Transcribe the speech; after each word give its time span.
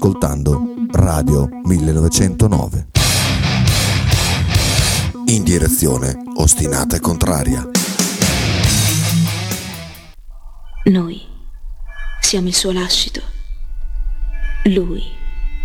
ascoltando 0.00 0.86
Radio 0.92 1.46
1909. 1.62 2.86
In 5.26 5.44
direzione 5.44 6.22
ostinata 6.36 6.96
e 6.96 7.00
contraria. 7.00 7.68
Noi 10.84 11.20
siamo 12.18 12.48
il 12.48 12.54
suo 12.54 12.72
lascito. 12.72 13.20
Lui 14.64 15.02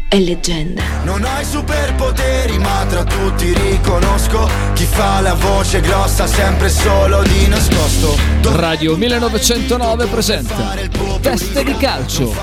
è 0.07 0.19
leggenda. 0.19 0.83
Non 1.03 1.23
hai 1.23 1.43
superpoteri, 1.43 2.57
ma 2.59 2.85
tra 2.87 3.03
tutti 3.03 3.53
riconosco 3.53 4.47
chi 4.73 4.83
fa 4.83 5.19
la 5.21 5.33
voce 5.33 5.79
grossa 5.81 6.27
sempre 6.27 6.69
solo 6.69 7.21
di 7.23 7.47
nascosto. 7.47 8.15
Radio 8.55 8.95
1909 8.95 10.05
presenta 10.07 10.75
Teste 11.21 11.63
di 11.63 11.73
calcio. 11.73 12.33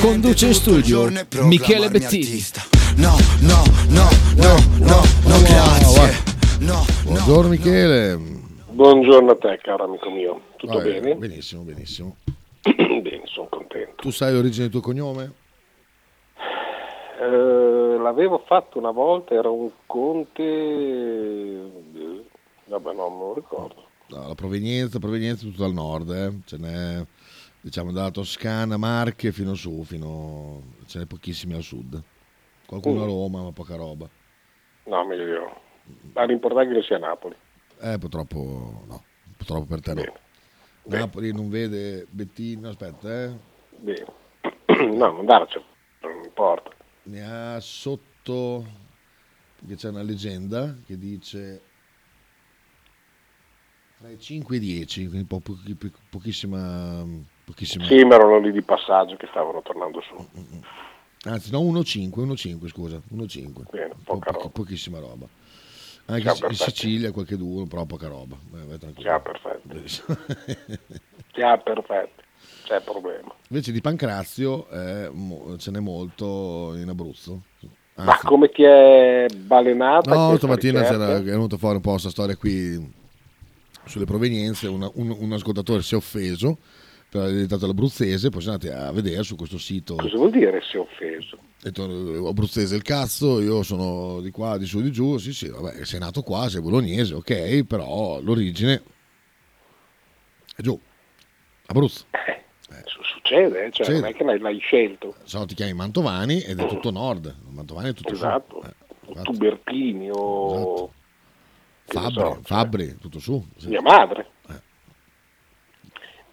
Conduce 0.00 0.46
in 0.46 0.54
studio 0.54 1.10
Michele 1.42 1.88
Bettini. 1.88 2.42
No, 2.96 3.16
no, 3.40 3.62
no, 3.88 4.08
no, 4.36 4.56
no, 4.78 5.02
no, 5.24 5.42
grazie. 5.42 6.30
No, 6.60 6.84
Buongiorno 7.04 7.48
Michele. 7.48 8.18
Buongiorno 8.70 9.32
a 9.32 9.36
te, 9.36 9.58
caro 9.62 9.84
amico 9.84 10.10
mio. 10.10 10.40
Tutto 10.56 10.78
Vai, 10.78 11.00
bene? 11.00 11.14
Benissimo, 11.16 11.62
benissimo. 11.62 12.16
bene, 12.62 13.22
sono 13.24 13.48
contento. 13.50 13.94
Tu 13.96 14.10
sai 14.10 14.32
l'origine 14.32 14.64
del 14.64 14.70
tuo 14.70 14.80
cognome? 14.80 15.32
Eh, 17.24 17.98
l'avevo 17.98 18.38
fatto 18.46 18.78
una 18.78 18.90
volta, 18.90 19.34
era 19.34 19.48
un 19.48 19.70
conte... 19.86 20.42
eh, 20.42 22.24
Vabbè, 22.64 22.94
non 22.94 23.12
me 23.12 23.18
lo 23.20 23.34
ricordo. 23.34 23.86
No, 24.08 24.26
la 24.28 24.34
provenienza, 24.34 24.98
provenienza 24.98 25.44
tutto 25.46 25.62
dal 25.62 25.72
nord, 25.72 26.10
eh. 26.10 26.32
ce 26.44 26.56
n'è 26.58 27.04
diciamo 27.60 27.92
dalla 27.92 28.10
Toscana, 28.10 28.76
Marche 28.76 29.30
fino 29.30 29.54
su, 29.54 29.84
fino... 29.84 30.62
ce 30.86 30.98
n'è 30.98 31.06
pochissimi 31.06 31.54
al 31.54 31.62
sud. 31.62 32.00
Qualcuno 32.66 33.02
a 33.02 33.04
Mm. 33.04 33.08
Roma, 33.08 33.42
ma 33.42 33.52
poca 33.52 33.76
roba. 33.76 34.08
No, 34.84 35.04
meglio 35.06 35.38
no. 35.38 35.60
Ma 36.14 36.24
l'importante 36.24 36.72
è 36.72 36.80
che 36.80 36.82
sia 36.86 36.98
Napoli. 36.98 37.36
Eh, 37.80 37.98
purtroppo 37.98 38.82
no, 38.86 39.02
purtroppo 39.36 39.66
per 39.66 39.80
te 39.80 39.94
no. 39.94 40.00
Bene. 40.00 40.20
Bene. 40.84 41.02
Napoli 41.02 41.32
non 41.32 41.48
vede 41.50 42.06
Bettino, 42.10 42.68
aspetta, 42.70 43.24
eh. 43.24 43.32
Bene. 43.76 44.06
no, 44.96 45.12
non 45.12 45.24
darci, 45.26 45.60
non 46.00 46.24
importa. 46.24 46.70
Ne 47.04 47.22
ha 47.24 47.58
sotto, 47.60 48.64
perché 49.58 49.74
c'è 49.76 49.88
una 49.88 50.02
leggenda 50.02 50.76
che 50.86 50.96
dice 50.98 51.60
tra 53.98 54.08
i 54.08 54.20
5 54.20 54.54
e 54.54 54.58
i 54.58 54.60
10, 54.60 55.08
quindi 55.08 55.26
po- 55.26 55.40
po- 55.40 55.58
po- 55.78 55.90
pochissima, 56.10 57.04
pochissima 57.44 57.86
Sì, 57.86 58.04
ma 58.04 58.14
erano 58.14 58.38
lì 58.38 58.52
di 58.52 58.62
passaggio 58.62 59.16
che 59.16 59.26
stavano 59.30 59.62
tornando 59.62 60.00
su. 60.00 60.14
anzi 61.28 61.50
no 61.50 61.60
1-5, 61.60 62.22
1-5 62.22 62.68
scusa, 62.68 63.00
1-5, 63.10 63.64
Bene, 63.70 63.88
Po- 64.04 64.14
poca 64.14 64.30
roba. 64.30 64.48
pochissima 64.48 64.98
roba. 65.00 65.26
Anche 66.06 66.22
Ciao, 66.24 66.34
in- 66.34 66.40
perfetto. 66.40 66.70
Sicilia 66.70 67.12
qualche 67.12 67.36
due, 67.36 67.66
però 67.66 67.84
poca 67.84 68.08
roba. 68.08 68.36
Vai, 68.50 68.66
vai 68.66 68.78
tranquillo. 68.78 69.08
Ciao, 69.08 69.20
perfetto. 69.22 69.80
Già, 71.32 71.58
perfetto. 71.58 72.22
C'è 72.64 72.80
problema. 72.82 73.34
Invece 73.48 73.72
di 73.72 73.80
Pancrazio 73.80 74.68
eh, 74.70 75.10
ce 75.58 75.70
n'è 75.70 75.80
molto 75.80 76.74
in 76.76 76.88
Abruzzo. 76.88 77.42
Ma 77.96 78.12
Anzi, 78.12 78.26
come 78.26 78.48
ti 78.48 78.62
è 78.62 79.26
balenata? 79.36 80.14
No, 80.14 80.36
stamattina 80.36 80.82
c'era, 80.82 81.16
è 81.16 81.22
venuta 81.22 81.56
fuori 81.58 81.76
un 81.76 81.82
po' 81.82 81.90
questa 81.90 82.08
storia 82.10 82.36
qui 82.36 83.00
sulle 83.84 84.04
provenienze, 84.06 84.66
una- 84.68 84.90
un, 84.94 85.14
un 85.18 85.32
ascoltatore 85.32 85.82
si 85.82 85.94
è 85.94 85.96
offeso 85.96 86.56
per 87.10 87.22
aver 87.22 87.34
editato 87.34 87.66
l'abruzzese, 87.66 88.30
poi 88.30 88.40
siamo 88.40 88.56
andati 88.60 88.74
a 88.74 88.90
vedere 88.92 89.22
su 89.22 89.36
questo 89.36 89.58
sito, 89.58 89.96
Cosa 89.96 90.16
vuol 90.16 90.30
dire 90.30 90.62
si 90.62 90.76
è 90.76 90.80
offeso? 90.80 91.36
detto 91.60 91.84
eh, 92.24 92.28
abruzzese 92.28 92.74
il 92.74 92.82
cazzo, 92.82 93.40
io 93.42 93.62
sono 93.62 94.20
di 94.22 94.30
qua, 94.30 94.56
di 94.56 94.64
su, 94.64 94.80
di 94.80 94.90
giù, 94.90 95.18
sì 95.18 95.34
sì, 95.34 95.48
vabbè, 95.48 95.84
sei 95.84 96.00
nato 96.00 96.22
qua, 96.22 96.48
sei 96.48 96.62
bolognese, 96.62 97.12
ok, 97.14 97.64
però 97.64 98.18
l'origine 98.22 98.82
è 100.56 100.62
giù, 100.62 100.78
Abruzzo, 101.66 101.98
Su- 101.98 102.04
Succede, 102.84 103.64
eh, 103.66 103.70
cioè 103.70 103.84
Succede. 103.86 104.00
non 104.00 104.08
è 104.08 104.14
che 104.14 104.24
l'hai, 104.24 104.38
l'hai 104.38 104.58
scelto. 104.58 105.14
se 105.24 105.38
no 105.38 105.46
ti 105.46 105.54
chiami 105.54 105.72
Mantovani 105.74 106.40
ed 106.42 106.58
è 106.60 106.66
tutto 106.66 106.90
nord, 106.90 107.34
Mantovani 107.50 107.90
è 107.90 107.94
tutto 107.94 108.12
Esatto. 108.12 108.62
su, 109.04 109.12
Eh. 109.18 109.22
Tubertini 109.22 110.08
o 110.12 110.90
che 111.84 111.98
ne 111.98 112.00
Fabbri, 112.02 112.14
so, 112.14 112.30
cioè, 112.34 112.42
Fabbri, 112.42 112.98
tutto 112.98 113.18
su. 113.18 113.46
sì. 113.56 113.68
mia 113.68 113.82
madre. 113.82 114.26
Eh. 114.48 114.60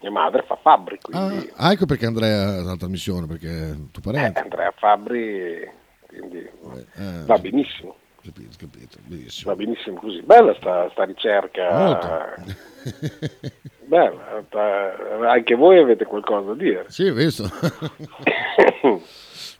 Mia 0.01 0.11
madre 0.11 0.43
fa 0.43 0.55
Fabbri, 0.55 0.97
Ah, 1.11 1.27
quindi 1.27 1.51
ah, 1.55 1.71
ecco 1.73 1.85
perché 1.85 2.05
Andrea 2.05 2.57
ha 2.59 2.61
la 2.61 2.75
trasmissione, 2.77 3.27
perché 3.27 3.71
è 3.71 3.75
tuo 3.91 4.11
eh. 4.13 4.31
Andrea 4.33 4.71
Fabbri, 4.77 5.69
quindi 6.07 6.37
Eh, 6.95 7.23
va 7.25 7.37
benissimo, 7.37 7.97
Capito, 8.31 8.55
capito, 8.59 8.97
benissimo. 9.05 9.51
va 9.51 9.57
benissimo 9.57 9.99
così. 9.99 10.21
Bella 10.21 10.53
sta, 10.55 10.89
sta 10.91 11.03
ricerca. 11.03 11.71
Molto. 11.71 12.07
Bella, 13.85 14.43
sta- 14.47 15.29
anche 15.31 15.55
voi 15.55 15.79
avete 15.79 16.05
qualcosa 16.05 16.49
da 16.49 16.53
dire. 16.55 16.85
sì, 16.89 17.09
visto. 17.11 17.49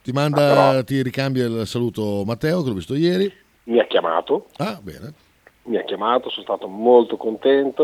ti 0.03 0.12
manda, 0.12 0.38
però- 0.38 0.84
ti 0.84 1.02
ricambia 1.02 1.46
il 1.46 1.66
saluto 1.68 2.24
Matteo, 2.25 2.62
che 2.62 2.69
l'ho 2.69 2.75
visto 2.75 2.96
ieri. 2.96 3.31
Mi 3.63 3.80
ha 3.80 3.85
chiamato, 3.88 4.47
Ah, 4.57 4.80
bene. 4.81 5.13
mi 5.63 5.78
ha 5.78 5.84
chiamato, 5.84 6.30
sono 6.30 6.44
stato 6.44 6.68
molto 6.68 7.18
contento, 7.18 7.84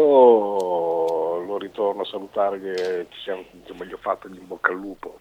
lo 1.45 1.57
ritorno 1.57 2.01
a 2.01 2.05
salutare 2.05 2.59
che 2.59 3.05
ci 3.09 3.19
siamo, 3.23 3.43
insomma, 3.53 3.85
gli 3.85 3.93
ho 3.93 3.99
fatto 4.01 4.27
gli 4.27 4.37
in 4.37 4.47
bocca 4.47 4.71
al 4.71 4.77
lupo 4.77 5.19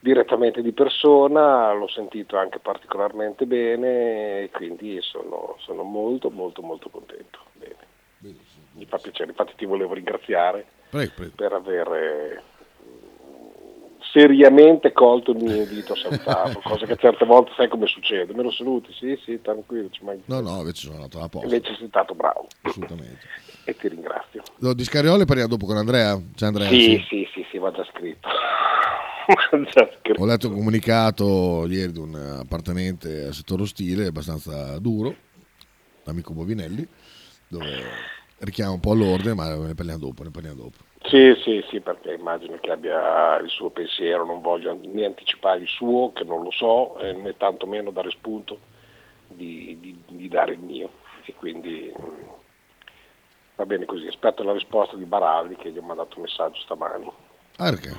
direttamente 0.00 0.62
di 0.62 0.72
persona, 0.72 1.72
l'ho 1.72 1.88
sentito 1.88 2.36
anche 2.36 2.58
particolarmente 2.60 3.46
bene 3.46 4.42
e 4.42 4.50
quindi 4.52 5.00
sono, 5.00 5.56
sono 5.58 5.82
molto 5.82 6.30
molto 6.30 6.62
molto 6.62 6.88
contento. 6.88 7.40
Bene. 7.54 7.86
Mi 8.72 8.84
fa 8.86 8.98
piacere, 8.98 9.30
infatti 9.30 9.54
ti 9.56 9.64
volevo 9.64 9.94
ringraziare 9.94 10.66
Prego, 10.90 11.12
prego. 11.14 11.32
per 11.36 11.52
aver 11.52 11.92
eh, 11.92 12.42
seriamente 14.12 14.92
colto 14.92 15.32
il 15.32 15.38
mio 15.42 15.62
invito 15.62 15.92
a 15.92 15.96
salutarlo, 15.96 16.60
cosa 16.64 16.86
che 16.86 16.96
certe 16.96 17.24
volte 17.24 17.52
sai 17.56 17.68
come 17.68 17.86
succede, 17.86 18.34
me 18.34 18.42
lo 18.42 18.50
saluti, 18.50 18.92
sì 18.92 19.16
sì, 19.24 19.40
tranquillo, 19.40 19.90
ci 19.90 20.04
manca- 20.04 20.22
No, 20.26 20.40
no, 20.40 20.58
invece 20.58 20.82
sono 20.86 20.94
andato 20.96 21.18
alla 21.18 21.28
posta, 21.28 21.46
invece 21.46 21.74
sei 21.76 21.88
stato 21.88 22.14
bravo 22.14 22.46
assolutamente. 22.62 23.26
E 23.68 23.76
ti 23.76 23.88
ringrazio. 23.88 24.42
No, 24.60 24.72
di 24.72 24.82
Scarioli 24.82 25.26
parliamo 25.26 25.50
dopo 25.50 25.66
con 25.66 25.76
Andrea. 25.76 26.18
C'è 26.34 26.46
Andrea? 26.46 26.68
Sì, 26.70 27.04
sì, 27.06 27.28
sì, 27.34 27.44
sì, 27.50 27.58
va 27.58 27.70
già 27.70 27.84
scritto. 27.84 28.26
Ho 30.16 30.24
letto 30.24 30.48
un 30.48 30.54
comunicato 30.54 31.66
ieri 31.68 31.92
di 31.92 31.98
un 31.98 32.14
appartenente 32.14 33.24
al 33.26 33.34
settore 33.34 33.62
ostile, 33.62 34.06
abbastanza 34.06 34.78
duro, 34.78 35.14
l'amico 36.04 36.32
Bovinelli, 36.32 36.86
dove 37.46 37.66
richiama 38.38 38.72
un 38.72 38.80
po' 38.80 38.92
all'ordine, 38.92 39.34
ma 39.34 39.54
ne 39.54 39.74
parliamo 39.74 39.98
dopo, 39.98 40.22
ne 40.22 40.30
parliamo 40.30 40.56
dopo. 40.62 40.76
Sì, 41.02 41.34
sì, 41.44 41.62
sì, 41.68 41.80
perché 41.80 42.14
immagino 42.14 42.56
che 42.58 42.70
abbia 42.70 43.38
il 43.38 43.50
suo 43.50 43.68
pensiero, 43.68 44.24
non 44.24 44.40
voglio 44.40 44.78
né 44.82 45.04
anticipare 45.04 45.60
il 45.60 45.68
suo, 45.68 46.10
che 46.14 46.24
non 46.24 46.42
lo 46.42 46.50
so, 46.50 46.98
eh, 46.98 47.12
né 47.12 47.36
tantomeno 47.36 47.90
dare 47.90 48.10
spunto 48.10 48.58
di, 49.28 49.76
di- 49.78 50.02
di 50.06 50.28
dare 50.28 50.52
il 50.54 50.60
mio. 50.60 50.90
E 51.26 51.34
quindi 51.34 51.92
va 53.58 53.66
bene 53.66 53.86
così, 53.86 54.06
aspetto 54.06 54.44
la 54.44 54.52
risposta 54.52 54.94
di 54.94 55.04
Baraldi 55.04 55.56
che 55.56 55.70
gli 55.72 55.78
ho 55.78 55.82
mandato 55.82 56.14
un 56.16 56.22
messaggio 56.22 56.60
stamani 56.60 57.10
Ah, 57.56 57.70
perché? 57.70 57.90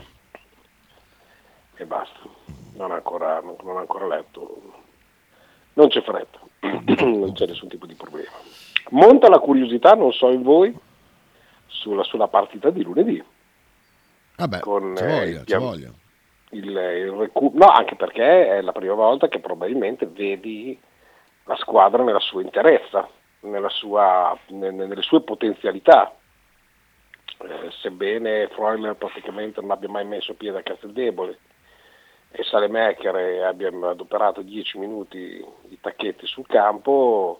e 1.76 1.86
basta. 1.86 2.20
Non 2.76 2.92
ha 2.92 2.96
ancora, 2.96 3.42
non, 3.42 3.56
non 3.64 3.78
ancora 3.78 4.08
letto. 4.08 4.62
Non 5.74 5.90
c'è 5.90 6.02
fretta, 6.02 6.40
non 7.04 7.34
c'è 7.34 7.46
nessun 7.46 7.68
tipo 7.68 7.86
di 7.86 7.94
problema. 7.96 8.32
Monta 8.92 9.28
la 9.30 9.40
curiosità, 9.40 9.94
non 9.96 10.14
so 10.14 10.30
in 10.30 10.44
voi, 10.44 10.74
sulla, 11.68 12.04
sulla 12.04 12.28
partita 12.30 12.70
di 12.70 12.84
lunedì. 12.84 13.22
Vabbè, 14.38 14.60
Con, 14.62 14.94
ci 14.96 15.04
eh, 15.04 15.08
voglia, 15.08 15.38
ci 15.40 15.44
pian- 15.46 15.62
voglia. 15.62 15.92
il, 16.52 16.66
il 16.70 17.12
recu- 17.12 17.54
no, 17.54 17.68
anche 17.68 17.96
perché 17.96 18.48
è 18.58 18.62
la 18.62 18.72
prima 18.72 18.94
volta 18.94 19.28
che 19.28 19.40
probabilmente 19.40 20.06
vedi 20.06 20.80
la 21.46 21.56
squadra 21.58 22.04
nella 22.04 22.20
sua 22.20 22.42
interezza, 22.42 23.08
sua- 23.70 24.38
ne- 24.48 24.72
nelle 24.72 25.02
sue 25.02 25.22
potenzialità. 25.22 26.14
Eh, 27.42 27.72
sebbene 27.82 28.48
Freuler 28.50 28.96
praticamente 28.96 29.62
non 29.62 29.72
abbia 29.72 29.88
mai 29.88 30.06
messo 30.06 30.34
piede 30.34 30.60
a 30.60 30.64
Casteldebole 30.64 31.40
e 32.32 32.44
Salemaker 32.44 33.44
abbia 33.44 33.70
adoperato 33.70 34.42
10 34.42 34.78
minuti 34.78 35.44
di 35.64 35.80
tacchetti 35.80 36.28
sul 36.28 36.46
campo, 36.46 37.40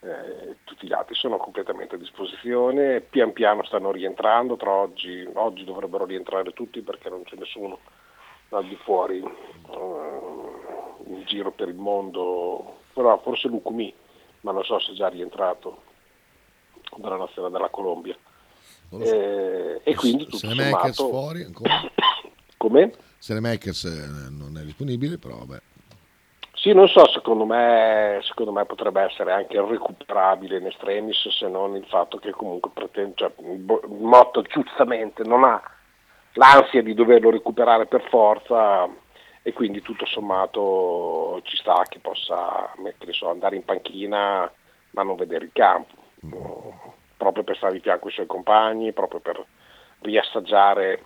eh, 0.00 0.56
tutti 0.64 0.86
gli 0.86 0.92
altri 0.92 1.14
sono 1.14 1.36
completamente 1.38 1.94
a 1.94 1.98
disposizione, 1.98 3.00
pian 3.00 3.32
piano 3.32 3.64
stanno 3.64 3.90
rientrando, 3.90 4.56
tra 4.56 4.70
oggi, 4.70 5.28
oggi 5.34 5.64
dovrebbero 5.64 6.04
rientrare 6.04 6.52
tutti 6.52 6.82
perché 6.82 7.08
non 7.08 7.22
c'è 7.24 7.36
nessuno 7.36 7.78
al 8.50 8.66
di 8.66 8.76
fuori 8.76 9.18
eh, 9.18 10.20
in 11.06 11.22
giro 11.24 11.50
per 11.50 11.68
il 11.68 11.74
mondo, 11.74 12.80
però 12.92 13.18
forse 13.18 13.48
Lucumi, 13.48 13.92
ma 14.46 14.52
non 14.52 14.62
so 14.62 14.78
se 14.78 14.92
è 14.92 14.94
già 14.94 15.08
rientrato 15.08 15.82
dalla 16.98 17.16
nazionale 17.16 17.52
della 17.52 17.68
Colombia. 17.68 18.16
So. 18.90 19.00
Eh, 19.00 19.80
e 19.82 19.94
quindi 19.96 20.24
tutto 20.24 20.36
Se 20.36 20.46
sommato... 20.46 21.08
fuori 21.08 21.42
ancora? 21.44 21.82
Come? 22.56 22.92
se 23.18 23.34
le 23.34 23.40
Makers 23.40 23.84
non 24.30 24.56
è 24.56 24.62
disponibile, 24.62 25.18
però 25.18 25.38
vabbè. 25.38 25.60
Sì, 26.54 26.72
non 26.72 26.86
so, 26.86 27.08
secondo 27.08 27.44
me, 27.44 28.20
secondo 28.22 28.52
me 28.52 28.64
potrebbe 28.66 29.02
essere 29.02 29.32
anche 29.32 29.60
recuperabile 29.60 30.58
in 30.58 30.66
estremis 30.66 31.28
se 31.28 31.48
non 31.48 31.74
il 31.74 31.84
fatto 31.86 32.18
che 32.18 32.30
comunque 32.30 32.70
pretende, 32.72 33.14
cioè, 33.16 33.32
Motto 33.88 34.42
giustamente 34.42 35.24
non 35.24 35.42
ha 35.42 35.60
l'ansia 36.34 36.82
di 36.82 36.94
doverlo 36.94 37.30
recuperare 37.30 37.86
per 37.86 38.08
forza 38.08 38.88
e 39.46 39.52
quindi 39.52 39.80
tutto 39.80 40.06
sommato 40.06 41.40
ci 41.44 41.56
sta 41.56 41.84
che 41.88 42.00
possa 42.00 42.74
so, 43.12 43.30
andare 43.30 43.54
in 43.54 43.64
panchina 43.64 44.52
ma 44.90 45.02
non 45.04 45.14
vedere 45.14 45.44
il 45.44 45.52
campo, 45.52 45.94
proprio 47.16 47.44
per 47.44 47.56
stare 47.56 47.74
di 47.74 47.80
fianco 47.80 48.08
ai 48.08 48.12
suoi 48.12 48.26
compagni, 48.26 48.92
proprio 48.92 49.20
per 49.20 49.46
riassaggiare 50.00 51.00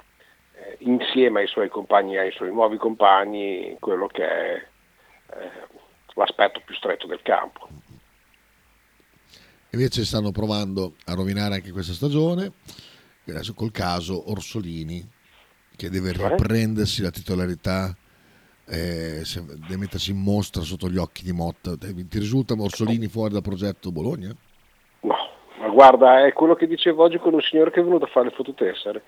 eh, 0.54 0.76
insieme 0.78 1.40
ai 1.40 1.48
suoi 1.48 1.68
compagni 1.68 2.14
e 2.14 2.20
ai 2.20 2.32
suoi 2.32 2.50
nuovi 2.50 2.78
compagni 2.78 3.76
quello 3.78 4.06
che 4.06 4.24
è 4.24 4.66
eh, 5.34 5.50
l'aspetto 6.14 6.62
più 6.64 6.74
stretto 6.76 7.06
del 7.06 7.20
campo. 7.20 7.68
Invece 9.72 10.06
stanno 10.06 10.30
provando 10.30 10.94
a 11.04 11.14
rovinare 11.14 11.56
anche 11.56 11.72
questa 11.72 11.92
stagione, 11.92 12.52
adesso 13.26 13.52
col 13.52 13.70
caso 13.70 14.30
Orsolini, 14.30 15.06
che 15.76 15.90
deve 15.90 16.14
cioè? 16.14 16.30
riprendersi 16.30 17.02
la 17.02 17.10
titolarità, 17.10 17.94
eh, 18.70 19.22
deve 19.66 19.76
mettersi 19.76 20.12
in 20.12 20.18
mostra 20.18 20.62
sotto 20.62 20.88
gli 20.88 20.96
occhi 20.96 21.24
di 21.24 21.32
Motta. 21.32 21.76
Ti 21.76 22.18
risulta 22.18 22.54
Orsolini 22.56 23.08
fuori 23.08 23.32
dal 23.32 23.42
progetto 23.42 23.90
Bologna? 23.90 24.34
No, 25.00 25.16
ma 25.58 25.68
guarda, 25.68 26.24
è 26.24 26.32
quello 26.32 26.54
che 26.54 26.66
dicevo 26.66 27.02
oggi 27.02 27.18
con 27.18 27.34
un 27.34 27.40
signore 27.40 27.70
che 27.70 27.80
è 27.80 27.84
venuto 27.84 28.04
a 28.04 28.08
fare 28.08 28.28
le 28.28 28.34
fototessere 28.34 29.02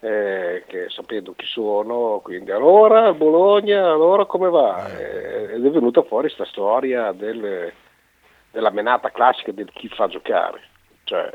eh, 0.00 0.64
che 0.66 0.88
sapendo 0.90 1.34
chi 1.34 1.46
sono, 1.46 2.20
quindi 2.22 2.52
allora 2.52 3.12
Bologna, 3.14 3.90
allora 3.90 4.26
come 4.26 4.48
va? 4.48 4.88
Eh, 4.96 5.54
ed 5.54 5.64
è 5.64 5.70
venuta 5.70 6.02
fuori 6.02 6.26
questa 6.32 6.44
storia 6.44 7.12
del, 7.12 7.72
della 8.50 8.70
menata 8.70 9.10
classica 9.10 9.52
del 9.52 9.70
chi 9.72 9.88
fa 9.88 10.06
giocare. 10.06 10.60
Cioè, 11.04 11.30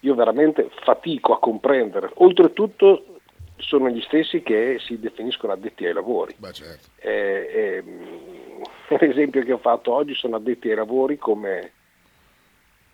io 0.00 0.14
veramente 0.14 0.68
fatico 0.82 1.32
a 1.32 1.38
comprendere, 1.38 2.10
oltretutto 2.14 3.15
sono 3.56 3.88
gli 3.88 4.00
stessi 4.02 4.42
che 4.42 4.78
si 4.80 4.98
definiscono 4.98 5.52
addetti 5.52 5.86
ai 5.86 5.92
lavori. 5.92 6.34
Beh, 6.36 6.52
certo. 6.52 6.88
eh, 6.98 7.82
eh, 8.88 8.96
l'esempio 8.98 9.42
che 9.42 9.52
ho 9.52 9.58
fatto 9.58 9.92
oggi 9.92 10.14
sono 10.14 10.36
addetti 10.36 10.68
ai 10.68 10.76
lavori 10.76 11.16
come 11.16 11.72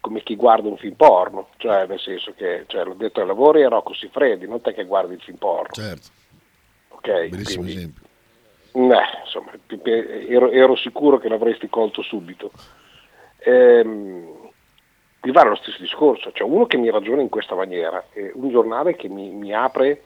come 0.03 0.23
chi 0.25 0.35
guarda 0.35 0.69
un 0.69 0.77
film 0.77 0.95
porno, 0.95 1.51
cioè 1.59 1.87
nel 1.87 2.01
senso 2.01 2.35
che 2.35 2.65
cioè, 2.67 2.83
l'ho 2.83 2.95
detto 2.95 3.21
ai 3.21 3.27
lavori 3.27 3.63
è 3.63 3.69
Rocco 3.69 3.95
Siffredi, 3.95 4.49
non 4.49 4.61
te 4.61 4.75
che 4.75 4.85
guardi 4.85 5.15
il 5.15 5.21
film 5.21 5.37
porno. 5.37 5.69
Certo. 5.71 6.09
Ok. 6.89 7.29
Bellissimo 7.29 7.63
quindi, 7.63 7.79
esempio. 7.79 8.03
Eh, 8.73 9.21
insomma, 9.23 9.53
ero, 10.29 10.51
ero, 10.51 10.75
sicuro 10.75 11.19
che 11.19 11.29
l'avresti 11.29 11.69
colto 11.69 12.03
subito. 12.03 12.51
Ehm, 13.45 14.51
mi 15.23 15.31
vale 15.31 15.51
lo 15.51 15.55
stesso 15.55 15.81
discorso, 15.81 16.33
cioè 16.33 16.49
uno 16.49 16.67
che 16.67 16.79
mi 16.79 16.91
ragiona 16.91 17.23
in 17.23 17.29
questa 17.29 17.55
maniera, 17.55 18.05
è 18.13 18.33
un 18.35 18.51
giornale 18.51 18.97
che 18.97 19.09
mi, 19.09 19.31
mi 19.31 19.55
apre 19.55 20.03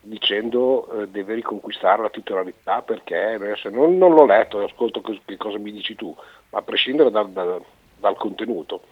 dicendo 0.00 1.02
eh, 1.02 1.08
deve 1.08 1.34
riconquistare 1.34 2.02
la 2.02 2.10
titolarità 2.10 2.82
perché 2.82 3.16
adesso 3.16 3.68
non, 3.70 3.98
non 3.98 4.14
l'ho 4.14 4.24
letto, 4.24 4.62
ascolto 4.62 5.00
che 5.00 5.36
cosa 5.36 5.58
mi 5.58 5.72
dici 5.72 5.94
tu, 5.94 6.14
ma 6.50 6.58
a 6.58 6.62
prescindere 6.62 7.10
dal, 7.10 7.30
dal, 7.30 7.62
dal 7.98 8.16
contenuto 8.16 8.82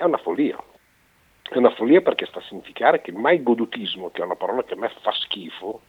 è 0.00 0.04
una 0.04 0.16
follia. 0.16 0.56
È 1.42 1.58
una 1.58 1.74
follia 1.74 2.00
perché 2.00 2.24
sta 2.26 2.38
a 2.38 2.42
significare 2.42 3.00
che 3.02 3.12
mai 3.12 3.42
godutismo, 3.42 4.10
che 4.10 4.22
è 4.22 4.24
una 4.24 4.36
parola 4.36 4.62
che 4.62 4.74
a 4.74 4.76
me 4.76 4.90
fa 5.02 5.12
schifo, 5.12 5.80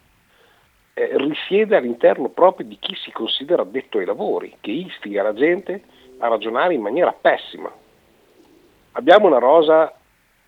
eh, 0.93 1.11
risiede 1.17 1.77
all'interno 1.77 2.29
proprio 2.29 2.65
di 2.65 2.77
chi 2.77 2.93
si 2.95 3.11
considera 3.11 3.61
addetto 3.61 3.99
ai 3.99 4.05
lavori, 4.05 4.57
che 4.59 4.71
istiga 4.71 5.23
la 5.23 5.33
gente 5.33 5.83
a 6.17 6.27
ragionare 6.27 6.73
in 6.73 6.81
maniera 6.81 7.13
pessima. 7.13 7.71
Abbiamo 8.93 9.27
una 9.27 9.37
rosa 9.37 9.93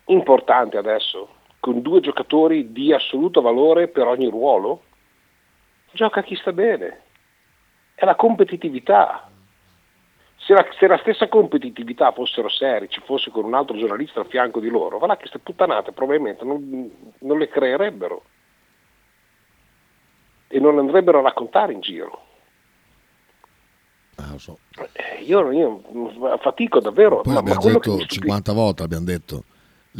importante 0.06 0.76
adesso, 0.76 1.28
con 1.64 1.80
due 1.80 2.00
giocatori 2.00 2.72
di 2.72 2.92
assoluto 2.92 3.40
valore 3.40 3.88
per 3.88 4.06
ogni 4.06 4.28
ruolo. 4.28 4.82
Gioca 5.92 6.22
chi 6.22 6.36
sta 6.36 6.52
bene. 6.52 7.00
È 7.94 8.04
la 8.04 8.16
competitività, 8.16 9.30
se 10.36 10.52
la, 10.52 10.66
se 10.78 10.86
la, 10.86 10.98
stessa 10.98 11.26
competitività 11.28 12.12
fossero 12.12 12.50
serie, 12.50 12.88
ci 12.88 13.00
fosse 13.06 13.30
con 13.30 13.46
un 13.46 13.54
altro 13.54 13.78
giornalista 13.78 14.20
al 14.20 14.26
fianco 14.26 14.60
di 14.60 14.68
loro, 14.68 14.98
va 14.98 15.06
là 15.06 15.14
che 15.14 15.20
queste 15.20 15.38
puttanate 15.38 15.92
probabilmente 15.92 16.44
non, 16.44 16.90
non 17.20 17.38
le 17.38 17.48
creerebbero 17.48 18.22
e 20.48 20.60
non 20.60 20.76
andrebbero 20.76 21.20
a 21.20 21.22
raccontare 21.22 21.72
in 21.72 21.80
giro. 21.80 22.20
Ah, 24.16 24.36
so. 24.36 24.58
Eh, 24.92 25.22
io, 25.22 25.50
io, 25.50 25.80
fatico 26.42 26.80
davvero. 26.80 27.22
Poi 27.22 27.32
ma, 27.32 27.38
abbiamo 27.38 27.62
ma 27.62 27.70
detto 27.70 28.04
50 28.04 28.52
volte, 28.52 28.82
abbiamo 28.82 29.06
detto 29.06 29.44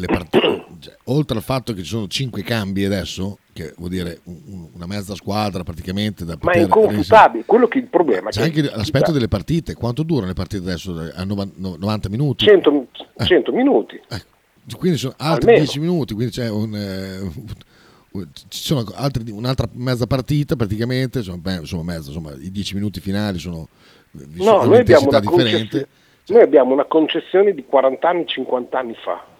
partite, 0.06 0.64
cioè, 0.80 0.96
oltre 1.04 1.36
al 1.36 1.42
fatto 1.42 1.72
che 1.72 1.82
ci 1.82 1.88
sono 1.88 2.08
5 2.08 2.42
cambi 2.42 2.84
adesso, 2.84 3.38
che 3.52 3.72
vuol 3.76 3.90
dire 3.90 4.20
un, 4.24 4.68
una 4.74 4.86
mezza 4.86 5.14
squadra 5.14 5.62
praticamente 5.62 6.24
da 6.24 6.36
Ma 6.40 6.52
è 6.52 6.60
inconfutabile, 6.60 7.44
quello 7.44 7.68
che 7.68 7.78
è 7.78 7.82
il 7.82 7.88
problema. 7.88 8.30
C'è 8.30 8.42
anche 8.42 8.62
l'aspetto 8.62 9.12
delle 9.12 9.28
partite, 9.28 9.74
quanto 9.74 10.02
durano 10.02 10.26
le 10.26 10.34
partite 10.34 10.64
adesso? 10.64 11.10
A 11.14 11.24
90 11.24 12.08
minuti? 12.08 12.44
100, 12.44 12.86
100 13.18 13.50
eh. 13.50 13.54
minuti. 13.54 14.00
Eh. 14.08 14.22
Quindi 14.76 14.98
sono 14.98 15.14
altri 15.18 15.50
Almeno. 15.50 15.64
10 15.64 15.78
minuti, 15.78 16.14
quindi 16.14 16.32
c'è 16.32 16.50
un... 16.50 16.74
Eh, 16.74 17.52
ci 18.48 18.62
sono 18.62 18.84
altri, 18.94 19.30
un'altra 19.30 19.68
mezza 19.72 20.06
partita 20.06 20.56
praticamente, 20.56 21.18
insomma, 21.18 21.38
beh, 21.38 21.56
insomma, 21.56 21.82
mezza, 21.82 22.08
insomma, 22.08 22.32
i 22.32 22.50
10 22.50 22.74
minuti 22.74 23.00
finali 23.00 23.38
sono 23.38 23.68
no, 24.10 24.64
noi 24.64 24.78
abbiamo, 24.78 25.08
differente. 25.18 25.88
noi 26.26 26.42
abbiamo 26.42 26.72
una 26.72 26.84
concezione 26.84 27.52
di 27.52 27.64
40 27.64 28.08
anni, 28.08 28.26
50 28.26 28.78
anni 28.78 28.94
fa 28.94 29.32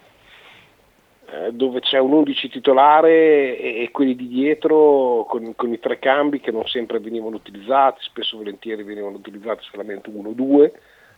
dove 1.50 1.81
c'è 1.81 1.99
un 1.99 2.12
11 2.12 2.49
titolare 2.49 3.59
e, 3.59 3.82
e 3.82 3.91
quelli 3.91 4.15
di 4.15 4.29
dietro 4.29 5.25
con, 5.29 5.55
con, 5.56 5.73
i 5.73 5.79
tre 5.79 5.99
cambi 5.99 6.41
che 6.41 6.50
non 6.50 6.67
sempre 6.67 7.00
venivano 7.00 7.37
utilizzati, 7.37 8.03
spesso 8.03 8.35
e 8.35 8.38
volentieri 8.38 8.82
venivano 8.82 9.17
utilizzati 9.17 9.62
solamente 9.71 10.11
uno 10.11 10.31
o 10.31 10.32
due, 10.32 10.73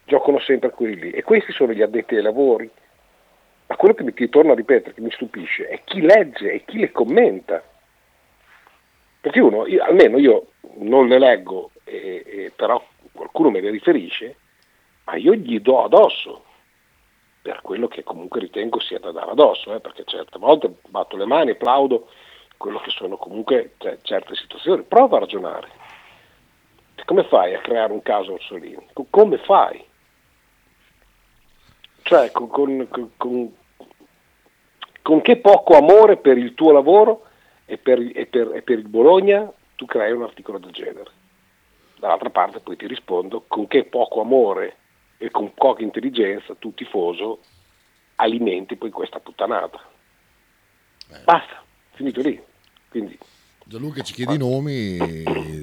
giocano 0.05 0.39
sempre 0.39 0.71
quelli 0.71 0.97
lì. 0.97 1.11
E 1.11 1.23
questi 1.23 1.53
sono 1.53 1.73
gli 1.73 1.83
addetti 1.83 2.15
ai 2.15 2.23
lavori. 2.23 2.71
Ma 3.69 3.77
quello 3.77 3.95
che 3.95 4.05
mi 4.05 4.13
che 4.13 4.29
torno 4.29 4.53
a 4.53 4.55
ripetere, 4.55 4.95
che 4.95 5.01
mi 5.01 5.11
stupisce, 5.11 5.67
è 5.67 5.81
chi 5.85 6.01
legge 6.01 6.53
e 6.53 6.65
chi 6.65 6.79
le 6.79 6.93
commenta. 6.93 7.63
Perché 9.21 9.41
uno, 9.41 9.67
io, 9.67 9.83
almeno 9.83 10.19
io 10.19 10.47
non 10.79 11.09
le 11.09 11.19
leggo, 11.19 11.73
e, 11.83 12.23
e, 12.25 12.53
però 12.55 12.83
qualcuno 13.13 13.51
me 13.51 13.61
le 13.61 13.71
riferisce, 13.71 14.37
ma 15.05 15.17
io 15.17 15.35
gli 15.35 15.59
do 15.61 15.83
addosso 15.83 16.45
per 17.47 17.61
quello 17.63 17.87
che 17.87 18.03
comunque 18.03 18.41
ritengo 18.41 18.81
sia 18.81 18.99
da 18.99 19.13
dare 19.13 19.31
addosso, 19.31 19.73
eh, 19.73 19.79
perché 19.79 20.03
certe 20.05 20.37
volte 20.37 20.79
batto 20.89 21.17
le 21.17 21.27
mani, 21.27 21.53
applaudo 21.53 22.09
quello 22.57 22.81
che 22.81 22.91
sono 22.91 23.17
comunque 23.17 23.75
cioè, 23.79 23.99
certe 24.03 24.35
situazioni, 24.35 24.83
prova 24.83 25.19
a 25.19 25.21
ragionare. 25.21 25.69
Come 27.05 27.23
fai 27.23 27.55
a 27.55 27.61
creare 27.61 27.93
un 27.93 28.03
caso 28.03 28.33
Orsolini? 28.33 28.85
Come 29.11 29.39
fai? 29.39 29.85
Cioè, 32.03 32.33
con, 32.33 32.49
con, 32.49 32.89
con, 33.17 33.55
con, 35.03 35.21
che 35.21 35.37
poco 35.37 35.77
amore 35.77 36.17
per 36.17 36.37
il 36.37 36.55
tuo 36.55 36.73
lavoro 36.73 37.27
e 37.65 37.79
per, 37.79 38.01
e, 38.01 38.27
per, 38.27 38.57
e 38.57 38.63
per 38.63 38.79
il 38.79 38.89
Bologna 38.89 39.53
tu 39.77 39.87
crei 39.87 40.11
un 40.11 40.23
articolo 40.23 40.59
del 40.59 40.73
genere. 40.73 41.11
Dall'altra 42.01 42.31
parte 42.31 42.59
poi 42.59 42.75
ti 42.75 42.89
rispondo 42.89 43.45
con 43.47 43.69
che 43.69 43.85
poco 43.85 44.21
amore 44.21 44.79
e 45.19 45.31
con 45.31 45.53
poca 45.55 45.83
intelligenza 45.83 46.55
tu 46.55 46.75
tifoso 46.75 47.41
alimenti 48.17 48.77
poi 48.77 48.91
questa 48.91 49.21
puttanata. 49.21 49.81
Eh. 51.13 51.21
Basta, 51.25 51.63
finito 51.93 52.21
lì. 52.21 52.41
Quindi, 52.89 53.19
Gianluca 53.65 54.03
ci 54.03 54.15
chiedi 54.15 54.35
i 54.35 54.39
nomi. 54.39 54.97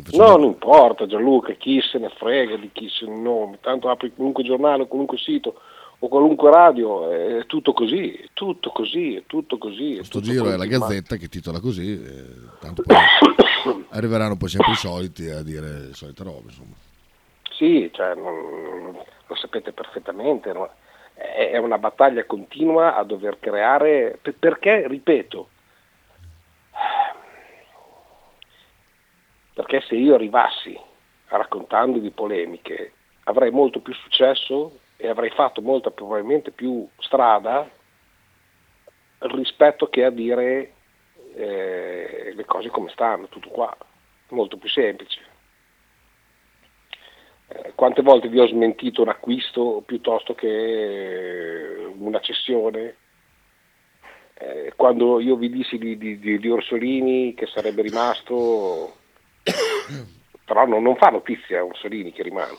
Facciamo... 0.04 0.28
No, 0.28 0.38
non 0.38 0.48
importa 0.48 1.08
Gianluca, 1.08 1.54
chi 1.54 1.82
se 1.82 1.98
ne 2.00 2.10
frega 2.10 2.58
di 2.58 2.70
chi 2.74 2.90
se 2.90 3.06
ne 3.06 3.18
nomi, 3.18 3.58
tanto 3.62 3.90
apri 3.90 4.14
qualunque 4.14 4.44
giornale, 4.44 4.88
qualunque 4.88 5.18
sito 5.18 5.60
o 6.00 6.08
qualunque 6.10 6.52
radio, 6.52 7.10
è 7.10 7.46
tutto 7.46 7.72
così, 7.72 8.12
è 8.12 8.28
tutto 8.34 8.72
così, 8.72 9.16
è 9.16 9.24
tutto 9.26 9.58
così. 9.58 9.96
Questo 9.96 10.20
giro 10.20 10.52
è 10.52 10.58
la 10.58 10.66
Gazzetta 10.66 11.16
che 11.16 11.30
titola 11.30 11.62
così, 11.62 11.94
eh, 11.94 12.26
tanto 12.60 12.84
poi 12.84 13.86
arriveranno 13.92 14.36
poi 14.36 14.50
sempre 14.50 14.74
i 14.74 14.76
soliti 14.76 15.30
a 15.30 15.42
dire 15.42 15.88
le 15.88 15.94
solite 15.94 16.24
robe. 16.24 16.48
Insomma. 16.48 16.76
Sì, 17.56 17.90
cioè, 17.94 18.16
non, 18.16 18.98
lo 19.28 19.36
sapete 19.36 19.72
perfettamente, 19.72 20.52
no? 20.54 20.70
è 21.16 21.58
una 21.58 21.78
battaglia 21.78 22.26
continua 22.26 22.96
a 22.96 23.04
dover 23.04 23.40
creare, 23.40 24.20
perché, 24.40 24.88
ripeto, 24.88 25.50
perché 29.54 29.82
se 29.82 29.96
io 29.96 30.16
arrivassi 30.16 30.78
raccontando 31.28 32.00
di 32.00 32.10
polemiche 32.10 32.94
avrei 33.26 33.52
molto 33.52 33.80
più 33.80 33.94
successo 33.94 34.80
e 34.98 35.08
avrei 35.08 35.30
fatto 35.30 35.62
molta 35.62 35.92
probabilmente 35.92 36.52
più 36.52 36.88
strada 36.98 37.70
rispetto 39.20 39.88
che 39.90 40.04
a 40.04 40.10
dire 40.10 40.74
eh, 41.36 42.34
le 42.36 42.46
cose 42.46 42.70
come 42.70 42.90
stanno, 42.90 43.28
tutto 43.28 43.50
qua. 43.50 43.76
molto 44.30 44.58
più 44.58 44.70
semplice. 44.70 45.33
Quante 47.76 48.02
volte 48.02 48.30
vi 48.30 48.40
ho 48.40 48.48
smentito 48.48 49.02
un 49.02 49.10
acquisto 49.10 49.84
piuttosto 49.86 50.34
che 50.34 51.92
una 51.98 52.20
cessione? 52.20 52.96
Eh, 54.36 54.74
quando 54.76 55.20
io 55.20 55.36
vi 55.36 55.50
dissi 55.50 55.78
di, 55.78 55.98
di, 55.98 56.20
di, 56.20 56.50
Orsolini 56.50 57.34
che 57.34 57.46
sarebbe 57.46 57.84
rimasto, 57.84 58.96
però 60.46 60.66
non, 60.66 60.82
non 60.82 60.96
fa 60.96 61.10
notizia 61.10 61.64
Orsolini 61.64 62.12
che 62.12 62.24
rimane. 62.24 62.56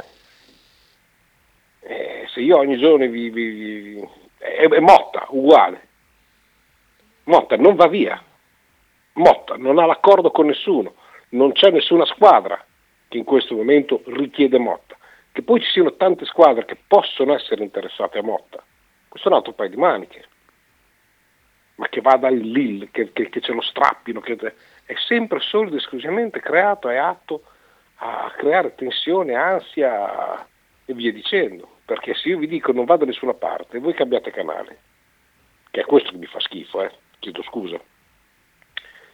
Eh, 1.80 2.26
se 2.32 2.40
io 2.40 2.58
ogni 2.58 2.78
giorno 2.78 3.06
vi, 3.06 3.30
vi, 3.30 3.48
vi 3.48 4.08
è, 4.38 4.68
è 4.68 4.80
Motta, 4.80 5.26
uguale. 5.30 5.88
Motta 7.24 7.56
non 7.56 7.74
va 7.74 7.88
via. 7.88 8.22
Motta 9.14 9.56
non 9.56 9.78
ha 9.78 9.86
l'accordo 9.86 10.30
con 10.30 10.46
nessuno. 10.46 10.94
Non 11.30 11.52
c'è 11.52 11.70
nessuna 11.70 12.04
squadra 12.04 12.64
che 13.14 13.18
in 13.18 13.24
questo 13.24 13.54
momento 13.54 14.02
richiede 14.06 14.58
Motta. 14.58 14.96
Che 15.30 15.42
poi 15.42 15.60
ci 15.60 15.70
siano 15.70 15.94
tante 15.94 16.24
squadre 16.24 16.64
che 16.64 16.76
possono 16.84 17.32
essere 17.34 17.62
interessate 17.62 18.18
a 18.18 18.22
Motta. 18.22 18.60
Questo 19.06 19.28
è 19.28 19.30
un 19.30 19.38
altro 19.38 19.52
paio 19.52 19.70
di 19.70 19.76
maniche. 19.76 20.24
Ma 21.76 21.88
che 21.88 22.00
vada 22.00 22.28
il 22.28 22.50
Lille, 22.50 22.90
che, 22.90 23.12
che, 23.12 23.28
che 23.28 23.40
ce 23.40 23.52
lo 23.52 23.60
strappino, 23.60 24.20
che 24.20 24.36
è 24.84 24.94
sempre 25.06 25.38
solo 25.40 25.68
ed 25.68 25.74
esclusivamente 25.74 26.40
creato 26.40 26.90
e 26.90 26.96
atto 26.96 27.44
a 27.96 28.32
creare 28.36 28.74
tensione, 28.74 29.34
ansia 29.34 30.44
e 30.84 30.92
via 30.92 31.12
dicendo. 31.12 31.76
Perché 31.84 32.14
se 32.14 32.30
io 32.30 32.38
vi 32.38 32.48
dico 32.48 32.72
non 32.72 32.84
vado 32.84 33.04
da 33.04 33.12
nessuna 33.12 33.34
parte, 33.34 33.78
voi 33.78 33.94
cambiate 33.94 34.32
canale, 34.32 34.78
che 35.70 35.82
è 35.82 35.84
questo 35.84 36.10
che 36.10 36.16
mi 36.16 36.26
fa 36.26 36.40
schifo, 36.40 36.82
eh? 36.82 36.90
chiedo 37.20 37.42
scusa. 37.42 37.80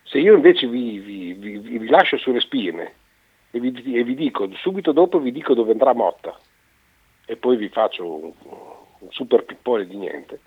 Se 0.05 0.19
io 0.19 0.35
invece 0.35 0.67
vi, 0.67 0.99
vi, 0.99 1.33
vi, 1.35 1.59
vi 1.59 1.89
lascio 1.89 2.17
sulle 2.17 2.41
spine 2.41 3.00
e, 3.51 3.59
e 3.59 4.03
vi, 4.05 4.15
dico, 4.15 4.49
subito 4.57 4.93
dopo 4.93 5.19
vi 5.19 5.33
dico 5.33 5.55
dove 5.55 5.73
andrà 5.73 5.93
Motta 5.93 6.37
e 7.27 7.37
poi 7.37 7.57
vi 7.57 7.69
faccio 7.69 8.07
un, 8.07 8.33
un 8.99 9.11
super 9.11 9.45
pippone 9.45 9.87
di 9.87 9.97
niente, 9.97 10.41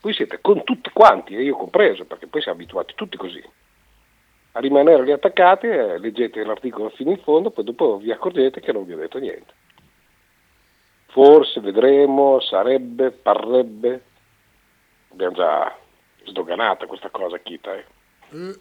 voi 0.00 0.12
siete 0.12 0.38
con 0.40 0.64
tutti 0.64 0.90
quanti, 0.90 1.34
e 1.34 1.42
io 1.42 1.56
compreso, 1.56 2.04
perché 2.04 2.26
poi 2.26 2.42
siamo 2.42 2.58
abituati 2.58 2.94
tutti 2.94 3.16
così, 3.16 3.42
a 4.52 4.60
rimanere 4.60 5.04
lì 5.04 5.12
attaccati, 5.12 5.66
eh, 5.66 5.98
leggete 5.98 6.44
l'articolo 6.44 6.90
fino 6.90 7.10
in 7.10 7.18
fondo, 7.18 7.50
poi 7.50 7.64
dopo 7.64 7.98
vi 7.98 8.10
accorgete 8.10 8.60
che 8.60 8.72
non 8.72 8.84
vi 8.84 8.92
ho 8.94 8.98
detto 8.98 9.18
niente 9.18 9.54
forse, 11.10 11.60
vedremo, 11.60 12.40
sarebbe, 12.40 13.10
parrebbe. 13.10 14.04
Abbiamo 15.12 15.34
già 15.34 15.76
sdoganata 16.26 16.86
questa 16.86 17.10
cosa, 17.10 17.38
Kita. 17.38 17.74
Eh. 17.74 17.84
Eh, 18.32 18.56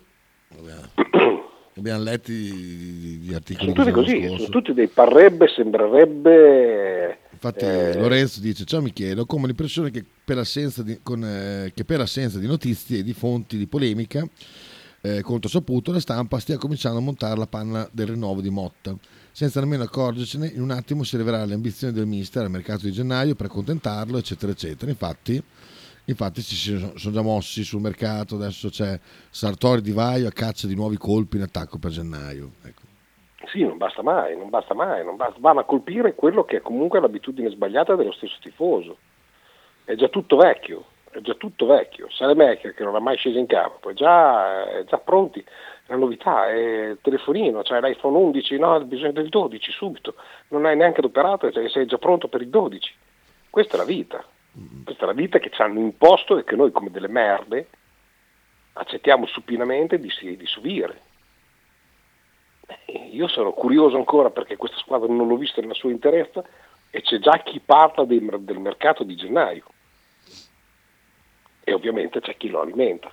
abbiamo 1.79 2.03
letto 2.03 2.31
gli 2.31 3.33
articoli. 3.33 3.73
Sono 3.73 3.83
tutti 3.83 3.91
così, 3.91 4.19
scorso. 4.19 4.37
sono 4.37 4.49
tutti 4.49 4.73
dei 4.73 4.87
parrebbe, 4.87 5.47
sembrerebbe. 5.47 7.17
Infatti 7.31 7.65
eh, 7.65 7.97
Lorenzo 7.97 8.41
dice, 8.41 8.65
ciao 8.65 8.81
Michele, 8.81 9.21
ho 9.21 9.25
come 9.25 9.47
l'impressione 9.47 9.91
che 9.91 10.03
per, 10.23 10.37
assenza 10.37 10.83
di, 10.83 10.99
con, 11.01 11.23
eh, 11.23 11.71
che 11.73 11.85
per 11.85 12.01
assenza 12.01 12.37
di 12.37 12.47
notizie 12.47 12.99
e 12.99 13.03
di 13.03 13.13
fonti 13.13 13.57
di 13.57 13.65
polemica 13.65 14.27
eh, 15.01 15.21
conto 15.21 15.47
saputo, 15.47 15.91
la 15.91 15.99
stampa 15.99 16.39
stia 16.39 16.57
cominciando 16.57 16.99
a 16.99 17.01
montare 17.01 17.37
la 17.37 17.47
panna 17.47 17.87
del 17.91 18.07
rinnovo 18.07 18.41
di 18.41 18.49
Motta 18.49 18.95
senza 19.31 19.61
nemmeno 19.61 19.83
accorgercene, 19.83 20.47
in 20.47 20.61
un 20.61 20.71
attimo 20.71 21.03
si 21.03 21.15
rivelerà 21.15 21.45
le 21.45 21.53
ambizioni 21.53 21.93
del 21.93 22.05
Ministero 22.05 22.43
al 22.43 22.51
mercato 22.51 22.85
di 22.85 22.91
gennaio 22.91 23.35
per 23.35 23.45
accontentarlo, 23.45 24.17
eccetera, 24.17 24.51
eccetera. 24.51 24.91
Infatti, 24.91 25.41
infatti 26.09 26.41
si 26.41 26.77
sono 26.95 27.13
già 27.13 27.21
mossi 27.21 27.63
sul 27.63 27.81
mercato, 27.81 28.35
adesso 28.35 28.69
c'è 28.69 28.99
Sartori 29.29 29.81
di 29.81 29.91
Vaio 29.91 30.27
a 30.27 30.31
caccia 30.31 30.67
di 30.67 30.75
nuovi 30.75 30.97
colpi 30.97 31.37
in 31.37 31.43
attacco 31.43 31.77
per 31.77 31.91
gennaio. 31.91 32.51
Ecco. 32.63 32.81
Sì, 33.51 33.63
non 33.63 33.77
basta 33.77 34.03
mai, 34.03 34.37
non 34.37 34.49
basta 34.49 34.73
mai, 34.73 35.03
non 35.03 35.15
basta. 35.15 35.39
vanno 35.39 35.61
a 35.61 35.65
colpire 35.65 36.13
quello 36.13 36.43
che 36.43 36.57
è 36.57 36.61
comunque 36.61 36.99
l'abitudine 36.99 37.49
sbagliata 37.49 37.95
dello 37.95 38.11
stesso 38.11 38.37
tifoso. 38.41 38.97
È 39.83 39.95
già 39.95 40.07
tutto 40.09 40.35
vecchio, 40.35 40.85
è 41.09 41.19
già 41.21 41.33
tutto 41.33 41.65
vecchio. 41.65 42.09
Salemecchia 42.11 42.71
che 42.71 42.83
non 42.83 42.95
ha 42.95 42.99
mai 42.99 43.17
sceso 43.17 43.39
in 43.39 43.47
campo, 43.47 43.89
è 43.89 43.93
già, 43.93 44.69
è 44.69 44.83
già 44.85 44.97
pronti 44.97 45.43
la 45.89 45.95
novità 45.95 46.47
è 46.47 46.89
il 46.89 46.99
telefonino, 47.01 47.63
cioè 47.63 47.81
l'iPhone 47.81 48.15
11, 48.15 48.57
no, 48.59 48.75
ha 48.75 48.79
bisogno 48.79 49.11
del 49.11 49.29
12 49.29 49.71
subito, 49.71 50.13
non 50.49 50.65
hai 50.65 50.75
neanche 50.75 50.99
adoperato 50.99 51.47
e 51.47 51.69
sei 51.69 51.87
già 51.87 51.97
pronto 51.97 52.27
per 52.27 52.41
il 52.41 52.49
12. 52.49 52.93
Questa 53.49 53.73
è 53.73 53.77
la 53.77 53.85
vita, 53.85 54.23
questa 54.83 55.03
è 55.03 55.07
la 55.07 55.13
vita 55.13 55.39
che 55.39 55.49
ci 55.49 55.61
hanno 55.61 55.79
imposto 55.79 56.37
e 56.37 56.43
che 56.43 56.55
noi 56.55 56.71
come 56.71 56.91
delle 56.91 57.07
merde 57.07 57.67
accettiamo 58.73 59.25
supinamente 59.25 59.99
di, 59.99 60.11
di 60.21 60.45
subire. 60.45 61.01
Io 63.11 63.27
sono 63.27 63.51
curioso 63.51 63.97
ancora 63.97 64.29
perché 64.29 64.55
questa 64.55 64.77
squadra 64.77 65.11
non 65.11 65.27
l'ho 65.27 65.37
vista 65.37 65.59
nella 65.61 65.73
sua 65.73 65.91
interezza 65.91 66.43
e 66.89 67.01
c'è 67.01 67.19
già 67.19 67.41
chi 67.43 67.59
parla 67.59 68.05
del, 68.05 68.37
del 68.41 68.59
mercato 68.59 69.03
di 69.03 69.15
gennaio 69.15 69.65
e 71.63 71.73
ovviamente 71.73 72.19
c'è 72.19 72.37
chi 72.37 72.49
lo 72.49 72.61
alimenta 72.61 73.11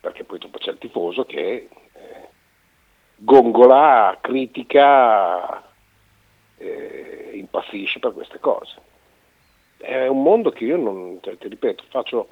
perché 0.00 0.24
poi 0.24 0.38
dopo 0.38 0.58
c'è 0.58 0.70
il 0.70 0.78
tifoso 0.78 1.24
che 1.24 1.68
gongola, 3.22 4.18
critica, 4.20 5.62
eh, 6.56 7.30
impazzisce 7.34 8.00
per 8.00 8.12
queste 8.12 8.40
cose. 8.40 8.74
È 9.82 10.06
un 10.06 10.22
mondo 10.22 10.50
che 10.50 10.64
io 10.64 10.76
non, 10.76 11.18
cioè, 11.20 11.36
ti 11.36 11.48
ripeto, 11.48 11.82
faccio 11.88 12.28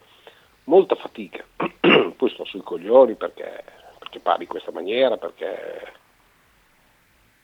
molta 0.64 0.94
fatica, 0.94 1.44
poi 2.16 2.30
sto 2.30 2.44
sui 2.44 2.60
coglioni 2.60 3.16
perché, 3.16 3.64
perché 3.98 4.20
parli 4.20 4.44
in 4.44 4.48
questa 4.48 4.70
maniera, 4.70 5.16
perché 5.16 5.92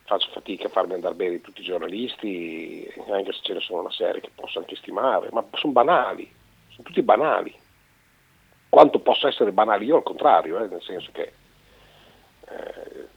faccio 0.04 0.30
fatica 0.30 0.68
a 0.68 0.70
farmi 0.70 0.94
andare 0.94 1.16
bene 1.16 1.40
tutti 1.40 1.60
i 1.60 1.64
giornalisti, 1.64 2.88
anche 3.10 3.32
se 3.32 3.40
ce 3.42 3.54
ne 3.54 3.60
sono 3.60 3.80
una 3.80 3.90
serie 3.90 4.20
che 4.20 4.30
posso 4.32 4.60
anche 4.60 4.76
stimare, 4.76 5.28
ma 5.32 5.44
sono 5.54 5.72
banali, 5.72 6.32
sono 6.68 6.86
tutti 6.86 7.02
banali. 7.02 7.52
Quanto 8.68 9.00
posso 9.00 9.26
essere 9.26 9.50
banali 9.50 9.86
io 9.86 9.96
al 9.96 10.02
contrario, 10.04 10.62
eh, 10.62 10.68
nel 10.68 10.82
senso 10.82 11.10
che 11.10 11.32
eh, 12.48 13.08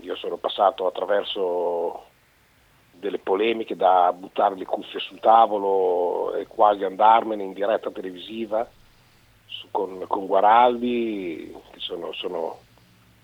io 0.00 0.14
sono 0.16 0.36
passato 0.36 0.86
attraverso 0.86 2.07
delle 2.98 3.18
polemiche 3.18 3.76
da 3.76 4.12
buttare 4.12 4.56
le 4.56 4.64
cuffie 4.64 5.00
sul 5.00 5.20
tavolo 5.20 6.34
e 6.34 6.46
quasi 6.46 6.84
andarmene 6.84 7.42
in 7.42 7.52
diretta 7.52 7.90
televisiva 7.90 8.68
su, 9.46 9.68
con, 9.70 10.04
con, 10.06 10.26
Guaraldi, 10.26 11.54
che 11.70 11.78
sono, 11.78 12.12
sono, 12.12 12.58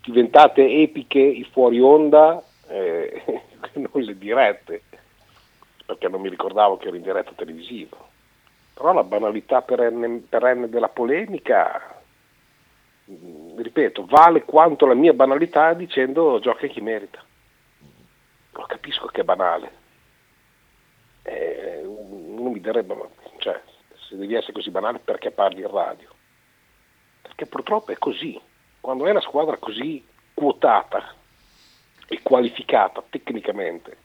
diventate 0.04 0.66
epiche 0.66 1.19
i 1.19 1.45
fuori 1.45 1.81
onda, 1.81 2.43
eh, 2.69 3.43
non 3.75 4.02
le 4.02 4.19
dirette, 4.19 4.83
perché 5.87 6.09
non 6.09 6.21
mi 6.21 6.28
ricordavo 6.28 6.76
che 6.76 6.88
ero 6.88 6.97
in 6.97 7.02
diretta 7.02 7.33
televisiva. 7.35 7.97
Però 8.75 8.93
la 8.93 9.04
banalità 9.04 9.62
perenne, 9.62 10.25
perenne 10.28 10.69
della 10.69 10.88
polemica 10.88 11.95
ripeto, 13.57 14.07
vale 14.07 14.45
quanto 14.45 14.87
la 14.87 14.95
mia 14.95 15.12
banalità 15.12 15.75
dicendo 15.75 16.38
gioca 16.40 16.66
chi 16.66 16.81
merita. 16.81 17.23
Lo 18.54 18.66
capisco 18.66 19.06
che 19.06 19.23
è 19.23 19.25
banale. 19.25 19.82
Eh, 21.23 21.82
uno 21.84 22.50
mi 22.50 22.61
direbbe, 22.61 22.96
cioè, 23.38 23.61
se 24.08 24.16
devi 24.16 24.34
essere 24.34 24.52
così 24.52 24.70
banale 24.70 24.99
perché 24.99 25.30
parli 25.30 25.61
in 25.61 25.70
radio? 25.70 26.08
Perché 27.23 27.46
purtroppo 27.46 27.92
è 27.92 27.99
così. 27.99 28.40
Quando 28.80 29.06
è 29.06 29.11
una 29.11 29.20
squadra 29.20 29.56
così 29.56 30.04
quotata 30.34 31.14
e 32.06 32.20
qualificata 32.23 33.02
tecnicamente, 33.08 33.96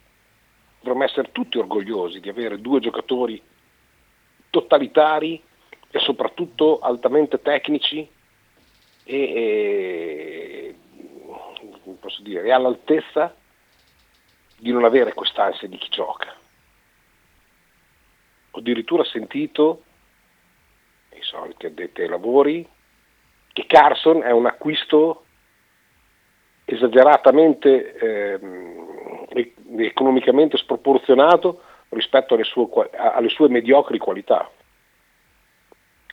dovremmo 0.80 1.04
essere 1.04 1.32
tutti 1.32 1.58
orgogliosi 1.58 2.20
di 2.20 2.28
avere 2.28 2.60
due 2.60 2.80
giocatori 2.80 3.40
totalitari 4.48 5.42
e 5.90 5.98
soprattutto 6.00 6.78
altamente 6.80 7.40
tecnici 7.42 8.08
e, 9.04 9.14
e 9.14 10.74
dire, 12.22 12.42
è 12.42 12.50
all'altezza 12.50 13.34
di 14.60 14.72
non 14.72 14.84
avere 14.84 15.14
quest'ansia 15.14 15.66
di 15.68 15.78
chi 15.78 15.88
gioca. 15.88 16.34
Ho 18.50 18.58
addirittura 18.58 19.04
sentito, 19.04 19.84
i 21.12 21.22
soliti 21.22 21.66
addetti 21.66 22.02
ai 22.02 22.08
lavori, 22.08 22.68
che 23.52 23.66
Carson 23.66 24.22
è 24.22 24.30
un 24.30 24.46
acquisto 24.46 25.24
esageratamente 26.64 27.96
ehm, 27.96 29.26
economicamente 29.78 30.56
sproporzionato 30.56 31.62
rispetto 31.88 32.34
alle 32.34 32.44
sue, 32.44 32.68
alle 32.92 33.28
sue 33.28 33.48
mediocri 33.48 33.98
qualità. 33.98 34.48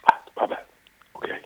Ah, 0.03 0.23
vabbè, 0.33 0.65
ok. 1.11 1.41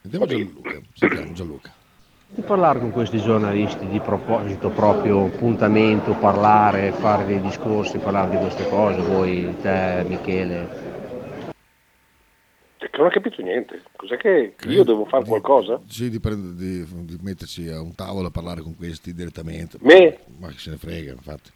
Sentiamo 0.00 0.26
Gianluca. 0.26 0.80
Sentiamo 0.92 1.32
Gianluca. 1.32 1.85
Di 2.28 2.42
parlare 2.42 2.80
con 2.80 2.90
questi 2.90 3.18
giornalisti 3.18 3.86
di 3.86 4.00
proposito 4.00 4.68
proprio 4.70 5.26
appuntamento, 5.26 6.12
parlare, 6.14 6.90
fare 6.92 7.24
dei 7.24 7.40
discorsi, 7.40 7.98
parlare 7.98 8.30
di 8.30 8.36
queste 8.36 8.68
cose, 8.68 9.00
voi, 9.00 9.54
te, 9.62 10.04
Michele. 10.06 10.94
Che 12.78 12.90
non 12.98 13.06
ho 13.06 13.10
capito 13.10 13.40
niente. 13.42 13.82
Cos'è 13.96 14.16
che 14.16 14.54
che 14.56 14.68
io 14.68 14.82
devo 14.84 15.04
fare 15.06 15.24
qualcosa? 15.24 15.80
Sì, 15.86 16.10
di, 16.10 16.18
prendere- 16.20 16.54
di- 16.56 17.04
di 17.04 17.18
metterci 17.22 17.68
a 17.68 17.80
un 17.80 17.94
tavolo 17.94 18.26
a 18.28 18.30
parlare 18.30 18.60
con 18.60 18.74
questi 18.76 19.14
direttamente. 19.14 19.78
Me? 19.80 20.18
Ma 20.38 20.48
chi 20.48 20.58
se 20.58 20.70
ne 20.70 20.76
frega, 20.76 21.12
infatti. 21.12 21.50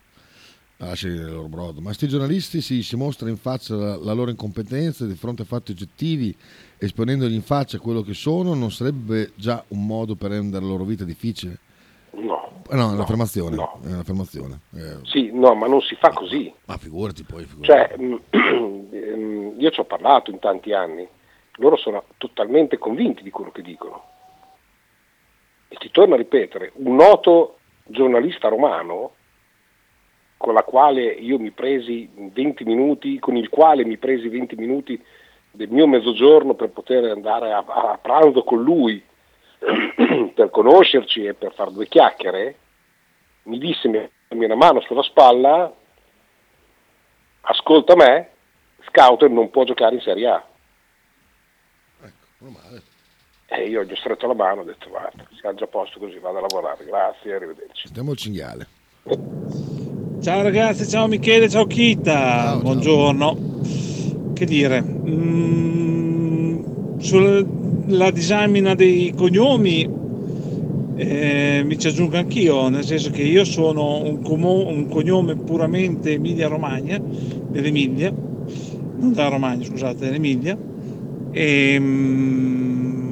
Lasciali 0.83 1.15
il 1.15 1.31
loro 1.31 1.49
brodo. 1.49 1.81
Ma 1.81 1.93
sti 1.93 2.09
giornalisti 2.09 2.63
si, 2.63 2.83
si 2.83 2.97
mostra 2.97 3.29
in 3.29 3.37
faccia 3.37 3.75
la, 3.75 3.97
la 3.97 4.13
loro 4.15 4.31
incompetenza 4.31 5.05
di 5.05 5.15
fronte 5.15 5.43
a 5.43 5.45
fatti 5.45 5.73
oggettivi, 5.73 6.35
esponendogli 6.79 7.35
in 7.35 7.43
faccia 7.43 7.79
quello 7.79 8.01
che 8.01 8.15
sono, 8.15 8.55
non 8.55 8.71
sarebbe 8.71 9.33
già 9.35 9.63
un 9.69 9.85
modo 9.85 10.15
per 10.15 10.31
rendere 10.31 10.63
la 10.65 10.71
loro 10.71 10.85
vita 10.85 11.05
difficile? 11.05 11.59
No. 12.13 12.63
Eh 12.71 12.77
no, 12.77 12.91
è 12.91 12.95
un'affermazione. 12.95 13.57
È 13.57 13.87
un'affermazione. 13.93 14.61
Eh, 14.75 14.97
Sì, 15.05 15.31
no, 15.33 15.55
ma 15.55 15.67
non 15.67 15.83
si 15.83 15.97
fa 15.97 16.11
così. 16.11 16.51
ma 16.65 16.77
figurati 16.79 17.25
poi. 17.25 17.45
Figurati. 17.45 17.67
Cioè, 17.67 17.97
mm, 18.01 19.59
io 19.61 19.71
ci 19.71 19.81
ho 19.81 19.85
parlato 19.85 20.31
in 20.31 20.39
tanti 20.39 20.73
anni, 20.73 21.07
loro 21.57 21.77
sono 21.77 22.05
totalmente 22.17 22.79
convinti 22.79 23.23
di 23.23 23.31
quello 23.31 23.51
che 23.51 23.61
dicono. 23.61 24.03
E 25.69 25.77
ti 25.77 25.91
torno 25.91 26.15
a 26.15 26.17
ripetere, 26.17 26.73
un 26.77 26.95
noto 26.97 27.59
giornalista 27.85 28.49
romano 28.49 29.13
con 30.41 30.55
la 30.55 30.63
quale 30.63 31.03
io 31.03 31.39
mi 31.39 31.51
presi 31.51 32.09
20 32.15 32.65
minuti, 32.65 33.19
con 33.19 33.37
il 33.37 33.51
quale 33.51 33.85
mi 33.85 33.99
presi 33.99 34.27
20 34.27 34.57
minuti 34.57 34.99
del 35.51 35.69
mio 35.69 35.87
mezzogiorno 35.87 36.55
per 36.55 36.71
poter 36.71 37.05
andare 37.05 37.53
a, 37.53 37.59
a 37.59 37.99
pranzo 38.01 38.43
con 38.43 38.63
lui, 38.63 39.05
per 40.35 40.49
conoscerci 40.49 41.27
e 41.27 41.35
per 41.35 41.53
fare 41.53 41.73
due 41.73 41.87
chiacchiere, 41.87 42.57
mi 43.43 43.59
disse, 43.59 43.87
mi 43.87 44.45
una 44.47 44.55
mano 44.55 44.81
sulla 44.81 45.03
spalla, 45.03 45.71
ascolta 47.43 47.95
me, 47.95 48.31
Scouter 48.89 49.29
non 49.29 49.51
può 49.51 49.65
giocare 49.65 49.95
in 49.95 50.01
Serie 50.01 50.27
A. 50.27 50.47
E 53.45 53.69
io 53.69 53.85
gli 53.85 53.93
ho 53.93 53.97
stretto 53.97 54.27
la 54.27 54.33
mano 54.33 54.61
e 54.61 54.63
ho 54.63 54.67
detto 54.67 54.89
guarda, 54.89 55.23
siamo 55.39 55.59
già 55.59 55.65
a 55.65 55.69
posto 55.69 55.99
così, 55.99 56.19
vado 56.19 56.39
a 56.39 56.41
lavorare, 56.41 56.83
grazie, 56.87 57.35
arrivederci. 57.35 57.89
Sentiamo 57.89 58.13
il 58.13 58.17
cinghiale. 58.17 58.69
Ciao 60.21 60.43
ragazzi, 60.43 60.87
ciao 60.87 61.09
Michele, 61.09 61.49
ciao 61.49 61.67
Kita, 61.67 62.59
buongiorno. 62.61 63.39
Che 64.35 64.45
dire, 64.45 64.83
mm, 64.83 66.59
sulla 66.99 68.11
disamina 68.11 68.75
dei 68.75 69.15
cognomi 69.17 69.89
eh, 70.97 71.63
mi 71.65 71.79
ci 71.79 71.87
aggiungo 71.87 72.19
anch'io, 72.19 72.69
nel 72.69 72.85
senso 72.85 73.09
che 73.09 73.23
io 73.23 73.45
sono 73.45 74.03
un, 74.03 74.21
como- 74.21 74.69
un 74.69 74.89
cognome 74.89 75.37
puramente 75.37 76.13
Emilia 76.13 76.49
Romagna, 76.49 77.01
dell'Emilia, 77.01 78.13
non 78.13 79.13
della 79.15 79.29
Romagna, 79.29 79.65
scusate, 79.65 80.05
dell'Emilia, 80.05 80.55
e 81.31 81.79
mm, 81.81 83.09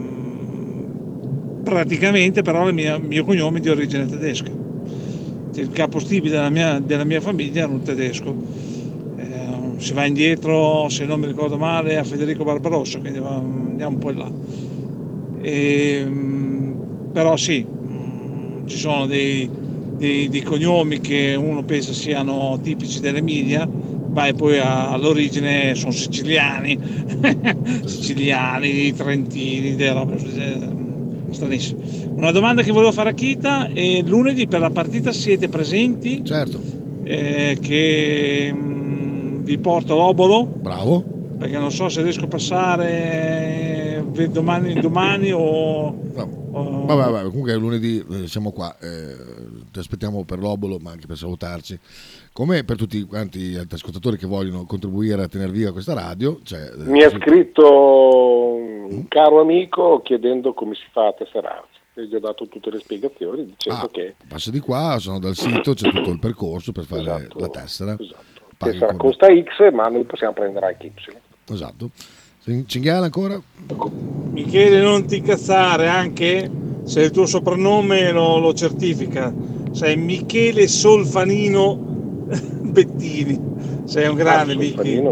praticamente 1.62 2.42
però 2.42 2.68
il 2.68 2.74
mio, 2.74 3.00
mio 3.00 3.24
cognome 3.24 3.56
è 3.56 3.62
di 3.62 3.70
origine 3.70 4.04
tedesca. 4.04 4.67
Il 5.58 5.70
capostipite 5.70 6.30
della 6.36 6.50
mia, 6.50 6.78
della 6.78 7.02
mia 7.04 7.20
famiglia 7.20 7.62
era 7.64 7.72
un 7.72 7.82
tedesco. 7.82 8.32
Eh, 9.16 9.74
si 9.78 9.92
va 9.92 10.06
indietro, 10.06 10.88
se 10.88 11.04
non 11.04 11.18
mi 11.18 11.26
ricordo 11.26 11.58
male, 11.58 11.96
a 11.98 12.04
Federico 12.04 12.44
Barbarossa, 12.44 13.00
quindi 13.00 13.18
va- 13.18 13.34
andiamo 13.36 13.94
un 13.94 13.98
po' 13.98 14.10
in 14.10 14.18
là. 14.18 14.30
E, 15.40 16.04
mm, 16.06 17.10
però 17.12 17.36
sì, 17.36 17.64
mm, 17.66 18.66
ci 18.66 18.76
sono 18.76 19.06
dei, 19.06 19.48
dei- 19.96 20.28
dei 20.28 20.42
cognomi 20.42 21.00
che 21.00 21.34
uno 21.36 21.62
pensa 21.64 21.92
siano 21.92 22.58
tipici 22.62 23.00
dell'Emilia, 23.00 23.66
vai 23.68 24.34
poi 24.34 24.58
a- 24.58 24.92
all'origine 24.92 25.74
sono 25.74 25.90
siciliani, 25.92 26.78
siciliani, 27.84 28.92
trentini, 28.94 29.74
delle 29.74 29.92
robe 29.92 30.18
eh, 31.28 31.32
stranissime. 31.34 31.82
Una 32.14 32.30
domanda 32.30 32.62
che 32.62 32.72
volevo 32.72 32.92
fare 32.92 33.10
a 33.10 33.14
Kita 33.14 33.68
è 33.68 34.02
lunedì 34.02 34.46
per 34.46 34.60
la 34.60 34.70
partita 34.70 35.12
siete 35.12 35.48
presenti? 35.48 36.24
Certo. 36.24 36.60
che 37.04 38.50
mm, 38.52 39.42
vi 39.44 39.58
porto 39.58 39.94
l'obolo? 39.96 40.44
Bravo. 40.44 41.04
Perché 41.38 41.56
non 41.58 41.70
so 41.70 41.88
se 41.88 42.02
riesco 42.02 42.24
a 42.24 42.28
passare 42.28 44.02
eh, 44.12 44.28
domani, 44.28 44.74
domani 44.80 45.32
o... 45.32 45.40
o- 45.40 46.86
Vabbè, 46.86 47.10
vabbè, 47.10 47.28
comunque 47.28 47.54
lunedì 47.54 48.04
eh, 48.10 48.26
siamo 48.26 48.50
qua, 48.50 48.74
eh, 48.80 49.14
ti 49.70 49.78
aspettiamo 49.78 50.24
per 50.24 50.38
l'obolo 50.38 50.78
ma 50.80 50.90
anche 50.90 51.06
per 51.06 51.16
salutarci. 51.16 51.78
Come 52.32 52.64
per 52.64 52.76
tutti 52.76 53.02
quanti 53.02 53.38
gli 53.38 53.60
ascoltatori 53.70 54.16
che 54.16 54.26
vogliono 54.26 54.64
contribuire 54.64 55.22
a 55.22 55.28
tenere 55.28 55.52
viva 55.52 55.72
questa 55.72 55.92
radio, 55.92 56.40
cioè, 56.42 56.70
eh, 56.76 56.90
Mi 56.90 57.02
ha 57.02 57.10
scritto 57.10 58.47
un 58.90 59.08
caro 59.08 59.40
amico 59.40 60.00
chiedendo 60.02 60.54
come 60.54 60.74
si 60.74 60.84
fa 60.92 61.08
a 61.08 61.12
tesserarsi. 61.12 61.76
E 61.94 62.06
gli 62.06 62.14
ho 62.14 62.20
dato 62.20 62.46
tutte 62.46 62.70
le 62.70 62.78
spiegazioni 62.78 63.44
dicendo 63.44 63.86
Ah, 63.86 63.88
che 63.90 64.14
passa 64.28 64.50
di 64.50 64.60
qua, 64.60 64.96
sono 65.00 65.18
dal 65.18 65.34
sito, 65.34 65.74
c'è 65.74 65.90
tutto 65.90 66.10
il 66.10 66.18
percorso 66.20 66.70
per 66.72 66.84
fare 66.84 67.00
Esatto, 67.02 67.38
la 67.38 67.48
tessera. 67.48 67.96
Paghi 67.96 68.72
tessera 68.72 68.86
con- 68.94 68.98
costa 68.98 69.26
X, 69.26 69.72
ma 69.72 69.88
noi 69.88 70.04
possiamo 70.04 70.32
prendere 70.32 70.66
anche 70.66 70.86
Y. 70.86 70.92
Esatto. 71.52 71.90
Cinghiale 72.66 73.04
ancora? 73.06 73.38
Michele 74.30 74.80
non 74.80 75.06
ti 75.06 75.16
incazzare 75.18 75.88
anche 75.88 76.50
se 76.84 77.02
il 77.02 77.10
tuo 77.10 77.26
soprannome 77.26 78.10
lo, 78.12 78.38
lo 78.38 78.54
certifica. 78.54 79.34
Sei 79.72 79.96
Michele 79.96 80.66
Solfanino 80.66 81.74
Bettini. 82.62 83.38
Sei 83.84 84.06
un 84.08 84.14
grande 84.14 84.52
Ah, 84.52 84.56
Michi. 84.56 85.02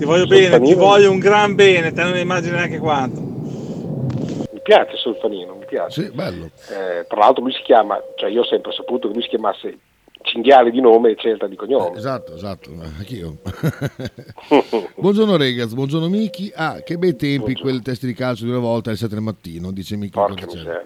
Solfanino. 0.00 0.04
Ti 0.04 0.04
voglio 0.04 0.26
bene, 0.26 0.44
ti 0.46 0.50
Solfanino. 0.50 0.76
voglio 0.76 1.10
un 1.10 1.18
gran 1.18 1.54
bene, 1.54 1.92
te 1.92 2.02
non 2.02 2.16
immagini 2.16 2.56
neanche 2.56 2.78
quanto. 2.78 3.20
Mi 3.20 4.60
piace 4.62 4.96
Solfanino, 4.96 5.54
mi 5.54 5.66
piace. 5.66 6.02
Sì, 6.04 6.10
bello. 6.10 6.46
Eh, 6.70 7.06
tra 7.06 7.18
l'altro 7.18 7.42
lui 7.42 7.52
si 7.52 7.62
chiama, 7.62 8.00
cioè 8.16 8.30
io 8.30 8.40
ho 8.40 8.44
sempre 8.44 8.72
saputo 8.72 9.08
che 9.08 9.14
lui 9.14 9.22
si 9.22 9.28
chiamasse 9.28 9.78
Cinghiale 10.22 10.70
di 10.70 10.80
nome 10.80 11.10
e 11.10 11.16
Celta 11.16 11.46
di 11.46 11.56
cognome. 11.56 11.96
Esatto, 11.96 12.34
esatto, 12.34 12.70
eh, 12.70 12.84
anch'io. 12.98 13.36
buongiorno 14.96 15.36
Regaz, 15.36 15.72
buongiorno 15.72 16.08
Miki. 16.08 16.52
Ah, 16.54 16.80
che 16.82 16.98
bei 16.98 17.16
tempi 17.16 17.54
quel 17.54 17.80
test 17.82 18.04
di 18.04 18.12
calcio 18.14 18.44
di 18.44 18.50
una 18.50 18.60
volta 18.60 18.90
alle 18.90 18.98
7 18.98 19.14
del 19.14 19.22
mattino, 19.22 19.72
dice 19.72 19.96
Miki. 19.96 20.12
Porca 20.12 20.44
miseria. 20.46 20.82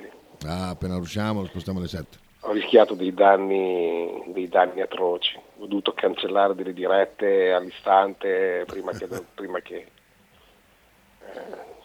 Ah, 0.46 0.68
appena 0.70 0.96
usciamo 0.96 1.40
lo 1.40 1.46
spostiamo 1.46 1.79
alle 1.79 1.88
7. 1.88 2.18
Ho 2.46 2.53
rischiato 2.53 2.94
dei 2.94 3.12
danni, 3.12 4.22
dei 4.33 4.48
danni 4.48 4.81
atroci. 4.83 5.38
Ho 5.64 5.66
dovuto 5.66 5.94
cancellare 5.94 6.55
delle 6.55 6.74
dirette 6.74 7.53
all'istante 7.53 8.64
prima 8.66 8.92
che... 8.92 9.09
prima 9.35 9.61
che 9.61 9.87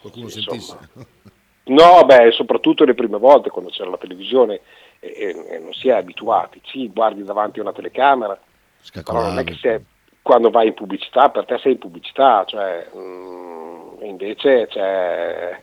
Qualcuno 0.00 0.28
sì, 0.28 0.42
sentisse. 0.42 0.76
No, 1.64 2.04
beh, 2.04 2.30
soprattutto 2.32 2.84
le 2.84 2.94
prime 2.94 3.16
volte 3.18 3.48
quando 3.48 3.70
c'era 3.70 3.88
la 3.88 3.96
televisione 3.96 4.60
e, 4.98 5.08
e- 5.16 5.46
e 5.54 5.58
non 5.58 5.72
si 5.72 5.88
è 5.88 5.92
abituati. 5.92 6.60
Sì, 6.66 6.88
guardi 6.88 7.24
davanti 7.24 7.58
a 7.58 7.62
una 7.62 7.72
telecamera, 7.72 8.38
però 9.02 9.22
non 9.22 9.38
è 9.38 9.44
che 9.44 9.54
sei, 9.54 9.82
quando 10.20 10.50
vai 10.50 10.68
in 10.68 10.74
pubblicità, 10.74 11.30
per 11.30 11.46
te 11.46 11.58
sei 11.58 11.72
in 11.72 11.78
pubblicità, 11.78 12.44
cioè, 12.46 12.86
mm, 12.94 14.02
invece 14.02 14.66
c'è, 14.66 15.60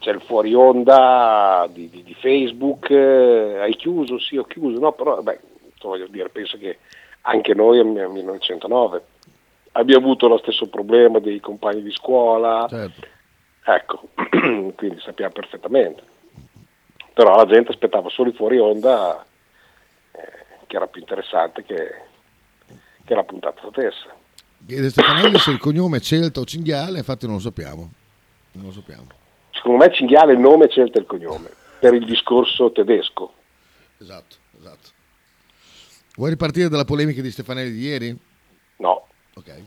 c'è 0.00 0.10
il 0.10 0.20
fuori 0.20 0.52
onda 0.54 1.66
di, 1.70 1.88
di- 1.88 2.02
di 2.02 2.14
Facebook, 2.14 2.90
eh, 2.90 3.58
hai 3.60 3.74
chiuso? 3.76 4.18
Sì, 4.18 4.36
ho 4.36 4.44
chiuso, 4.44 4.78
no, 4.80 4.92
però, 4.92 5.20
beh, 5.22 5.40
voglio 5.80 6.06
dire, 6.08 6.28
penso 6.30 6.58
che 6.58 6.78
anche 7.26 7.54
noi 7.54 7.78
a 7.78 7.84
1909 7.84 9.02
abbiamo 9.72 10.06
avuto 10.06 10.28
lo 10.28 10.38
stesso 10.38 10.66
problema 10.68 11.18
dei 11.18 11.40
compagni 11.40 11.82
di 11.82 11.90
scuola, 11.90 12.66
ecco, 13.64 14.08
quindi 14.74 15.00
sappiamo 15.00 15.32
perfettamente. 15.32 16.02
Però 17.12 17.36
la 17.36 17.46
gente 17.46 17.70
aspettava 17.70 18.08
solo 18.08 18.30
il 18.30 18.34
fuori 18.34 18.58
onda, 18.58 19.24
eh, 20.12 20.66
che 20.66 20.76
era 20.76 20.86
più 20.86 21.00
interessante 21.00 21.62
che, 21.64 22.02
che 23.04 23.14
la 23.14 23.22
puntata 23.22 23.60
stessa. 23.70 24.12
Chiede 24.66 24.90
Stefanelli 24.90 25.38
se 25.38 25.50
il 25.50 25.58
cognome 25.58 25.98
è 25.98 26.00
Celta 26.00 26.40
o 26.40 26.44
Cinghiale, 26.44 26.98
infatti 26.98 27.26
non 27.26 27.36
lo 27.36 27.40
sappiamo. 27.40 27.90
Non 28.52 28.66
lo 28.66 28.72
sappiamo. 28.72 29.06
Secondo 29.50 29.84
me 29.84 29.92
Cinghiale 29.92 30.32
è 30.32 30.34
il 30.34 30.40
nome 30.40 30.68
Celta 30.68 30.98
è 30.98 31.00
il 31.00 31.06
cognome, 31.06 31.50
per 31.78 31.94
il 31.94 32.04
discorso 32.04 32.72
tedesco. 32.72 33.32
Esatto, 33.98 34.36
esatto. 34.58 34.93
Vuoi 36.16 36.30
ripartire 36.30 36.68
dalla 36.68 36.84
polemica 36.84 37.20
di 37.20 37.30
Stefanelli 37.30 37.72
di 37.72 37.80
ieri? 37.80 38.18
No. 38.76 39.06
Ok. 39.34 39.62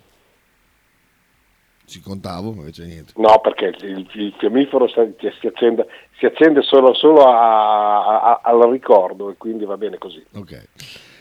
Ci 1.85 2.01
contavo, 2.01 2.51
ma 2.51 2.59
invece 2.61 2.85
niente. 2.85 3.13
No, 3.15 3.39
perché 3.41 3.73
il, 3.85 4.09
il 4.13 4.35
fiammifero 4.37 4.87
si, 4.89 4.93
si 5.39 5.47
accende, 5.47 5.87
si 6.17 6.25
accende 6.25 6.61
solo, 6.61 6.93
solo 6.93 7.23
a- 7.23 8.21
a- 8.21 8.41
al 8.43 8.69
ricordo 8.69 9.29
e 9.29 9.35
quindi 9.37 9.63
va 9.63 9.77
bene 9.77 9.97
così. 9.97 10.21
Ok. 10.33 10.67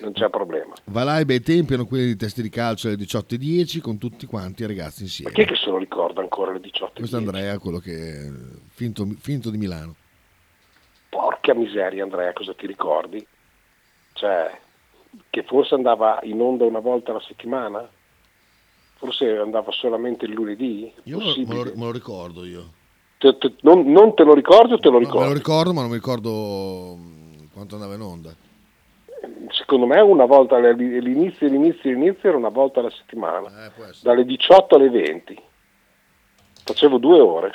Non 0.01 0.13
c'è 0.13 0.29
problema. 0.29 0.75
Va 0.87 1.05
là 1.05 1.21
i 1.21 1.25
bei 1.25 1.41
tempi 1.41 1.75
erano 1.75 1.87
quelli 1.89 2.07
di 2.07 2.17
testi 2.17 2.43
di 2.43 2.49
calcio 2.51 2.89
alle 2.89 2.97
18.10 2.97 3.81
con 3.81 3.97
tutti 3.99 4.27
quanti 4.27 4.65
i 4.65 4.67
ragazzi 4.67 5.03
insieme. 5.03 5.33
Chi 5.33 5.43
è 5.43 5.47
che 5.47 5.55
se 5.55 5.71
lo 5.71 5.79
ricorda 5.79 6.21
ancora 6.21 6.53
le 6.53 6.59
18? 6.61 6.95
Questo 6.99 7.17
è 7.17 7.21
Andrea, 7.21 7.59
quello 7.61 7.79
che 7.79 8.29
finto, 8.71 9.07
finto 9.21 9.51
di 9.51 9.59
Milano. 9.59 9.95
Porca 11.09 11.55
miseria 11.55 12.03
Andrea, 12.03 12.33
cosa 12.33 12.53
ti 12.55 12.67
ricordi? 12.67 13.25
Cioè, 14.15 14.61
che 15.31 15.43
forse 15.45 15.75
andava 15.75 16.19
in 16.23 16.41
onda 16.41 16.65
una 16.65 16.81
volta 16.81 17.11
alla 17.11 17.21
settimana? 17.21 17.89
Forse 18.99 19.37
andava 19.37 19.71
solamente 19.73 20.25
il 20.25 20.33
lunedì? 20.33 20.93
Io 21.05 21.19
me 21.19 21.25
lo, 21.55 21.73
me 21.75 21.85
lo- 21.85 21.91
ricordo 21.93 22.45
io. 22.45 22.73
Te- 23.19 23.37
te- 23.39 23.55
non, 23.61 23.91
non 23.91 24.15
te 24.15 24.25
lo 24.25 24.35
ricordi 24.35 24.73
o 24.73 24.79
te 24.79 24.89
lo 24.89 24.95
No, 24.95 25.01
me 25.01 25.05
ricordi? 25.07 25.29
lo 25.29 25.35
ricordo, 25.35 25.73
ma 25.73 25.81
non 25.83 25.91
mi 25.91 25.97
ricordo 25.97 26.97
mh, 26.97 27.49
quanto 27.53 27.75
andava 27.75 27.95
in 27.95 28.01
onda. 28.01 28.35
Secondo 29.51 29.87
me 29.87 30.01
una 30.01 30.25
volta 30.25 30.59
l'inizio, 30.59 31.49
l'inizio, 31.49 31.91
l'inizio 31.91 32.29
era 32.29 32.39
una 32.39 32.49
volta 32.49 32.81
alla 32.81 32.91
settimana, 32.91 33.67
Eh, 33.67 33.71
dalle 34.03 34.25
18 34.25 34.77
alle 34.77 34.91
20. 34.91 35.41
Facevo 36.65 36.99
due 36.99 37.21
ore. 37.21 37.55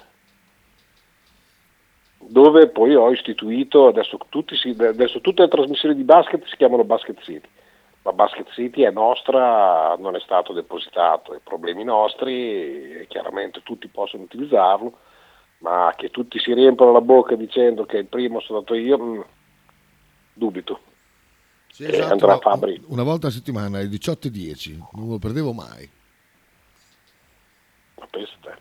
Dove 2.31 2.69
poi 2.69 2.95
ho 2.95 3.11
istituito, 3.11 3.87
adesso, 3.87 4.17
tutti 4.29 4.55
si- 4.55 4.73
adesso 4.79 5.19
tutte 5.19 5.41
le 5.41 5.49
trasmissioni 5.49 5.93
di 5.95 6.03
basket 6.03 6.45
si 6.45 6.55
chiamano 6.55 6.85
Basket 6.85 7.19
City. 7.23 7.47
Ma 8.03 8.13
Basket 8.13 8.49
City 8.53 8.83
è 8.83 8.89
nostra, 8.89 9.95
non 9.99 10.15
è 10.15 10.19
stato 10.21 10.53
depositato, 10.53 11.33
è 11.33 11.39
problemi 11.43 11.83
nostri, 11.83 12.99
e 13.01 13.05
chiaramente 13.09 13.61
tutti 13.63 13.89
possono 13.89 14.23
utilizzarlo, 14.23 14.93
ma 15.57 15.93
che 15.97 16.09
tutti 16.09 16.39
si 16.39 16.53
riempiono 16.53 16.93
la 16.93 17.01
bocca 17.01 17.35
dicendo 17.35 17.83
che 17.85 17.97
il 17.97 18.05
primo 18.07 18.39
sono 18.39 18.59
stato 18.61 18.75
io, 18.75 18.97
mm, 18.97 19.21
dubito. 20.33 20.79
Sì, 21.67 21.83
Eh, 21.83 21.89
esatto, 21.89 22.13
Andrea 22.13 22.33
no, 22.35 22.39
Fabri. 22.39 22.81
Una 22.87 23.03
volta 23.03 23.27
a 23.27 23.31
settimana 23.31 23.77
alle 23.79 23.89
18.10, 23.89 24.77
non 24.93 25.09
lo 25.09 25.19
perdevo 25.19 25.51
mai. 25.51 25.87
Ma 27.99 28.07
pensa 28.09 28.33
te. 28.39 28.55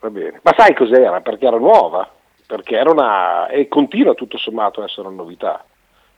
Va 0.00 0.10
bene. 0.10 0.40
Ma 0.42 0.52
sai 0.56 0.74
cos'era? 0.74 1.20
Perché 1.20 1.46
era 1.46 1.58
nuova, 1.58 2.12
perché 2.46 2.76
era 2.76 2.90
una. 2.90 3.48
e 3.48 3.68
continua 3.68 4.14
tutto 4.14 4.38
sommato 4.38 4.80
a 4.80 4.84
essere 4.84 5.06
una 5.08 5.16
novità. 5.16 5.64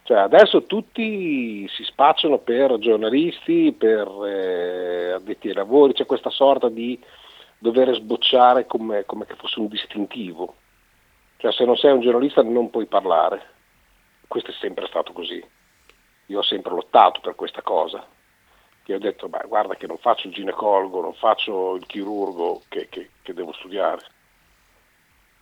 Cioè 0.03 0.19
adesso 0.19 0.65
tutti 0.65 1.67
si 1.69 1.83
spacciano 1.85 2.39
per 2.39 2.79
giornalisti, 2.79 3.73
per 3.73 4.07
eh, 4.25 5.13
addetti 5.13 5.49
ai 5.49 5.55
lavori, 5.55 5.95
c'è 5.95 6.07
questa 6.07 6.31
sorta 6.31 6.69
di 6.69 6.99
dover 7.59 7.93
sbocciare 7.95 8.67
come, 8.67 9.05
come 9.05 9.27
che 9.27 9.35
fosse 9.35 9.59
un 9.59 9.67
distintivo. 9.69 10.55
Cioè 11.39 11.53
se 11.53 11.65
non 11.65 11.77
sei 11.77 11.93
un 11.93 12.01
giornalista 12.01 12.43
non 12.43 12.71
puoi 12.71 12.87
parlare. 12.87 13.55
Questo 14.29 14.51
è 14.51 14.55
sempre 14.55 14.87
stato 14.87 15.13
così. 15.13 15.45
Io 16.27 16.39
ho 16.39 16.43
sempre 16.43 16.73
lottato 16.73 17.21
per 17.21 17.35
questa 17.35 17.63
cosa 17.63 18.07
che 18.87 18.95
ho 18.95 18.99
detto, 19.01 19.29
beh, 19.29 19.47
guarda 19.49 19.75
che 19.75 19.89
non 19.89 19.99
faccio 19.99 20.29
il 20.29 20.33
ginecologo, 20.33 21.01
non 21.01 21.15
faccio 21.15 21.75
il 21.75 21.85
chirurgo 21.87 22.63
che, 22.69 22.89
che- 22.89 23.11
che 23.21 23.35
devo 23.35 23.53
studiare. 23.55 24.01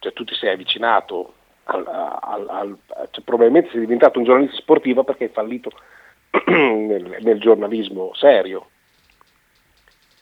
Cioè 0.04 0.12
tu 0.12 0.24
ti 0.24 0.34
sei 0.34 0.50
avvicinato, 0.52 1.32
al, 1.64 1.86
al- 1.86 2.48
al- 2.50 2.78
cioè, 3.10 3.24
probabilmente 3.24 3.70
sei 3.70 3.80
diventato 3.80 4.18
un 4.18 4.26
giornalista 4.26 4.56
sportivo 4.60 5.02
perché 5.02 5.24
hai 5.24 5.30
fallito 5.30 5.70
nel, 6.46 7.16
nel 7.20 7.40
giornalismo 7.40 8.12
serio. 8.12 8.72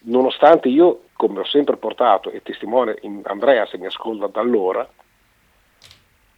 Nonostante 0.04 0.68
io, 0.68 1.08
come 1.14 1.40
ho 1.40 1.44
sempre 1.44 1.76
portato, 1.78 2.30
e 2.30 2.42
testimone 2.42 2.96
in- 3.00 3.22
Andrea 3.24 3.66
se 3.66 3.76
mi 3.76 3.86
ascolta 3.86 4.28
da 4.28 4.40
allora, 4.40 4.88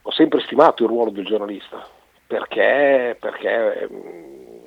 ho 0.06 0.10
sempre 0.10 0.40
stimato 0.40 0.84
il 0.84 0.88
ruolo 0.88 1.10
del 1.10 1.26
giornalista, 1.26 1.86
perché, 2.26 3.14
perché 3.20 3.88
mm, 3.92 4.64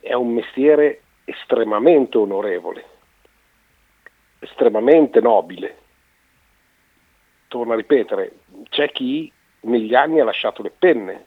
è 0.00 0.14
un 0.14 0.32
mestiere 0.32 1.02
estremamente 1.24 2.16
onorevole, 2.16 2.84
estremamente 4.38 5.20
nobile. 5.20 5.87
Torno 7.48 7.72
a 7.72 7.76
ripetere, 7.76 8.40
c'è 8.68 8.90
chi 8.92 9.32
negli 9.60 9.94
anni 9.94 10.20
ha 10.20 10.24
lasciato 10.24 10.62
le 10.62 10.70
penne 10.70 11.24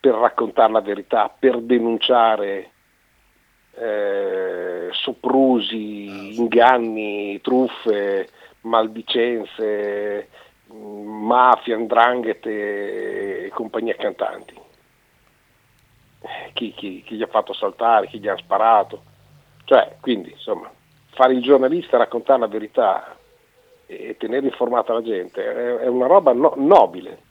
per 0.00 0.14
raccontare 0.14 0.72
la 0.72 0.80
verità, 0.80 1.28
per 1.28 1.60
denunciare 1.60 2.70
eh, 3.74 4.88
soprusi, 4.92 6.36
inganni, 6.38 7.38
truffe, 7.42 8.30
maldicenze, 8.62 10.28
mh, 10.66 10.74
mafia, 10.74 11.76
andranghete 11.76 13.44
e 13.44 13.48
compagnia 13.50 13.94
cantanti. 13.94 14.54
Eh, 16.20 16.50
Chi, 16.54 16.72
chi- 16.72 17.02
chi 17.04 17.16
gli 17.16 17.22
ha 17.22 17.26
fatto 17.28 17.52
saltare, 17.52 18.06
chi 18.06 18.18
gli 18.18 18.28
ha 18.28 18.36
sparato. 18.36 19.02
Cioè, 19.64 19.96
quindi, 20.00 20.30
insomma, 20.30 20.72
fare 21.10 21.34
il 21.34 21.42
giornalista, 21.42 21.98
raccontare 21.98 22.40
la 22.40 22.46
verità 22.46 23.17
e 23.90 24.16
tenere 24.18 24.44
informata 24.44 24.92
la 24.92 25.02
gente 25.02 25.42
è, 25.80 25.86
una 25.86 26.06
roba 26.06 26.32
no- 26.34 26.52
nobile. 26.56 27.26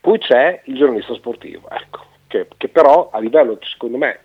Poi 0.00 0.18
c'è 0.18 0.62
il 0.64 0.76
giornalista 0.76 1.12
sportivo, 1.14 1.68
ecco, 1.68 2.04
che, 2.28 2.46
che 2.56 2.68
però 2.68 3.10
a 3.12 3.18
livello, 3.18 3.58
secondo 3.62 3.98
me, 3.98 4.20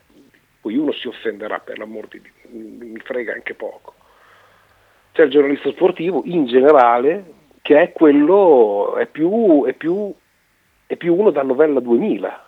poi 0.62 0.78
uno 0.78 0.92
si 0.92 1.08
offenderà 1.08 1.60
per 1.60 1.80
l'amor 1.80 2.08
di 2.08 2.22
Dio, 2.22 2.32
mi 2.52 3.00
frega 3.00 3.34
anche 3.34 3.56
poco. 3.56 3.96
C'è 5.14 5.24
il 5.24 5.32
giornalista 5.32 5.72
sportivo 5.72 6.22
in 6.26 6.46
generale 6.46 7.34
che 7.64 7.82
è 7.82 7.92
quello, 7.92 8.96
è 8.98 9.08
più, 9.08 9.66
è 9.66 9.74
più, 9.74 10.14
è 10.86 10.96
più 10.96 11.16
uno 11.16 11.32
da 11.32 11.42
novella 11.42 11.80
2000. 11.80 12.46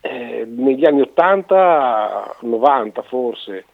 Eh, 0.00 0.44
negli 0.46 0.84
anni 0.84 1.00
80, 1.00 2.36
90 2.42 3.02
forse, 3.02 3.64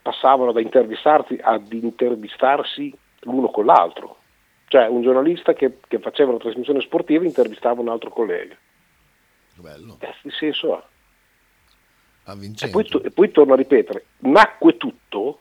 passavano 0.00 0.52
da 0.52 0.60
intervistarsi 0.60 1.38
ad 1.40 1.72
intervistarsi 1.72 2.92
l'uno 3.20 3.48
con 3.50 3.66
l'altro. 3.66 4.18
Cioè 4.66 4.86
un 4.86 5.02
giornalista 5.02 5.52
che, 5.52 5.78
che 5.86 5.98
faceva 5.98 6.30
una 6.30 6.38
trasmissione 6.38 6.80
sportiva 6.80 7.24
intervistava 7.24 7.80
un 7.80 7.88
altro 7.88 8.10
collega. 8.10 8.56
Bello. 9.56 9.98
Eh, 10.00 10.14
che 10.22 10.30
senso 10.30 10.74
ha? 10.74 10.86
E 12.24 12.70
poi, 12.70 12.88
e 13.02 13.10
poi 13.10 13.30
torno 13.32 13.54
a 13.54 13.56
ripetere, 13.56 14.04
nacque 14.18 14.76
tutto, 14.76 15.40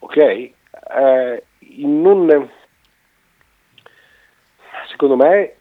ok? 0.00 0.52
eh, 0.96 1.44
in 1.58 2.04
un, 2.04 2.48
secondo 4.90 5.16
me 5.16 5.56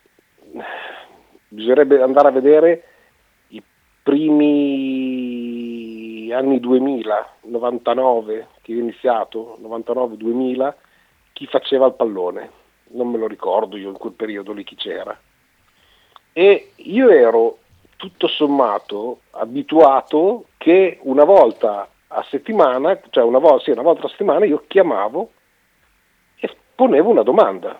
bisognerebbe 1.47 2.01
andare 2.01 2.27
a 2.27 2.31
vedere 2.31 2.83
i 3.49 3.61
primi 4.01 4.92
anni 6.33 6.59
2000, 6.59 7.35
99 7.41 8.47
che 8.61 8.73
è 8.73 8.75
iniziato, 8.75 9.57
99-2000, 9.61 10.73
chi 11.33 11.47
faceva 11.47 11.87
il 11.87 11.93
pallone, 11.93 12.51
non 12.91 13.09
me 13.09 13.17
lo 13.17 13.27
ricordo 13.27 13.77
io 13.77 13.89
in 13.89 13.97
quel 13.97 14.13
periodo 14.13 14.53
lì 14.53 14.63
chi 14.63 14.75
c'era. 14.75 15.17
E 16.31 16.71
io 16.75 17.09
ero 17.09 17.57
tutto 17.97 18.27
sommato 18.27 19.21
abituato 19.31 20.45
che 20.57 20.99
una 21.03 21.23
volta 21.23 21.87
a 22.07 22.25
settimana, 22.29 22.99
cioè 23.09 23.23
una 23.23 23.39
volta, 23.39 23.63
sì, 23.63 23.71
una 23.71 23.81
volta 23.81 24.05
a 24.05 24.09
settimana 24.09 24.45
io 24.45 24.63
chiamavo 24.67 25.31
e 26.35 26.55
ponevo 26.75 27.09
una 27.09 27.23
domanda. 27.23 27.79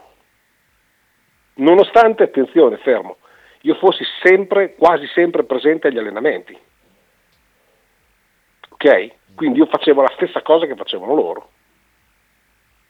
Nonostante, 1.56 2.24
attenzione, 2.24 2.78
fermo, 2.78 3.18
io 3.62 3.76
fossi 3.76 4.04
sempre, 4.22 4.76
quasi 4.76 5.06
sempre 5.08 5.44
presente 5.44 5.88
agli 5.88 5.98
allenamenti. 5.98 6.58
Ok? 8.84 9.12
Quindi 9.36 9.60
io 9.60 9.66
facevo 9.66 10.02
la 10.02 10.12
stessa 10.14 10.42
cosa 10.42 10.66
che 10.66 10.76
facevano 10.76 11.16
loro. 11.16 11.52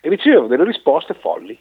E 0.01 0.10
ricevevo 0.10 0.47
delle 0.47 0.63
risposte 0.63 1.13
folli. 1.13 1.58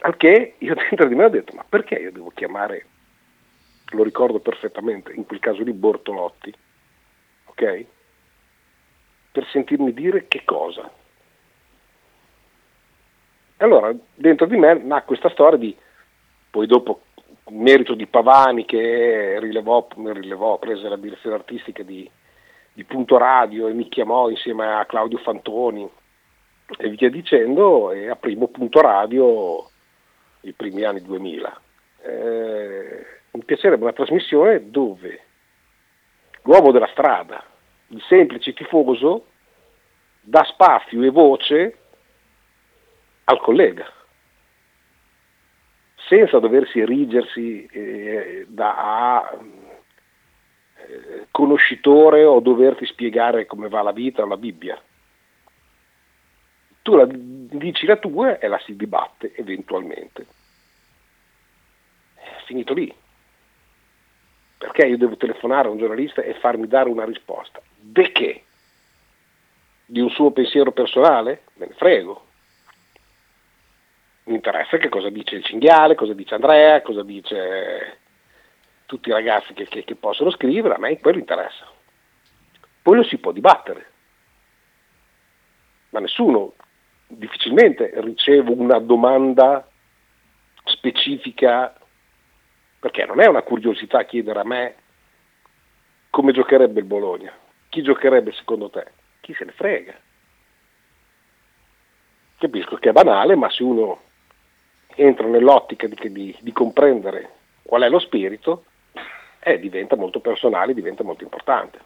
Al 0.00 0.16
che 0.16 0.54
io 0.56 0.74
dentro 0.88 1.06
di 1.06 1.14
me 1.14 1.24
ho 1.24 1.28
detto, 1.28 1.54
ma 1.54 1.64
perché 1.68 1.96
io 1.96 2.12
devo 2.12 2.30
chiamare, 2.30 2.86
lo 3.90 4.02
ricordo 4.02 4.40
perfettamente, 4.40 5.12
in 5.12 5.26
quel 5.26 5.38
caso 5.38 5.62
lì 5.62 5.72
Bortolotti, 5.72 6.54
ok? 7.44 7.84
Per 9.32 9.46
sentirmi 9.48 9.92
dire 9.92 10.26
che 10.28 10.44
cosa. 10.44 10.90
E 13.58 13.64
allora 13.64 13.94
dentro 14.14 14.46
di 14.46 14.56
me 14.56 14.74
nacque 14.74 15.16
questa 15.16 15.30
storia 15.30 15.58
di, 15.58 15.76
poi 16.50 16.66
dopo 16.66 17.02
merito 17.50 17.94
di 17.94 18.06
Pavani 18.06 18.64
che 18.64 19.38
rilevò, 19.40 19.86
rilevò 19.94 20.58
prese 20.58 20.88
la 20.88 20.96
direzione 20.96 21.36
artistica 21.36 21.82
di, 21.82 22.08
di 22.72 22.84
Punto 22.84 23.18
Radio 23.18 23.68
e 23.68 23.72
mi 23.72 23.88
chiamò 23.88 24.28
insieme 24.28 24.66
a 24.66 24.84
Claudio 24.84 25.18
Fantoni 25.18 25.88
e 26.78 26.88
via 26.88 27.08
dicendo 27.08 27.92
e 27.92 28.08
aprimo 28.08 28.48
Punto 28.48 28.80
Radio 28.80 29.70
i 30.40 30.52
primi 30.52 30.82
anni 30.82 31.02
2000. 31.02 31.60
Eh, 32.02 33.06
mi 33.32 33.44
piacerebbe 33.44 33.82
una 33.82 33.92
trasmissione 33.92 34.70
dove 34.70 35.20
l'uomo 36.42 36.72
della 36.72 36.88
strada, 36.88 37.44
il 37.88 38.02
semplice 38.08 38.52
tifoso, 38.52 39.26
dà 40.20 40.44
spazio 40.44 41.02
e 41.02 41.10
voce 41.10 41.78
al 43.24 43.40
collega, 43.40 43.86
senza 46.06 46.38
doversi 46.38 46.80
erigersi 46.80 47.66
eh, 47.66 48.46
da 48.48 49.38
eh, 50.76 51.26
conoscitore 51.30 52.24
o 52.24 52.40
doverti 52.40 52.86
spiegare 52.86 53.46
come 53.46 53.68
va 53.68 53.82
la 53.82 53.92
vita 53.92 54.22
o 54.22 54.26
la 54.26 54.36
Bibbia. 54.36 54.80
Tu 56.82 56.94
la, 56.94 57.06
dici 57.08 57.86
la 57.86 57.96
tua 57.96 58.38
e 58.38 58.46
la 58.46 58.58
si 58.58 58.76
dibatte 58.76 59.34
eventualmente. 59.34 60.26
È 62.14 62.42
finito 62.44 62.74
lì. 62.74 62.94
Perché 64.58 64.86
io 64.86 64.96
devo 64.96 65.16
telefonare 65.16 65.68
a 65.68 65.70
un 65.70 65.78
giornalista 65.78 66.22
e 66.22 66.34
farmi 66.34 66.66
dare 66.66 66.88
una 66.88 67.04
risposta? 67.04 67.60
De 67.78 68.12
che? 68.12 68.44
di 69.86 70.00
un 70.00 70.10
suo 70.10 70.32
pensiero 70.32 70.72
personale? 70.72 71.42
Me 71.54 71.66
ne 71.66 71.74
frego. 71.74 72.25
Mi 74.26 74.34
interessa 74.34 74.76
che 74.76 74.88
cosa 74.88 75.08
dice 75.08 75.36
il 75.36 75.44
cinghiale, 75.44 75.94
cosa 75.94 76.12
dice 76.12 76.34
Andrea, 76.34 76.82
cosa 76.82 77.04
dice 77.04 77.98
tutti 78.86 79.08
i 79.08 79.12
ragazzi 79.12 79.52
che, 79.52 79.66
che, 79.66 79.84
che 79.84 79.94
possono 79.94 80.30
scrivere, 80.30 80.74
a 80.74 80.78
me 80.78 80.98
quello 80.98 81.18
interessa. 81.18 81.64
Poi 82.82 82.96
lo 82.96 83.04
si 83.04 83.18
può 83.18 83.30
dibattere, 83.30 83.90
ma 85.90 86.00
nessuno, 86.00 86.54
difficilmente 87.06 87.92
ricevo 87.94 88.52
una 88.52 88.80
domanda 88.80 89.64
specifica, 90.64 91.72
perché 92.80 93.06
non 93.06 93.20
è 93.20 93.26
una 93.26 93.42
curiosità 93.42 94.04
chiedere 94.04 94.40
a 94.40 94.44
me 94.44 94.74
come 96.10 96.32
giocherebbe 96.32 96.80
il 96.80 96.86
Bologna. 96.86 97.32
Chi 97.68 97.80
giocherebbe 97.82 98.32
secondo 98.32 98.70
te? 98.70 98.86
Chi 99.20 99.34
se 99.34 99.44
ne 99.44 99.52
frega? 99.52 99.94
Capisco 102.38 102.76
che 102.76 102.88
è 102.88 102.92
banale, 102.92 103.36
ma 103.36 103.48
se 103.50 103.62
uno 103.62 104.02
entra 104.96 105.26
nell'ottica 105.26 105.86
di, 105.86 105.96
di, 106.10 106.36
di 106.40 106.52
comprendere 106.52 107.30
qual 107.62 107.82
è 107.82 107.88
lo 107.88 107.98
spirito, 107.98 108.64
eh, 109.40 109.58
diventa 109.60 109.96
molto 109.96 110.20
personale, 110.20 110.74
diventa 110.74 111.04
molto 111.04 111.22
importante. 111.22 111.78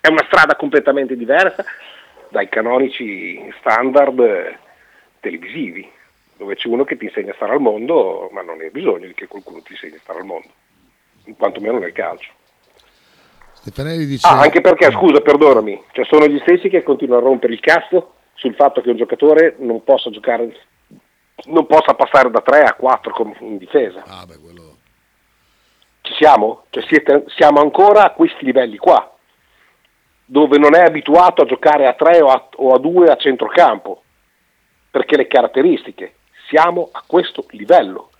È 0.00 0.08
una 0.08 0.24
strada 0.26 0.56
completamente 0.56 1.16
diversa 1.16 1.64
dai 2.28 2.48
canonici 2.48 3.52
standard 3.60 4.58
televisivi, 5.20 5.88
dove 6.36 6.56
c'è 6.56 6.68
uno 6.68 6.84
che 6.84 6.96
ti 6.96 7.04
insegna 7.04 7.30
a 7.30 7.34
stare 7.34 7.52
al 7.52 7.60
mondo, 7.60 8.28
ma 8.32 8.42
non 8.42 8.60
hai 8.60 8.70
bisogno 8.70 9.06
di 9.06 9.14
che 9.14 9.26
qualcuno 9.26 9.62
ti 9.62 9.72
insegni 9.72 9.94
a 9.94 10.00
stare 10.00 10.18
al 10.18 10.26
mondo, 10.26 10.48
in 11.26 11.36
quanto 11.36 11.60
meno 11.60 11.78
nel 11.78 11.92
calcio. 11.92 12.32
Stefanelli 13.52 14.04
dice... 14.04 14.26
Ah, 14.26 14.40
anche 14.40 14.60
perché, 14.60 14.90
scusa, 14.90 15.20
perdonami, 15.20 15.84
cioè 15.92 16.04
sono 16.04 16.26
gli 16.26 16.38
stessi 16.40 16.68
che 16.68 16.82
continuano 16.82 17.22
a 17.22 17.28
rompere 17.28 17.54
il 17.54 17.60
cazzo 17.60 18.14
sul 18.34 18.54
fatto 18.54 18.82
che 18.82 18.90
un 18.90 18.96
giocatore 18.96 19.54
non 19.58 19.82
possa 19.84 20.10
giocare, 20.10 20.54
non 21.46 21.66
possa 21.66 21.94
passare 21.94 22.30
da 22.30 22.40
3 22.40 22.62
a 22.62 22.74
4 22.74 23.36
in 23.40 23.58
difesa. 23.58 24.02
Ah, 24.06 24.24
beh, 24.26 24.38
quello... 24.38 24.62
Ci 26.02 26.14
siamo? 26.14 26.64
Cioè 26.70 26.84
siete, 26.86 27.24
siamo 27.28 27.60
ancora 27.60 28.04
a 28.04 28.10
questi 28.10 28.44
livelli 28.44 28.76
qua, 28.76 29.10
dove 30.24 30.58
non 30.58 30.74
è 30.74 30.80
abituato 30.80 31.42
a 31.42 31.46
giocare 31.46 31.86
a 31.86 31.94
3 31.94 32.20
o 32.20 32.28
a, 32.28 32.48
o 32.56 32.74
a 32.74 32.78
2 32.78 33.10
a 33.10 33.16
centrocampo, 33.16 34.02
perché 34.90 35.16
le 35.16 35.26
caratteristiche, 35.26 36.16
siamo 36.48 36.90
a 36.92 37.02
questo 37.06 37.44
livello. 37.50 38.10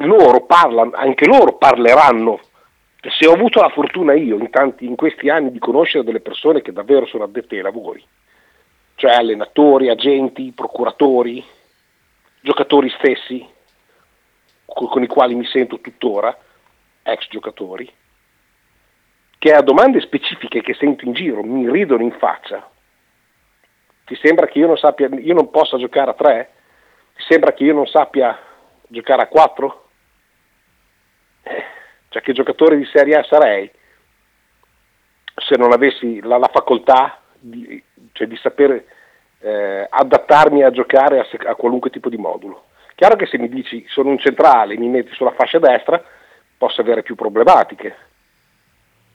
Loro 0.00 0.44
parlano, 0.44 0.90
anche 0.94 1.26
loro 1.26 1.56
parleranno 1.56 2.40
se 3.10 3.26
ho 3.26 3.32
avuto 3.32 3.60
la 3.60 3.68
fortuna 3.68 4.14
io 4.14 4.36
in, 4.36 4.50
tanti, 4.50 4.84
in 4.84 4.96
questi 4.96 5.28
anni 5.28 5.50
di 5.50 5.58
conoscere 5.58 6.04
delle 6.04 6.20
persone 6.20 6.62
che 6.62 6.72
davvero 6.72 7.06
sono 7.06 7.24
addette 7.24 7.56
ai 7.56 7.62
lavori, 7.62 8.04
cioè 8.96 9.12
allenatori, 9.12 9.88
agenti, 9.88 10.52
procuratori, 10.54 11.44
giocatori 12.46 12.88
stessi, 12.90 13.44
con 14.64 15.02
i 15.02 15.08
quali 15.08 15.34
mi 15.34 15.44
sento 15.46 15.80
tuttora, 15.80 16.36
ex 17.02 17.28
giocatori, 17.28 17.92
che 19.38 19.52
a 19.52 19.62
domande 19.62 20.00
specifiche 20.00 20.62
che 20.62 20.74
sento 20.74 21.04
in 21.04 21.12
giro 21.12 21.42
mi 21.42 21.68
ridono 21.70 22.02
in 22.02 22.12
faccia. 22.12 22.70
Ti 24.04 24.14
sembra 24.22 24.46
che 24.46 24.60
io 24.60 24.68
non 24.68 24.78
sappia, 24.78 25.08
io 25.08 25.34
non 25.34 25.50
possa 25.50 25.76
giocare 25.76 26.10
a 26.10 26.14
tre? 26.14 26.50
Ti 27.16 27.22
sembra 27.28 27.52
che 27.52 27.64
io 27.64 27.74
non 27.74 27.86
sappia 27.86 28.38
giocare 28.86 29.22
a 29.22 29.26
quattro? 29.26 29.88
Eh 31.42 31.74
cioè 32.16 32.22
che 32.22 32.32
giocatore 32.32 32.78
di 32.78 32.86
Serie 32.86 33.16
A 33.16 33.24
sarei 33.24 33.70
se 35.34 35.56
non 35.58 35.72
avessi 35.72 36.20
la, 36.22 36.38
la 36.38 36.48
facoltà 36.50 37.20
di, 37.38 37.82
cioè 38.12 38.26
di 38.26 38.36
sapere 38.36 38.86
eh, 39.40 39.86
adattarmi 39.88 40.62
a 40.62 40.70
giocare 40.70 41.20
a, 41.20 41.50
a, 41.50 41.54
qualunque 41.54 41.90
tipo 41.90 42.08
di 42.08 42.16
modulo. 42.16 42.66
Chiaro 42.94 43.16
che 43.16 43.26
se 43.26 43.38
mi 43.38 43.48
dici 43.48 43.84
sono 43.88 44.10
un 44.10 44.18
centrale 44.18 44.74
e 44.74 44.78
mi 44.78 44.88
metti 44.88 45.12
sulla 45.12 45.32
fascia 45.32 45.58
destra 45.58 46.02
posso 46.56 46.80
avere 46.80 47.02
più 47.02 47.14
problematiche, 47.14 47.94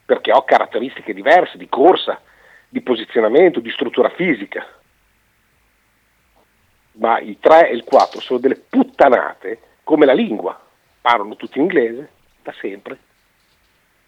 perché 0.06 0.32
ho 0.32 0.44
caratteristiche 0.44 1.14
diverse 1.14 1.58
di 1.58 1.68
corsa, 1.68 2.22
di 2.70 2.82
posizionamento, 2.82 3.60
di 3.60 3.72
struttura 3.72 4.10
fisica. 4.10 4.66
Ma 6.94 7.20
il 7.20 7.38
3 7.40 7.70
e 7.70 7.74
il 7.74 7.84
4 7.84 8.20
sono 8.20 8.40
delle 8.40 8.58
puttanate 8.58 9.60
come 9.84 10.06
la 10.06 10.14
lingua, 10.14 10.60
parlano 11.02 11.36
tutti 11.36 11.58
inglese, 11.58 12.10
da 12.44 12.54
sempre. 12.60 12.98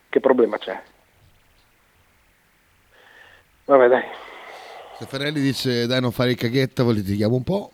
Che 0.10 0.19
problema 0.19 0.58
c'è? 0.58 0.80
Vabbè 3.65 3.88
dai. 3.88 4.04
Stefanelli 4.95 5.41
dice 5.41 5.86
dai 5.88 6.01
non 6.01 6.12
fare 6.12 6.32
il 6.32 6.38
caghetta, 6.38 6.84
voi 6.84 6.95
litighiamo 6.95 7.36
un 7.36 7.43
po'. 7.43 7.71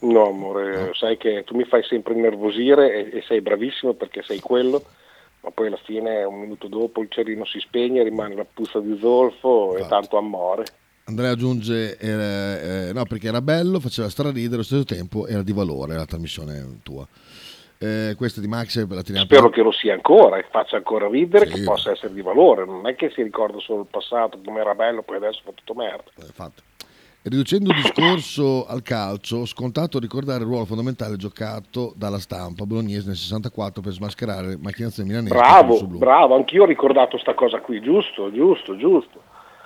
No 0.00 0.28
amore, 0.28 0.86
no. 0.86 0.94
sai 0.94 1.16
che 1.16 1.44
tu 1.44 1.56
mi 1.56 1.64
fai 1.64 1.82
sempre 1.82 2.14
innervosire 2.14 3.10
e, 3.10 3.18
e, 3.18 3.24
sei 3.26 3.40
bravissimo 3.40 3.94
perché 3.94 4.22
sei 4.22 4.38
quello, 4.38 4.84
ma 5.40 5.50
poi 5.50 5.68
alla 5.68 5.80
fine 5.82 6.24
un 6.24 6.40
minuto 6.40 6.68
dopo 6.68 7.00
il 7.00 7.08
cerino 7.10 7.46
si 7.46 7.58
spegne, 7.58 8.02
rimane 8.02 8.34
la 8.34 8.44
puzza 8.44 8.80
di 8.80 8.98
zolfo 9.00 9.76
e 9.76 9.86
tanto 9.86 10.18
amore. 10.18 10.64
Andrea 11.06 11.30
aggiunge, 11.32 11.98
eh, 11.98 12.88
eh, 12.88 12.92
no 12.92 13.04
perché 13.04 13.28
era 13.28 13.42
bello, 13.42 13.80
faceva 13.80 14.08
straridere, 14.08 14.54
allo 14.54 14.62
stesso 14.62 14.84
tempo 14.84 15.26
era 15.26 15.42
di 15.42 15.52
valore 15.52 15.94
la 15.94 16.06
trasmissione 16.06 16.80
tua. 16.82 17.06
Eh, 17.78 18.14
questa 18.16 18.40
di 18.40 18.46
Max 18.46 18.76
la 18.76 19.02
teniamo 19.02 19.26
Spero 19.26 19.50
che 19.50 19.62
lo 19.62 19.72
sia 19.72 19.94
ancora 19.94 20.38
e 20.38 20.46
faccia 20.50 20.76
ancora 20.76 21.08
ridere, 21.08 21.46
sì. 21.46 21.54
che 21.54 21.62
possa 21.62 21.90
essere 21.90 22.12
di 22.12 22.22
valore. 22.22 22.64
Non 22.64 22.86
è 22.86 22.94
che 22.94 23.10
si 23.10 23.22
ricorda 23.22 23.58
solo 23.58 23.82
il 23.82 23.88
passato, 23.90 24.38
come 24.44 24.60
era 24.60 24.74
bello, 24.74 25.02
poi 25.02 25.16
adesso 25.16 25.40
fa 25.44 25.52
tutto 25.54 25.74
merda. 25.74 26.10
Eh, 26.16 26.72
Riducendo 27.26 27.70
il 27.70 27.76
discorso 27.76 28.66
al 28.66 28.82
calcio, 28.82 29.46
scontato 29.46 29.98
ricordare 29.98 30.40
il 30.40 30.46
ruolo 30.46 30.66
fondamentale 30.66 31.16
giocato 31.16 31.94
dalla 31.96 32.18
stampa 32.18 32.66
bolognese 32.66 33.06
nel 33.06 33.16
64 33.16 33.80
per 33.80 33.92
smascherare 33.92 34.48
le 34.48 34.58
macchinazioni 34.60 35.08
milanesi. 35.08 35.34
Bravo, 35.34 35.86
bravo, 35.86 36.34
anch'io 36.34 36.64
ho 36.64 36.66
ricordato 36.66 37.12
questa 37.12 37.32
cosa 37.32 37.60
qui, 37.60 37.80
giusto, 37.80 38.30
giusto, 38.30 38.76
giusto. 38.76 39.22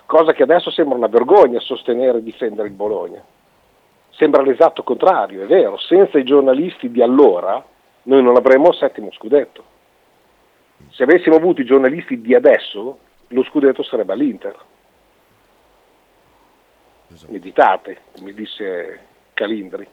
Cosa 0.07 0.35
che 0.35 0.44
adesso 0.44 0.71
sembra 0.71 0.97
una 0.97 1.09
vergogna 1.09 1.59
sostenere 1.59 2.18
e 2.18 2.23
difendere 2.23 2.68
il 2.68 2.75
Bologna. 2.75 3.21
Sembra 4.11 4.42
l'esatto 4.42 4.85
contrario, 4.85 5.42
è 5.42 5.47
vero, 5.47 5.79
senza 5.79 6.16
i 6.16 6.25
giornalisti 6.25 6.92
di 6.92 7.03
allora 7.03 7.61
noi 8.09 8.23
non 8.23 8.37
avremmo 8.37 8.68
il 8.71 8.77
settimo 8.77 9.12
scudetto. 9.12 9.64
Se 10.90 11.03
avessimo 11.03 11.37
avuto 11.37 11.61
i 11.61 11.66
giornalisti 11.66 12.21
di 12.21 12.35
adesso, 12.35 12.99
lo 13.29 13.42
scudetto 13.44 13.83
sarebbe 13.83 14.12
all'Inter. 14.14 14.57
Esatto. 17.12 17.33
Meditate, 17.33 17.99
come 18.16 18.33
disse 18.33 19.01
Calindri, 19.35 19.87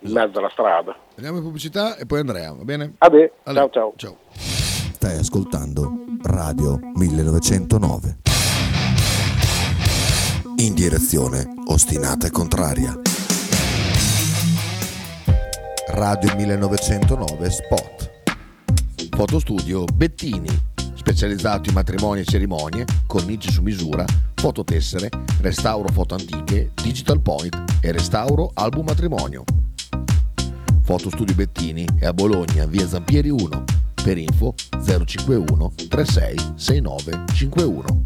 in 0.00 0.06
esatto. 0.06 0.26
mezzo 0.26 0.38
alla 0.38 0.50
strada. 0.50 0.96
Andiamo 1.16 1.38
in 1.38 1.44
pubblicità 1.44 1.96
e 1.96 2.06
poi 2.06 2.20
Andrea, 2.20 2.52
va 2.52 2.64
bene? 2.64 2.94
Adè, 2.98 3.32
ciao 3.44 3.70
ciao. 3.70 3.92
ciao. 3.96 4.16
Stai 4.32 5.18
ascoltando 5.18 6.04
Radio 6.22 6.78
1909. 6.94 8.16
In 10.58 10.74
direzione 10.74 11.44
ostinata 11.66 12.26
e 12.26 12.30
contraria. 12.30 13.05
Radio 15.96 16.36
1909 16.36 17.50
Spot. 17.50 18.10
Fotostudio 19.16 19.84
Bettini, 19.94 20.46
specializzato 20.94 21.70
in 21.70 21.74
matrimoni 21.74 22.20
e 22.20 22.24
cerimonie, 22.24 22.84
cornici 23.06 23.50
su 23.50 23.62
misura, 23.62 24.04
fototessere, 24.34 25.08
restauro 25.40 25.88
foto 25.88 26.14
antiche, 26.14 26.72
digital 26.74 27.22
point 27.22 27.78
e 27.80 27.92
restauro 27.92 28.50
album 28.52 28.84
matrimonio. 28.84 29.44
Fotostudio 30.82 31.34
Bettini 31.34 31.86
è 31.98 32.04
a 32.04 32.12
Bologna, 32.12 32.66
via 32.66 32.86
Zampieri 32.86 33.30
1. 33.30 33.64
Per 33.94 34.18
info 34.18 34.52
051 34.84 35.72
36 35.88 36.52
69 36.56 38.05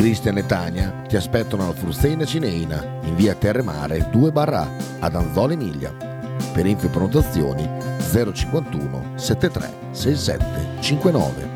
Cristian 0.00 0.38
e 0.38 0.46
Tania 0.46 1.02
ti 1.06 1.16
aspettano 1.16 1.64
alla 1.64 1.74
Frusteina 1.74 2.24
Cineina 2.24 2.82
in 3.02 3.14
via 3.16 3.34
Terremare 3.34 4.08
2 4.10 4.32
barra 4.32 4.66
ad 4.98 5.14
Anzola 5.14 5.52
Emilia. 5.52 5.94
Per 6.54 6.64
info 6.64 6.86
e 6.86 6.88
prenotazioni 6.88 7.68
051 8.10 9.12
73 9.16 9.74
67 9.90 10.80
59. 10.80 11.48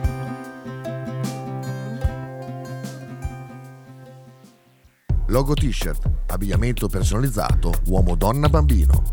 Logo 5.28 5.54
t-shirt, 5.54 6.10
abbigliamento 6.26 6.86
personalizzato 6.86 7.72
uomo, 7.86 8.14
donna, 8.14 8.50
bambino. 8.50 9.04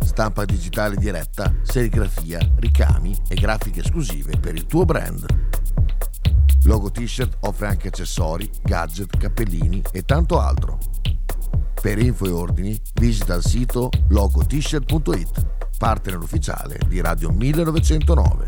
Stampa 0.00 0.46
digitale 0.46 0.96
diretta, 0.96 1.54
serigrafia, 1.60 2.38
ricami 2.56 3.14
e 3.28 3.34
grafiche 3.34 3.80
esclusive 3.80 4.38
per 4.40 4.54
il 4.54 4.64
tuo 4.64 4.86
brand. 4.86 5.26
Logo 6.66 6.90
t-shirt 6.90 7.36
offre 7.42 7.68
anche 7.68 7.88
accessori, 7.88 8.50
gadget, 8.62 9.16
cappellini 9.16 9.82
e 9.92 10.02
tanto 10.02 10.40
altro. 10.40 10.78
Per 11.80 11.98
info 11.98 12.26
e 12.26 12.30
ordini 12.30 12.76
visita 12.94 13.34
il 13.34 13.44
sito 13.44 13.88
logotshirt.it, 14.08 15.46
partner 15.78 16.18
ufficiale 16.18 16.80
di 16.88 17.00
Radio 17.00 17.30
1909. 17.30 18.46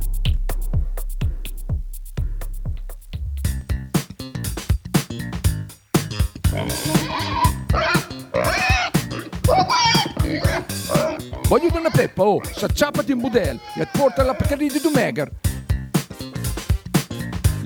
Voglio 11.46 11.78
una 11.78 11.90
peppa, 11.90 12.24
oh, 12.24 12.40
s'acciappati 12.42 13.12
in 13.12 13.20
budel 13.20 13.60
e 13.76 13.88
porta 13.92 14.24
la 14.24 14.34
Pcaridi 14.34 14.72
di 14.72 14.80
Dumegar. 14.80 15.30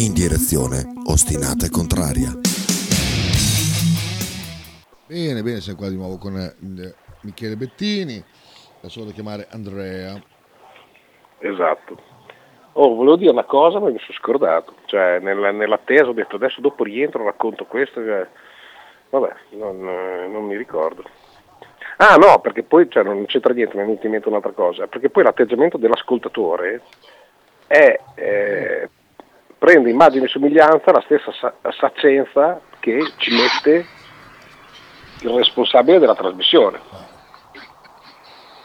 In 0.00 0.14
direzione 0.14 0.80
ostinata 1.12 1.66
e 1.66 1.68
contraria. 1.68 2.32
Bene, 5.06 5.42
bene, 5.42 5.60
siamo 5.60 5.76
qua 5.76 5.90
di 5.90 5.96
nuovo 5.96 6.16
con 6.16 6.38
eh, 6.38 6.94
Michele 7.20 7.54
Bettini. 7.54 8.24
Adesso 8.78 9.00
vado 9.00 9.10
a 9.10 9.14
chiamare 9.14 9.46
Andrea. 9.50 10.18
Esatto. 11.40 12.00
Oh, 12.72 12.94
volevo 12.94 13.16
dire 13.16 13.30
una 13.30 13.44
cosa, 13.44 13.78
ma 13.78 13.90
mi 13.90 13.98
sono 13.98 14.16
scordato. 14.18 14.72
Cioè, 14.86 15.18
nella, 15.18 15.50
nell'attesa 15.50 16.08
ho 16.08 16.14
detto 16.14 16.36
adesso 16.36 16.62
dopo 16.62 16.82
rientro 16.82 17.22
racconto 17.22 17.66
questo. 17.66 18.02
Cioè, 18.02 18.26
vabbè, 19.10 19.34
non, 19.50 19.86
eh, 19.86 20.28
non 20.28 20.46
mi 20.46 20.56
ricordo. 20.56 21.04
Ah 21.98 22.14
no, 22.14 22.40
perché 22.40 22.62
poi 22.62 22.88
cioè, 22.88 23.02
non 23.02 23.26
c'entra 23.26 23.52
niente, 23.52 23.74
mi 23.76 23.82
è 23.82 23.84
venuta 23.84 24.06
in 24.06 24.12
mente 24.12 24.28
un'altra 24.28 24.52
cosa. 24.52 24.86
Perché 24.86 25.10
poi 25.10 25.24
l'atteggiamento 25.24 25.76
dell'ascoltatore 25.76 26.80
è, 27.66 28.00
eh, 28.14 28.88
prende 29.60 29.90
immagine 29.90 30.24
e 30.24 30.28
somiglianza 30.28 30.90
la 30.90 31.02
stessa 31.04 31.30
sa- 31.38 31.54
saccenza 31.78 32.62
che 32.80 32.98
ci 33.18 33.30
mette 33.34 33.86
il 35.20 35.28
responsabile 35.28 35.98
della 35.98 36.14
trasmissione. 36.14 36.80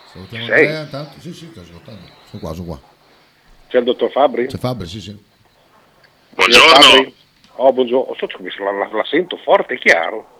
Salutiamo 0.05 0.45
Sei? 0.45 0.65
Andrea, 0.65 0.81
intanto. 0.84 1.19
Sì, 1.19 1.34
sì, 1.34 1.51
ascoltando. 1.53 1.99
Sono 2.29 2.41
qua, 2.41 2.53
sono 2.53 2.65
qua. 2.67 2.79
C'è 3.67 3.77
il 3.79 3.84
dottor 3.84 4.10
Fabri? 4.12 4.47
C'è 4.47 4.58
Fabri, 4.58 4.88
sì, 4.88 5.01
sì. 5.01 5.23
Signor 6.38 6.60
Fabri? 6.69 7.15
Oh, 7.58 7.73
buongiorno. 7.73 8.12
Oh, 8.12 8.15
so, 8.17 8.63
la, 8.63 8.71
la- 8.71 8.89
la 8.89 9.05
sento 9.05 9.36
forte 9.38 9.73
e 9.73 9.79
chiaro. 9.79 10.34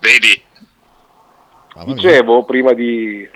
Vedi? 0.00 0.42
Dicevo 1.94 2.44
prima 2.44 2.74
di 2.74 3.26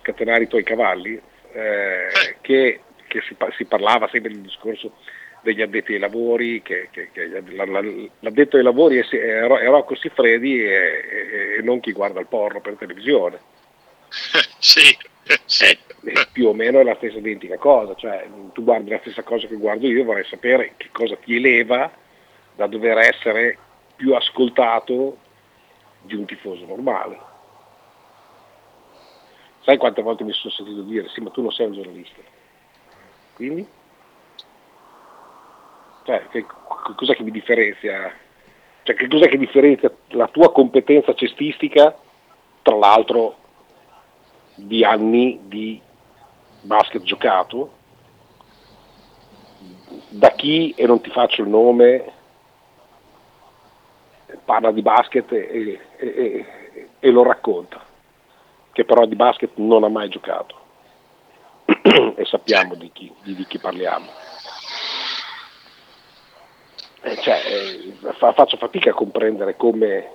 scatenare 0.00 0.44
i 0.44 0.46
tuoi 0.46 0.62
cavalli 0.62 1.20
eh, 1.52 2.36
che, 2.40 2.80
che 3.08 3.20
si, 3.22 3.34
si 3.56 3.64
parlava 3.64 4.08
sempre 4.08 4.30
del 4.30 4.42
discorso 4.42 4.92
degli 5.40 5.62
addetti 5.62 5.94
ai 5.94 5.98
lavori, 5.98 6.62
che, 6.62 6.88
che- 6.90 7.10
che 7.12 7.28
gli- 7.28 7.54
la- 7.56 7.64
la- 7.64 8.08
l'addetto 8.20 8.56
ai 8.56 8.62
lavori 8.62 8.98
è, 8.98 9.06
è 9.08 9.40
è 9.44 9.66
Rocco 9.66 9.94
Siffredi 9.96 10.62
e, 10.62 10.68
e- 10.68 11.56
e 11.58 11.62
non 11.62 11.80
chi 11.80 11.92
guarda 11.92 12.20
il 12.20 12.26
porno 12.26 12.60
per 12.60 12.74
televisione. 12.74 13.38
sì, 14.58 14.96
sì. 15.44 15.64
E 16.04 16.26
più 16.32 16.46
o 16.48 16.54
meno 16.54 16.80
è 16.80 16.84
la 16.84 16.94
stessa 16.96 17.18
identica 17.18 17.56
cosa, 17.58 17.94
cioè 17.96 18.26
tu 18.52 18.62
guardi 18.64 18.90
la 18.90 18.98
stessa 19.00 19.22
cosa 19.22 19.46
che 19.46 19.56
guardo 19.56 19.86
io, 19.86 20.04
vorrei 20.04 20.24
sapere 20.24 20.74
che 20.76 20.88
cosa 20.92 21.16
ti 21.16 21.34
eleva 21.36 21.90
da 22.54 22.66
dover 22.66 22.98
essere 22.98 23.58
più 23.96 24.14
ascoltato 24.14 25.18
di 26.02 26.14
un 26.14 26.24
tifoso 26.24 26.64
normale. 26.66 27.18
Sai 29.64 29.76
quante 29.76 30.02
volte 30.02 30.24
mi 30.24 30.32
sono 30.32 30.52
sentito 30.52 30.82
dire 30.82 31.08
sì 31.08 31.20
ma 31.20 31.30
tu 31.30 31.42
non 31.42 31.50
sei 31.52 31.66
un 31.66 31.72
giornalista. 31.74 32.20
Quindi? 33.38 33.64
Cioè, 36.02 36.26
che, 36.30 36.44
che 36.44 36.94
cos'è 36.96 37.14
che 37.14 37.22
mi 37.22 37.30
differenzia? 37.30 38.12
Cioè, 38.82 38.96
che 38.96 39.06
cos'è 39.06 39.28
che 39.28 39.38
differenzia 39.38 39.94
la 40.08 40.26
tua 40.26 40.50
competenza 40.50 41.14
cestistica, 41.14 41.96
tra 42.62 42.74
l'altro 42.74 43.36
di 44.56 44.84
anni 44.84 45.38
di 45.44 45.80
basket 46.62 47.02
giocato, 47.02 47.70
da 50.08 50.32
chi, 50.32 50.74
e 50.76 50.84
non 50.84 51.00
ti 51.00 51.10
faccio 51.10 51.42
il 51.42 51.48
nome, 51.48 52.12
parla 54.44 54.72
di 54.72 54.82
basket 54.82 55.30
e, 55.30 55.78
e- 55.96 56.08
e- 56.08 56.88
e 56.98 57.10
lo 57.12 57.22
racconta, 57.22 57.80
che 58.72 58.84
però 58.84 59.06
di 59.06 59.14
basket 59.14 59.52
non 59.58 59.84
ha 59.84 59.88
mai 59.88 60.08
giocato. 60.08 60.66
E 62.16 62.24
sappiamo 62.24 62.74
di 62.74 62.90
chi, 62.92 63.12
di- 63.22 63.34
di 63.34 63.46
chi 63.46 63.58
parliamo. 63.58 64.10
Eh, 67.02 67.20
cioè, 67.20 67.42
eh, 67.46 67.96
fa- 68.16 68.32
faccio 68.32 68.56
fatica 68.56 68.90
a 68.90 68.94
comprendere 68.94 69.56
come... 69.56 70.10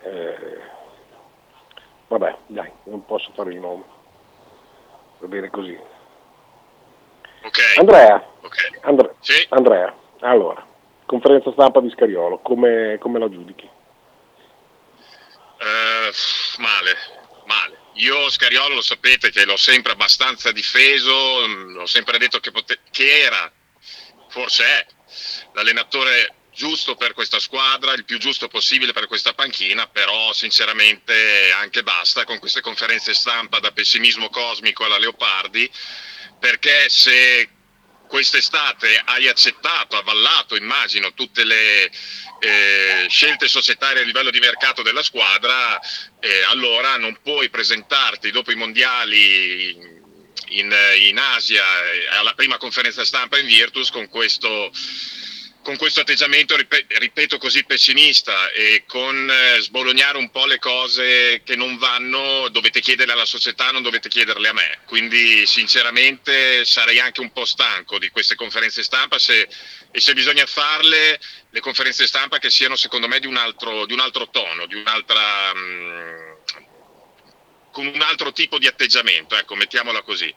eh, 0.00 0.60
vabbè, 2.08 2.36
dai, 2.46 2.70
non 2.84 3.04
posso 3.04 3.30
fare 3.34 3.50
il 3.52 3.58
nome. 3.58 3.84
Va 5.18 5.26
bene 5.26 5.50
così. 5.50 5.78
Andrea, 7.78 8.24
Andre- 8.82 9.14
Andrea, 9.50 9.94
allora, 10.20 10.64
conferenza 11.06 11.50
stampa 11.52 11.80
di 11.80 11.90
Scariolo, 11.90 12.38
come, 12.38 12.96
come 13.00 13.18
la 13.18 13.28
giudichi? 13.28 13.68
Male, 15.58 16.12
male. 16.58 17.11
Io 17.96 18.30
Scariolo 18.30 18.76
lo 18.76 18.82
sapete 18.82 19.30
che 19.30 19.44
l'ho 19.44 19.56
sempre 19.56 19.92
abbastanza 19.92 20.50
difeso, 20.50 21.46
mh, 21.46 21.76
ho 21.80 21.86
sempre 21.86 22.18
detto 22.18 22.40
che, 22.40 22.50
pote- 22.50 22.80
che 22.90 23.20
era, 23.20 23.52
forse 24.28 24.64
è, 24.64 24.86
l'allenatore 25.52 26.36
giusto 26.54 26.96
per 26.96 27.12
questa 27.12 27.38
squadra, 27.38 27.92
il 27.92 28.04
più 28.04 28.18
giusto 28.18 28.48
possibile 28.48 28.92
per 28.92 29.06
questa 29.06 29.34
panchina, 29.34 29.86
però 29.88 30.32
sinceramente 30.32 31.50
anche 31.52 31.82
basta 31.82 32.24
con 32.24 32.38
queste 32.38 32.60
conferenze 32.60 33.14
stampa 33.14 33.58
da 33.58 33.72
pessimismo 33.72 34.28
cosmico 34.30 34.84
alla 34.84 34.98
Leopardi, 34.98 35.70
perché 36.38 36.88
se 36.88 37.48
quest'estate 38.12 39.00
hai 39.06 39.26
accettato, 39.26 39.96
avallato, 39.96 40.54
immagino, 40.54 41.14
tutte 41.14 41.44
le 41.44 41.90
eh, 42.40 43.06
scelte 43.08 43.48
societarie 43.48 44.02
a 44.02 44.04
livello 44.04 44.30
di 44.30 44.38
mercato 44.38 44.82
della 44.82 45.02
squadra, 45.02 45.80
eh, 46.20 46.42
allora 46.50 46.98
non 46.98 47.16
puoi 47.22 47.48
presentarti 47.48 48.30
dopo 48.30 48.52
i 48.52 48.54
mondiali 48.54 49.70
in, 50.48 50.76
in 50.98 51.18
Asia 51.18 51.64
eh, 51.64 52.08
alla 52.08 52.34
prima 52.34 52.58
conferenza 52.58 53.02
stampa 53.06 53.38
in 53.38 53.46
Virtus 53.46 53.90
con 53.90 54.06
questo 54.10 54.70
con 55.62 55.76
questo 55.76 56.00
atteggiamento, 56.00 56.56
ripeto, 56.56 57.38
così 57.38 57.64
pessimista 57.64 58.50
e 58.50 58.84
con 58.86 59.30
eh, 59.30 59.60
sbolognare 59.60 60.18
un 60.18 60.30
po' 60.30 60.44
le 60.44 60.58
cose 60.58 61.42
che 61.44 61.54
non 61.54 61.78
vanno, 61.78 62.48
dovete 62.48 62.80
chiederle 62.80 63.12
alla 63.12 63.24
società, 63.24 63.70
non 63.70 63.82
dovete 63.82 64.08
chiederle 64.08 64.48
a 64.48 64.52
me. 64.52 64.80
Quindi 64.86 65.46
sinceramente 65.46 66.64
sarei 66.64 66.98
anche 66.98 67.20
un 67.20 67.32
po' 67.32 67.44
stanco 67.44 67.98
di 67.98 68.10
queste 68.10 68.34
conferenze 68.34 68.82
stampa 68.82 69.18
se, 69.20 69.48
e 69.90 70.00
se 70.00 70.14
bisogna 70.14 70.46
farle, 70.46 71.20
le 71.50 71.60
conferenze 71.60 72.06
stampa 72.06 72.38
che 72.38 72.50
siano 72.50 72.74
secondo 72.74 73.06
me 73.06 73.20
di 73.20 73.28
un 73.28 73.36
altro, 73.36 73.86
di 73.86 73.92
un 73.92 74.00
altro 74.00 74.28
tono, 74.28 74.66
di 74.66 74.74
un'altra... 74.74 75.54
Mh, 75.54 75.60
mm, 75.60 76.30
con 77.72 77.86
un 77.86 78.02
altro 78.02 78.32
tipo 78.32 78.58
di 78.58 78.66
atteggiamento, 78.66 79.34
ecco, 79.34 79.54
mettiamola 79.54 80.02
così. 80.02 80.32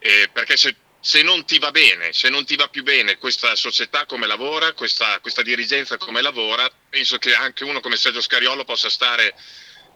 Eh, 0.00 0.28
perché 0.32 0.56
se 0.56 0.74
se 1.04 1.20
non 1.24 1.44
ti 1.44 1.58
va 1.58 1.72
bene, 1.72 2.12
se 2.12 2.28
non 2.28 2.44
ti 2.44 2.54
va 2.54 2.68
più 2.68 2.84
bene 2.84 3.18
questa 3.18 3.56
società 3.56 4.06
come 4.06 4.28
lavora, 4.28 4.72
questa, 4.72 5.18
questa 5.20 5.42
dirigenza 5.42 5.96
come 5.96 6.22
lavora, 6.22 6.70
penso 6.88 7.18
che 7.18 7.34
anche 7.34 7.64
uno 7.64 7.80
come 7.80 7.96
Sergio 7.96 8.20
Scariolo 8.20 8.62
possa 8.62 8.88
stare 8.88 9.34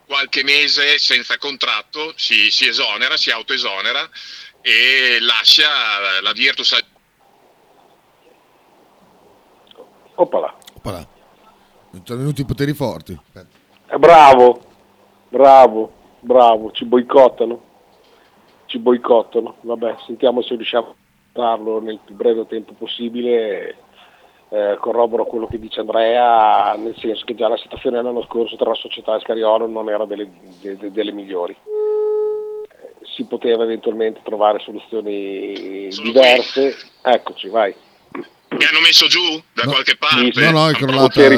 qualche 0.04 0.42
mese 0.42 0.98
senza 0.98 1.38
contratto, 1.38 2.12
si, 2.16 2.50
si 2.50 2.66
esonera, 2.66 3.16
si 3.16 3.30
autoesonera 3.30 4.11
e 4.61 5.18
lascia 5.20 6.20
la 6.20 6.32
Virtus. 6.32 6.76
Oppala. 10.16 10.59
Oppala. 10.74 11.09
Sono 12.02 12.18
venuti 12.18 12.40
i 12.40 12.44
poteri 12.44 12.72
forti. 12.72 13.16
Eh, 13.32 13.96
bravo, 13.96 14.61
bravo, 15.28 15.92
bravo, 16.18 16.72
ci 16.72 16.84
boicottano 16.84 17.65
ci 18.66 18.78
boicottano. 18.78 19.56
Vabbè, 19.60 19.96
sentiamo 20.06 20.42
se 20.42 20.54
riusciamo 20.54 20.88
a 20.88 20.94
farlo 21.32 21.80
nel 21.80 22.00
più 22.04 22.14
breve 22.14 22.46
tempo 22.46 22.74
possibile. 22.74 23.76
Eh, 24.48 24.76
corroboro 24.78 25.26
quello 25.26 25.48
che 25.48 25.58
dice 25.58 25.80
Andrea, 25.80 26.74
nel 26.76 26.94
senso 26.98 27.24
che 27.24 27.34
già 27.34 27.48
la 27.48 27.56
situazione 27.56 28.00
l'anno 28.00 28.22
scorso 28.22 28.54
tra 28.54 28.68
la 28.68 28.76
società 28.76 29.16
e 29.16 29.20
Scariolo 29.20 29.66
non 29.66 29.90
era 29.90 30.06
delle, 30.06 30.30
de, 30.60 30.92
delle 30.92 31.10
migliori. 31.10 31.52
Eh, 31.52 33.06
si 33.16 33.24
poteva 33.24 33.64
eventualmente 33.64 34.20
trovare 34.22 34.60
soluzioni 34.60 35.90
Sono 35.90 36.06
diverse. 36.06 36.76
Qui. 36.76 37.12
Eccoci, 37.12 37.48
vai. 37.48 37.74
Mi 38.48 38.64
hanno 38.64 38.80
messo 38.80 39.08
giù 39.08 39.42
da 39.52 39.64
no, 39.64 39.72
qualche 39.72 39.96
parte. 39.96 40.40
No, 40.40 40.50
no, 40.52 40.68
è 40.68 40.74
crollata 40.74 41.28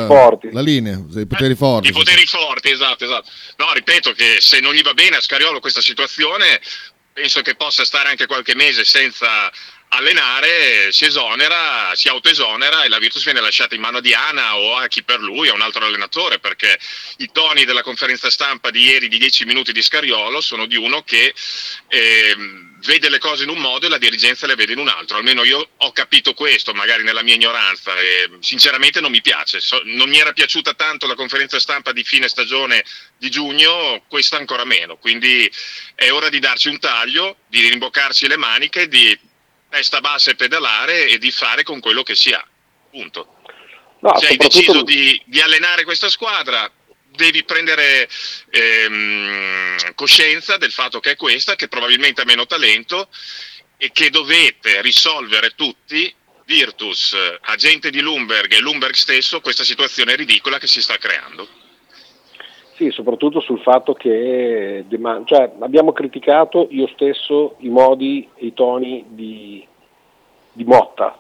la 0.52 0.60
linea, 0.60 1.02
i 1.16 1.26
poteri 1.26 1.54
forti. 1.54 1.88
I 1.88 1.92
poteri 1.92 2.26
forti, 2.26 2.70
esatto, 2.70 3.04
esatto. 3.04 3.30
No, 3.56 3.72
ripeto 3.72 4.12
che 4.12 4.36
se 4.40 4.60
non 4.60 4.74
gli 4.74 4.82
va 4.82 4.92
bene 4.92 5.16
a 5.16 5.20
Scariolo 5.20 5.60
questa 5.60 5.80
situazione, 5.80 6.60
penso 7.18 7.42
che 7.42 7.56
possa 7.56 7.84
stare 7.84 8.10
anche 8.10 8.26
qualche 8.26 8.54
mese 8.54 8.84
senza 8.84 9.50
allenare, 9.88 10.92
si 10.92 11.04
esonera, 11.06 11.90
si 11.94 12.06
autoesonera 12.06 12.84
e 12.84 12.88
la 12.88 12.98
Virtus 12.98 13.24
viene 13.24 13.40
lasciata 13.40 13.74
in 13.74 13.80
mano 13.80 13.96
a 13.96 14.00
Diana 14.00 14.56
o 14.56 14.76
a 14.76 14.86
chi 14.86 15.02
per 15.02 15.18
lui, 15.18 15.48
a 15.48 15.54
un 15.54 15.60
altro 15.60 15.84
allenatore, 15.84 16.38
perché 16.38 16.78
i 17.16 17.28
toni 17.32 17.64
della 17.64 17.82
conferenza 17.82 18.30
stampa 18.30 18.70
di 18.70 18.82
ieri 18.82 19.08
di 19.08 19.18
10 19.18 19.46
minuti 19.46 19.72
di 19.72 19.82
Scariolo 19.82 20.40
sono 20.40 20.66
di 20.66 20.76
uno 20.76 21.02
che 21.02 21.34
eh, 21.88 22.36
vede 22.84 23.08
le 23.08 23.18
cose 23.18 23.44
in 23.44 23.50
un 23.50 23.58
modo 23.58 23.86
e 23.86 23.88
la 23.88 23.98
dirigenza 23.98 24.46
le 24.46 24.54
vede 24.54 24.72
in 24.72 24.78
un 24.78 24.88
altro. 24.88 25.16
Almeno 25.16 25.44
io 25.44 25.70
ho 25.76 25.92
capito 25.92 26.34
questo, 26.34 26.72
magari 26.74 27.02
nella 27.02 27.22
mia 27.22 27.34
ignoranza, 27.34 27.98
e 27.98 28.30
sinceramente 28.40 29.00
non 29.00 29.10
mi 29.10 29.20
piace. 29.20 29.60
So, 29.60 29.80
non 29.84 30.08
mi 30.08 30.18
era 30.18 30.32
piaciuta 30.32 30.74
tanto 30.74 31.06
la 31.06 31.14
conferenza 31.14 31.58
stampa 31.58 31.92
di 31.92 32.04
fine 32.04 32.28
stagione 32.28 32.84
di 33.16 33.30
giugno, 33.30 34.02
questa 34.08 34.36
ancora 34.36 34.64
meno. 34.64 34.96
Quindi 34.96 35.50
è 35.94 36.10
ora 36.10 36.28
di 36.28 36.38
darci 36.38 36.68
un 36.68 36.78
taglio, 36.78 37.38
di 37.48 37.68
rimboccarci 37.68 38.28
le 38.28 38.36
maniche, 38.36 38.88
di 38.88 39.18
testa 39.68 40.00
bassa 40.00 40.30
e 40.30 40.34
pedalare 40.34 41.08
e 41.08 41.18
di 41.18 41.30
fare 41.30 41.62
con 41.62 41.80
quello 41.80 42.02
che 42.02 42.14
si 42.14 42.32
ha. 42.32 42.46
Punto. 42.90 43.34
No, 44.00 44.16
Se 44.16 44.28
hai 44.28 44.36
deciso 44.36 44.82
di, 44.82 45.20
di 45.26 45.40
allenare 45.40 45.82
questa 45.82 46.08
squadra, 46.08 46.70
devi 47.18 47.42
prendere 47.42 48.08
ehm, 48.50 49.94
coscienza 49.96 50.56
del 50.56 50.70
fatto 50.70 51.00
che 51.00 51.12
è 51.12 51.16
questa, 51.16 51.56
che 51.56 51.66
probabilmente 51.66 52.22
ha 52.22 52.24
meno 52.24 52.46
talento 52.46 53.08
e 53.76 53.90
che 53.92 54.08
dovete 54.08 54.80
risolvere 54.82 55.50
tutti, 55.56 56.14
Virtus, 56.46 57.14
agente 57.42 57.90
di 57.90 58.00
Lumberg 58.00 58.52
e 58.52 58.60
Lumberg 58.60 58.94
stesso, 58.94 59.40
questa 59.40 59.64
situazione 59.64 60.14
ridicola 60.14 60.58
che 60.58 60.68
si 60.68 60.80
sta 60.80 60.96
creando. 60.96 61.46
Sì, 62.76 62.90
soprattutto 62.90 63.40
sul 63.40 63.60
fatto 63.60 63.94
che 63.94 64.84
cioè, 65.24 65.50
abbiamo 65.58 65.92
criticato 65.92 66.68
io 66.70 66.86
stesso 66.94 67.56
i 67.58 67.68
modi 67.68 68.28
e 68.36 68.46
i 68.46 68.54
toni 68.54 69.04
di, 69.08 69.66
di 70.52 70.62
Motta 70.62 71.18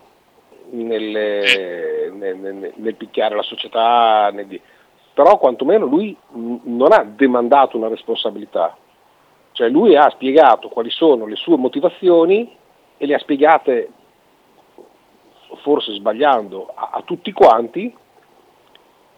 nelle, 0.70 2.10
nel, 2.12 2.36
nel, 2.36 2.72
nel, 2.76 2.94
picchiare 2.94 3.34
la 3.34 3.42
società, 3.42 4.30
nel, 4.32 4.60
però 5.18 5.36
quantomeno 5.36 5.84
lui 5.84 6.16
non 6.30 6.92
ha 6.92 7.02
demandato 7.02 7.76
una 7.76 7.88
responsabilità, 7.88 8.76
cioè 9.50 9.68
lui 9.68 9.96
ha 9.96 10.08
spiegato 10.10 10.68
quali 10.68 10.90
sono 10.90 11.26
le 11.26 11.34
sue 11.34 11.56
motivazioni 11.56 12.56
e 12.96 13.04
le 13.04 13.14
ha 13.14 13.18
spiegate, 13.18 13.90
forse 15.56 15.92
sbagliando, 15.94 16.70
a, 16.72 16.90
a 16.92 17.02
tutti 17.02 17.32
quanti, 17.32 17.92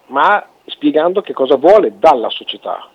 ma 0.07 0.43
spiegando 0.65 1.21
che 1.21 1.35
cosa 1.35 1.57
vuole 1.57 1.99
dalla 1.99 2.31
società. 2.31 2.89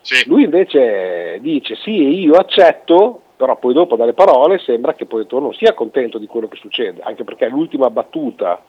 Sì. 0.00 0.26
Lui 0.26 0.44
invece 0.44 1.38
dice 1.42 1.76
sì, 1.76 2.20
io 2.20 2.36
accetto, 2.36 3.20
però 3.36 3.58
poi 3.58 3.74
dopo 3.74 3.94
dalle 3.94 4.14
parole 4.14 4.58
sembra 4.60 4.94
che 4.94 5.04
poi 5.04 5.26
non 5.28 5.52
sia 5.52 5.74
contento 5.74 6.16
di 6.16 6.26
quello 6.26 6.48
che 6.48 6.56
succede, 6.56 7.02
anche 7.02 7.24
perché 7.24 7.46
l'ultima 7.50 7.90
battuta 7.90 8.62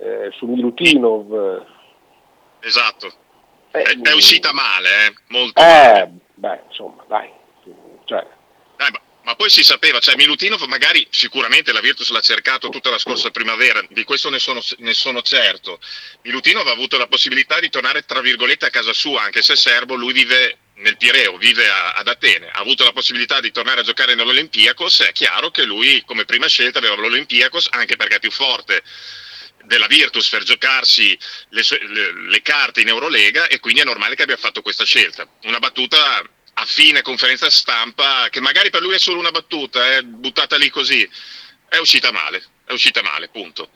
eh, 0.00 0.30
su 0.32 0.46
Milutinov 0.46 1.76
Esatto. 2.60 3.12
Eh, 3.70 3.82
è, 3.82 3.98
è, 4.00 4.12
uscita 4.12 4.52
male, 4.52 5.06
eh? 5.06 5.14
molto 5.28 5.60
eh, 5.60 5.64
male. 5.64 6.10
Beh, 6.34 6.60
insomma, 6.68 7.04
dai. 7.08 7.30
Cioè. 8.04 8.26
Eh, 8.78 8.90
ma, 8.90 9.00
ma, 9.24 9.34
poi 9.34 9.50
si 9.50 9.62
sapeva, 9.62 9.98
cioè 9.98 10.16
Milutinov 10.16 10.62
magari 10.62 11.06
sicuramente 11.10 11.72
la 11.72 11.80
Virtus 11.80 12.10
l'ha 12.10 12.20
cercato 12.20 12.70
tutta 12.70 12.90
la 12.90 12.98
scorsa 12.98 13.30
primavera, 13.30 13.84
di 13.90 14.04
questo 14.04 14.30
ne 14.30 14.38
sono, 14.38 14.60
ne 14.78 14.94
sono 14.94 15.20
certo. 15.22 15.78
Milutinov 16.22 16.66
ha 16.66 16.72
avuto 16.72 16.96
la 16.96 17.06
possibilità 17.06 17.60
di 17.60 17.68
tornare 17.68 18.04
tra 18.04 18.20
virgolette 18.20 18.66
a 18.66 18.70
casa 18.70 18.94
sua, 18.94 19.22
anche 19.22 19.42
se 19.42 19.56
serbo, 19.56 19.94
lui 19.94 20.14
vive 20.14 20.58
nel 20.76 20.96
Pireo, 20.96 21.36
vive 21.36 21.68
a, 21.68 21.92
ad 21.92 22.08
Atene, 22.08 22.48
ha 22.48 22.60
avuto 22.60 22.84
la 22.84 22.92
possibilità 22.92 23.40
di 23.40 23.50
tornare 23.50 23.80
a 23.80 23.84
giocare 23.84 24.14
nell'Olympiakos, 24.14 25.00
è 25.00 25.12
chiaro 25.12 25.50
che 25.50 25.64
lui 25.64 26.02
come 26.06 26.24
prima 26.24 26.46
scelta 26.46 26.78
aveva 26.78 26.94
l'Olympiakos, 26.94 27.68
anche 27.72 27.96
perché 27.96 28.16
è 28.16 28.20
più 28.20 28.30
forte 28.30 28.82
della 29.68 29.86
Virtus 29.86 30.28
per 30.30 30.42
giocarsi 30.42 31.16
le, 31.50 31.62
le, 31.70 32.28
le, 32.28 32.42
carte 32.42 32.80
in 32.80 32.88
Eurolega 32.88 33.46
e 33.46 33.60
quindi 33.60 33.82
è 33.82 33.84
normale 33.84 34.16
che 34.16 34.22
abbia 34.22 34.36
fatto 34.36 34.62
questa 34.62 34.84
scelta. 34.84 35.28
Una 35.42 35.58
battuta 35.58 35.98
a 36.54 36.64
fine 36.64 37.02
conferenza 37.02 37.48
stampa 37.50 38.28
che 38.30 38.40
magari 38.40 38.70
per 38.70 38.82
lui 38.82 38.94
è 38.94 38.98
solo 38.98 39.20
una 39.20 39.30
battuta, 39.30 39.94
eh, 39.94 40.02
buttata 40.02 40.56
lì 40.56 40.70
così, 40.70 41.08
è 41.68 41.76
uscita 41.76 42.10
male, 42.10 42.42
è 42.64 42.72
uscita 42.72 43.02
male, 43.02 43.28
punto. 43.28 43.68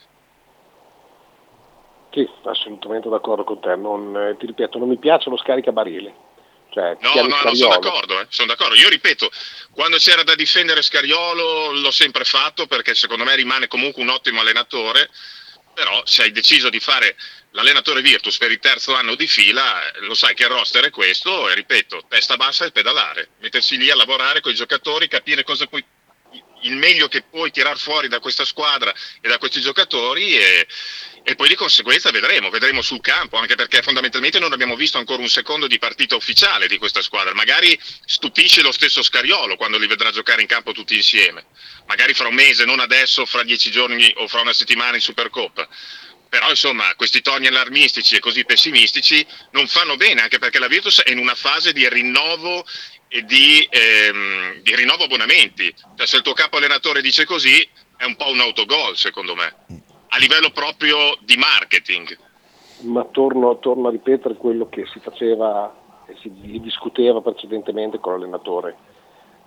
Sì, 2.10 2.28
assolutamente 2.44 3.08
d'accordo 3.08 3.44
con 3.44 3.60
te, 3.60 3.76
non, 3.76 4.16
eh, 4.16 4.36
ti 4.38 4.46
ripeto, 4.46 4.78
non 4.78 4.88
mi 4.88 4.98
piace 4.98 5.30
lo 5.30 5.36
scaricabarile. 5.36 6.30
Cioè, 6.70 6.96
no, 7.00 7.12
no, 7.14 7.42
no, 7.44 7.54
sono 7.54 7.78
d'accordo, 7.78 8.18
eh, 8.18 8.26
sono 8.30 8.48
d'accordo. 8.48 8.74
Io 8.76 8.88
ripeto, 8.88 9.30
quando 9.72 9.98
c'era 9.98 10.22
da 10.22 10.34
difendere 10.34 10.80
Scariolo 10.80 11.72
l'ho 11.72 11.90
sempre 11.90 12.24
fatto 12.24 12.66
perché 12.66 12.94
secondo 12.94 13.24
me 13.24 13.36
rimane 13.36 13.68
comunque 13.68 14.02
un 14.02 14.08
ottimo 14.08 14.40
allenatore 14.40 15.10
però 15.74 16.02
se 16.06 16.22
hai 16.22 16.32
deciso 16.32 16.70
di 16.70 16.80
fare 16.80 17.16
l'allenatore 17.50 18.00
Virtus 18.00 18.38
per 18.38 18.50
il 18.50 18.58
terzo 18.58 18.94
anno 18.94 19.14
di 19.14 19.26
fila, 19.26 19.80
lo 20.00 20.14
sai 20.14 20.34
che 20.34 20.44
il 20.44 20.48
roster 20.48 20.84
è 20.84 20.90
questo 20.90 21.48
e 21.48 21.54
ripeto, 21.54 22.04
testa 22.08 22.36
bassa 22.36 22.64
e 22.64 22.72
pedalare, 22.72 23.30
mettersi 23.40 23.76
lì 23.76 23.90
a 23.90 23.96
lavorare 23.96 24.40
con 24.40 24.52
i 24.52 24.56
giocatori, 24.56 25.08
capire 25.08 25.44
cosa 25.44 25.66
puoi 25.66 25.84
il 26.62 26.76
meglio 26.76 27.08
che 27.08 27.22
puoi 27.22 27.50
tirar 27.50 27.78
fuori 27.78 28.08
da 28.08 28.20
questa 28.20 28.44
squadra 28.44 28.94
e 29.20 29.28
da 29.28 29.38
questi 29.38 29.60
giocatori 29.60 30.36
e, 30.36 30.66
e, 31.24 31.34
poi 31.34 31.48
di 31.48 31.54
conseguenza 31.54 32.10
vedremo, 32.10 32.50
vedremo 32.50 32.82
sul 32.82 33.00
campo, 33.00 33.36
anche 33.36 33.54
perché 33.54 33.82
fondamentalmente 33.82 34.38
non 34.38 34.52
abbiamo 34.52 34.76
visto 34.76 34.98
ancora 34.98 35.22
un 35.22 35.28
secondo 35.28 35.66
di 35.66 35.78
partita 35.78 36.16
ufficiale 36.16 36.68
di 36.68 36.78
questa 36.78 37.02
squadra, 37.02 37.34
magari 37.34 37.78
stupisce 38.04 38.62
lo 38.62 38.72
stesso 38.72 39.02
Scariolo 39.02 39.56
quando 39.56 39.78
li 39.78 39.86
vedrà 39.86 40.10
giocare 40.10 40.42
in 40.42 40.48
campo 40.48 40.72
tutti 40.72 40.94
insieme, 40.94 41.46
magari 41.86 42.14
fra 42.14 42.28
un 42.28 42.34
mese, 42.34 42.64
non 42.64 42.80
adesso, 42.80 43.26
fra 43.26 43.42
dieci 43.42 43.70
giorni 43.70 44.12
o 44.16 44.28
fra 44.28 44.40
una 44.40 44.52
settimana 44.52 44.96
in 44.96 45.02
Supercoppa. 45.02 45.68
però 46.32 46.48
insomma 46.48 46.94
questi 46.94 47.20
toni 47.20 47.46
allarmistici 47.46 48.16
e 48.16 48.18
così 48.18 48.46
pessimistici 48.46 49.24
non 49.50 49.68
fanno 49.68 49.96
bene, 49.96 50.22
anche 50.22 50.38
perché 50.38 50.58
la 50.58 50.66
Virtus 50.66 51.02
è 51.02 51.10
in 51.10 51.18
una 51.18 51.34
fase 51.34 51.74
di 51.74 51.86
rinnovo 51.86 52.66
di, 53.20 53.68
ehm, 53.70 54.62
di 54.62 54.74
rinnovo 54.74 55.04
abbonamenti. 55.04 55.72
Cioè, 55.96 56.06
se 56.06 56.16
il 56.16 56.22
tuo 56.22 56.32
capo 56.32 56.56
allenatore 56.56 57.02
dice 57.02 57.24
così 57.24 57.66
è 57.96 58.04
un 58.04 58.16
po' 58.16 58.30
un 58.30 58.40
autogol 58.40 58.96
secondo 58.96 59.34
me, 59.34 59.54
a 60.08 60.18
livello 60.18 60.50
proprio 60.50 61.16
di 61.20 61.36
marketing. 61.36 62.18
Ma 62.80 63.04
torno, 63.04 63.58
torno 63.58 63.88
a 63.88 63.90
ripetere 63.90 64.34
quello 64.34 64.68
che 64.68 64.86
si 64.86 64.98
faceva 64.98 65.72
e 66.06 66.16
si 66.20 66.30
discuteva 66.60 67.20
precedentemente 67.20 68.00
con 68.00 68.14
l'allenatore 68.14 68.90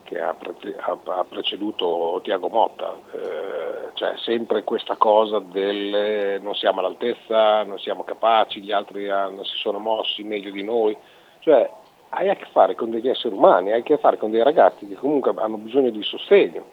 che 0.05 0.19
ha, 0.19 0.33
pre- 0.35 0.77
ha 0.77 1.25
preceduto 1.27 2.21
Tiago 2.23 2.47
Motta, 2.47 2.95
eh, 3.11 3.89
cioè 3.95 4.13
sempre 4.17 4.63
questa 4.63 4.95
cosa 4.97 5.39
del 5.39 6.39
non 6.41 6.53
siamo 6.53 6.79
all'altezza, 6.79 7.63
non 7.63 7.79
siamo 7.79 8.03
capaci, 8.03 8.61
gli 8.61 8.71
altri 8.71 9.09
hanno, 9.09 9.43
si 9.43 9.57
sono 9.57 9.79
mossi 9.79 10.23
meglio 10.23 10.51
di 10.51 10.63
noi, 10.63 10.95
cioè 11.39 11.69
hai 12.15 12.29
a 12.29 12.35
che 12.35 12.45
fare 12.51 12.75
con 12.75 12.89
degli 12.89 13.09
esseri 13.09 13.35
umani, 13.35 13.71
hai 13.71 13.81
a 13.81 13.83
che 13.83 13.97
fare 13.97 14.17
con 14.17 14.31
dei 14.31 14.43
ragazzi 14.43 14.87
che 14.87 14.95
comunque 14.95 15.33
hanno 15.35 15.57
bisogno 15.57 15.89
di 15.89 16.01
sostegno, 16.01 16.65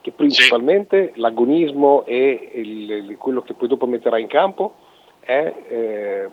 che 0.00 0.10
principalmente 0.10 1.12
sì. 1.14 1.20
l'agonismo 1.20 2.04
e 2.04 2.50
il, 2.54 3.16
quello 3.16 3.42
che 3.42 3.54
poi 3.54 3.68
dopo 3.68 3.86
metterai 3.86 4.20
in 4.20 4.28
campo 4.28 4.74
è 5.20 5.54
eh, 5.68 6.30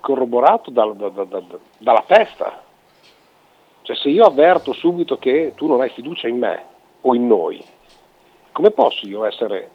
corroborato 0.00 0.70
dal, 0.70 0.96
da, 0.96 1.08
da, 1.08 1.24
da, 1.24 1.42
dalla 1.78 2.04
testa, 2.06 2.62
cioè 3.82 3.96
se 3.96 4.08
io 4.08 4.24
avverto 4.24 4.72
subito 4.72 5.18
che 5.18 5.52
tu 5.56 5.66
non 5.66 5.80
hai 5.80 5.90
fiducia 5.90 6.28
in 6.28 6.38
me 6.38 6.64
o 7.00 7.14
in 7.14 7.26
noi, 7.26 7.62
come 8.52 8.70
posso 8.70 9.06
io 9.06 9.24
essere, 9.24 9.70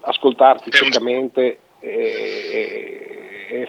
ascoltarti 0.00 0.70
ciecamente 0.70 1.58
e, 1.80 1.88
e, 1.90 3.01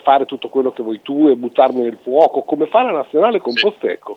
fare 0.04 0.26
tutto 0.26 0.50
quello 0.50 0.72
che 0.72 0.84
vuoi 0.84 1.02
tu 1.02 1.28
e 1.28 1.36
buttarmi 1.36 1.82
nel 1.82 2.00
fuoco, 2.02 2.44
come 2.44 2.68
fa 2.68 2.84
la 2.84 2.92
nazionale 2.92 3.40
con 3.40 3.54
sì. 3.54 3.62
Postecco? 3.62 4.16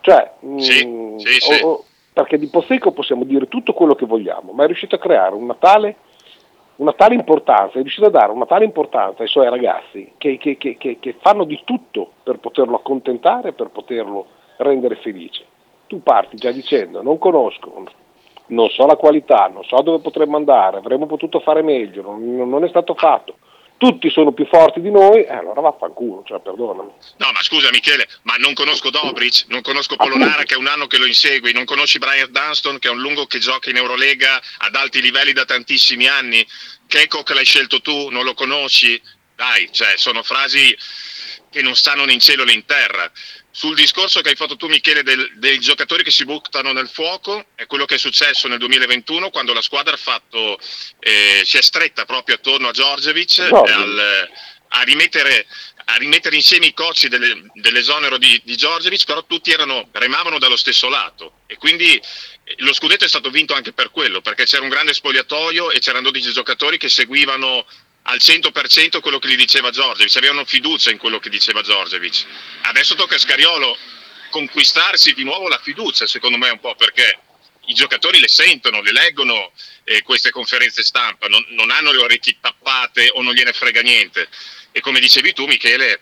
Cioè, 0.00 0.32
sì, 0.56 0.86
mh, 0.86 1.16
sì, 1.18 1.62
o, 1.62 1.68
o, 1.68 1.84
perché 2.12 2.38
di 2.38 2.48
Postecco 2.48 2.92
possiamo 2.92 3.24
dire 3.24 3.48
tutto 3.48 3.72
quello 3.72 3.94
che 3.94 4.06
vogliamo, 4.06 4.52
ma 4.52 4.64
è 4.64 4.66
riuscito 4.66 4.94
a 4.94 4.98
creare 4.98 5.34
una 5.34 5.54
tale 5.54 5.96
una 6.80 6.94
tale 6.94 7.14
importanza, 7.14 7.78
è 7.78 7.82
riuscito 7.82 8.06
a 8.06 8.10
dare 8.10 8.32
una 8.32 8.46
tale 8.46 8.64
importanza 8.64 9.22
ai 9.22 9.28
suoi 9.28 9.50
ragazzi 9.50 10.12
che, 10.16 10.38
che, 10.38 10.56
che, 10.56 10.78
che, 10.78 11.16
fanno 11.20 11.44
di 11.44 11.60
tutto 11.64 12.12
per 12.22 12.38
poterlo 12.38 12.76
accontentare, 12.76 13.52
per 13.52 13.68
poterlo 13.68 14.26
rendere 14.56 14.96
felice. 14.96 15.44
Tu 15.86 16.02
parti 16.02 16.36
già 16.36 16.50
dicendo 16.50 17.02
non 17.02 17.18
conosco, 17.18 17.84
non 18.46 18.68
so 18.70 18.86
la 18.86 18.96
qualità, 18.96 19.50
non 19.52 19.62
so 19.64 19.82
dove 19.82 20.00
potremmo 20.00 20.36
andare, 20.36 20.78
avremmo 20.78 21.04
potuto 21.04 21.40
fare 21.40 21.60
meglio, 21.60 22.00
non, 22.00 22.48
non 22.48 22.64
è 22.64 22.68
stato 22.68 22.94
fatto 22.94 23.34
tutti 23.80 24.10
sono 24.10 24.32
più 24.32 24.46
forti 24.46 24.82
di 24.82 24.90
noi, 24.90 25.24
eh, 25.24 25.32
allora 25.32 25.62
vaffanculo, 25.62 26.22
cioè 26.26 26.38
perdonami. 26.40 26.90
No, 27.16 27.32
ma 27.32 27.40
scusa 27.40 27.70
Michele, 27.72 28.06
ma 28.24 28.34
non 28.34 28.52
conosco 28.52 28.90
Dobric, 28.90 29.46
non 29.48 29.62
conosco 29.62 29.96
Polonara 29.96 30.42
che 30.42 30.52
è 30.52 30.58
un 30.58 30.66
anno 30.66 30.86
che 30.86 30.98
lo 30.98 31.06
insegui, 31.06 31.54
non 31.54 31.64
conosci 31.64 31.96
Brian 31.96 32.30
Dunston 32.30 32.78
che 32.78 32.88
è 32.88 32.90
un 32.90 33.00
lungo 33.00 33.24
che 33.24 33.38
gioca 33.38 33.70
in 33.70 33.76
Eurolega 33.76 34.38
ad 34.58 34.74
alti 34.74 35.00
livelli 35.00 35.32
da 35.32 35.46
tantissimi 35.46 36.06
anni, 36.06 36.46
Keco 36.86 37.22
che 37.22 37.32
l'hai 37.32 37.46
scelto 37.46 37.80
tu, 37.80 38.10
non 38.10 38.24
lo 38.24 38.34
conosci? 38.34 39.00
Dai, 39.34 39.70
cioè, 39.72 39.96
sono 39.96 40.22
frasi 40.22 40.76
che 41.50 41.62
non 41.62 41.74
stanno 41.74 42.04
né 42.04 42.12
in 42.12 42.20
cielo 42.20 42.44
né 42.44 42.52
in 42.52 42.64
terra. 42.64 43.10
Sul 43.50 43.74
discorso 43.74 44.20
che 44.20 44.30
hai 44.30 44.36
fatto 44.36 44.56
tu, 44.56 44.68
Michele, 44.68 45.02
del, 45.02 45.32
dei 45.34 45.58
giocatori 45.58 46.04
che 46.04 46.12
si 46.12 46.24
buttano 46.24 46.72
nel 46.72 46.88
fuoco, 46.88 47.46
è 47.56 47.66
quello 47.66 47.84
che 47.84 47.96
è 47.96 47.98
successo 47.98 48.46
nel 48.46 48.58
2021 48.58 49.30
quando 49.30 49.52
la 49.52 49.60
squadra 49.60 49.96
fatto, 49.96 50.58
eh, 51.00 51.42
si 51.44 51.58
è 51.58 51.62
stretta 51.62 52.04
proprio 52.04 52.36
attorno 52.36 52.68
a 52.68 52.72
Giorgevic 52.72 53.40
al, 53.50 54.30
a, 54.68 54.82
rimettere, 54.82 55.46
a, 55.86 55.96
rimettere, 55.96 56.36
insieme 56.36 56.66
i 56.66 56.74
cocci 56.74 57.08
delle, 57.08 57.50
dell'esonero 57.54 58.18
di, 58.18 58.40
di 58.44 58.56
Giorgevic, 58.56 59.04
però 59.04 59.24
tutti 59.24 59.50
erano, 59.50 59.88
remavano 59.90 60.38
dallo 60.38 60.56
stesso 60.56 60.88
lato 60.88 61.40
e 61.46 61.56
quindi 61.56 61.96
eh, 61.96 62.54
lo 62.58 62.72
scudetto 62.72 63.04
è 63.04 63.08
stato 63.08 63.30
vinto 63.30 63.54
anche 63.54 63.72
per 63.72 63.90
quello, 63.90 64.20
perché 64.20 64.44
c'era 64.44 64.62
un 64.62 64.68
grande 64.68 64.94
spogliatoio 64.94 65.72
e 65.72 65.80
c'erano 65.80 66.04
12 66.04 66.32
giocatori 66.32 66.78
che 66.78 66.88
seguivano 66.88 67.66
al 68.02 68.18
100% 68.18 69.00
quello 69.00 69.18
che 69.18 69.28
gli 69.28 69.36
diceva 69.36 69.70
Giorgevic, 69.70 70.16
avevano 70.16 70.44
fiducia 70.44 70.90
in 70.90 70.98
quello 70.98 71.18
che 71.18 71.28
diceva 71.28 71.62
Giorgevic. 71.62 72.24
Adesso 72.62 72.94
tocca 72.94 73.16
a 73.16 73.18
Scariolo 73.18 73.76
conquistarsi 74.30 75.12
di 75.12 75.24
nuovo 75.24 75.48
la 75.48 75.58
fiducia, 75.58 76.06
secondo 76.06 76.38
me 76.38 76.48
un 76.50 76.60
po' 76.60 76.74
perché 76.74 77.18
i 77.66 77.74
giocatori 77.74 78.18
le 78.18 78.28
sentono, 78.28 78.80
le 78.80 78.92
leggono 78.92 79.52
eh, 79.84 80.02
queste 80.02 80.30
conferenze 80.30 80.82
stampa, 80.82 81.28
non, 81.28 81.44
non, 81.50 81.70
hanno 81.70 81.92
le 81.92 82.02
orecchie 82.02 82.38
tappate 82.40 83.10
o 83.12 83.22
non 83.22 83.34
gliene 83.34 83.52
frega 83.52 83.82
niente. 83.82 84.28
E 84.72 84.80
come 84.80 84.98
dicevi 84.98 85.32
tu 85.32 85.46
Michele, 85.46 86.00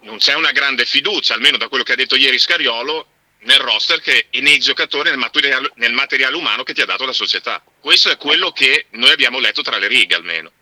non 0.00 0.18
c'è 0.18 0.34
una 0.34 0.50
grande 0.50 0.84
fiducia, 0.84 1.34
almeno 1.34 1.56
da 1.56 1.68
quello 1.68 1.84
che 1.84 1.92
ha 1.92 1.96
detto 1.96 2.16
ieri 2.16 2.38
Scariolo, 2.38 3.06
nel 3.44 3.58
roster 3.58 4.00
che, 4.00 4.26
e 4.30 4.40
nei 4.40 4.58
giocatori, 4.58 5.10
nel 5.10 5.18
materiale, 5.18 5.70
nel 5.76 5.92
materiale 5.92 6.36
umano 6.36 6.62
che 6.62 6.74
ti 6.74 6.80
ha 6.80 6.86
dato 6.86 7.04
la 7.04 7.12
società. 7.12 7.62
Questo 7.80 8.10
è 8.10 8.16
quello 8.16 8.52
che 8.52 8.86
noi 8.90 9.10
abbiamo 9.10 9.38
letto 9.38 9.62
tra 9.62 9.78
le 9.78 9.88
righe 9.88 10.14
almeno 10.14 10.52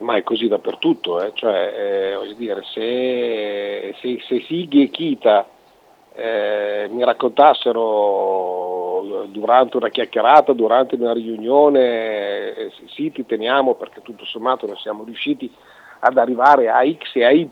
ma 0.00 0.16
è 0.16 0.22
così 0.22 0.48
dappertutto, 0.48 1.22
eh? 1.22 1.32
cioè, 1.34 1.74
eh, 1.76 2.14
voglio 2.16 2.34
dire, 2.34 2.62
se, 2.72 3.94
se, 4.00 4.22
se 4.26 4.44
Sighi 4.46 4.82
e 4.82 4.90
Kita 4.90 5.48
eh, 6.14 6.88
mi 6.90 7.04
raccontassero 7.04 9.26
durante 9.28 9.76
una 9.76 9.88
chiacchierata, 9.88 10.52
durante 10.52 10.94
una 10.94 11.12
riunione, 11.12 12.56
eh, 12.56 12.72
sì 12.94 13.12
ti 13.12 13.26
teniamo 13.26 13.74
perché 13.74 14.00
tutto 14.02 14.24
sommato 14.24 14.66
non 14.66 14.78
siamo 14.78 15.04
riusciti 15.04 15.50
ad 16.00 16.16
arrivare 16.16 16.70
a 16.70 16.80
X 16.82 17.14
e 17.14 17.24
a 17.24 17.30
Y, 17.30 17.48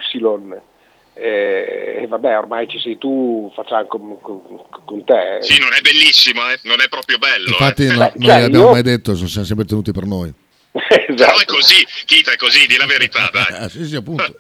eh, 1.14 1.99
e 2.03 2.07
vabbè 2.07 2.38
ormai 2.38 2.68
ci 2.68 2.78
sei 2.78 2.96
tu, 2.96 3.51
facciamo 3.55 3.86
con, 3.86 4.20
con, 4.20 4.40
con 4.84 5.05
te. 5.05 5.38
Sì, 5.40 5.61
non 5.61 5.70
è 5.76 5.80
bellissimo, 5.80 6.40
eh? 6.49 6.59
non 6.62 6.80
è 6.80 6.88
proprio 6.88 7.18
bello. 7.18 7.49
Infatti 7.49 7.84
eh. 7.84 7.92
no, 7.92 7.99
Beh, 7.99 8.12
noi 8.14 8.26
cioè, 8.26 8.42
abbiamo 8.42 8.64
io... 8.64 8.70
mai 8.70 8.82
detto, 8.82 9.14
sono 9.14 9.44
sempre 9.44 9.66
tenuti 9.66 9.92
per 9.92 10.05
noi. 10.05 10.46
esatto. 11.09 11.14
Però 11.14 11.39
è 11.39 11.45
così, 11.45 11.87
Kita 12.05 12.33
è 12.33 12.37
così, 12.37 12.66
di 12.66 12.77
la 12.77 12.87
verità, 12.87 13.29
dai. 13.33 13.62
ah, 13.62 13.69
sì, 13.69 13.85
sì, 13.85 13.97
appunto. 13.97 14.25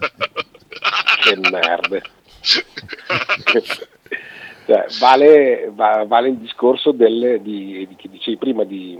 che 1.22 1.36
merda. 1.36 2.00
cioè, 4.66 4.86
vale, 5.00 5.70
vale, 5.74 6.28
il 6.28 6.36
discorso 6.36 6.92
del, 6.92 7.40
di, 7.40 7.86
di, 7.88 7.96
che 7.96 8.08
dicevi 8.08 8.36
prima 8.36 8.64
di, 8.64 8.96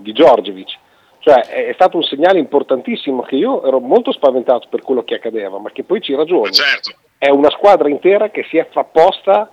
di 0.00 0.12
Giorgevic. 0.12 0.78
Cioè, 1.18 1.40
è 1.40 1.72
stato 1.74 1.96
un 1.96 2.04
segnale 2.04 2.38
importantissimo 2.38 3.22
che 3.22 3.34
io 3.34 3.64
ero 3.64 3.80
molto 3.80 4.12
spaventato 4.12 4.68
per 4.68 4.82
quello 4.82 5.02
che 5.02 5.16
accadeva, 5.16 5.58
ma 5.58 5.70
che 5.72 5.82
poi 5.82 6.00
ci 6.00 6.14
ragioni. 6.14 6.52
Certo. 6.52 6.94
È 7.18 7.28
una 7.28 7.50
squadra 7.50 7.88
intera 7.88 8.30
che 8.30 8.46
si 8.48 8.58
è 8.58 8.68
frapposta 8.70 9.50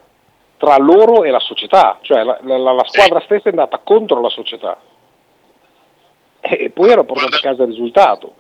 tra 0.58 0.78
loro 0.78 1.24
e 1.24 1.32
la 1.32 1.40
società, 1.40 1.98
cioè 2.02 2.24
la, 2.24 2.38
la, 2.44 2.58
la 2.58 2.86
squadra 2.86 3.20
sì. 3.20 3.26
stessa 3.26 3.48
è 3.48 3.50
andata 3.50 3.80
contro 3.80 4.22
la 4.22 4.30
società 4.30 4.78
e 6.44 6.72
poi 6.72 6.92
hanno 6.92 7.06
portato 7.06 7.30
guarda, 7.30 7.48
a 7.48 7.52
casa 7.52 7.64
il 7.64 7.70
risultato. 7.70 8.36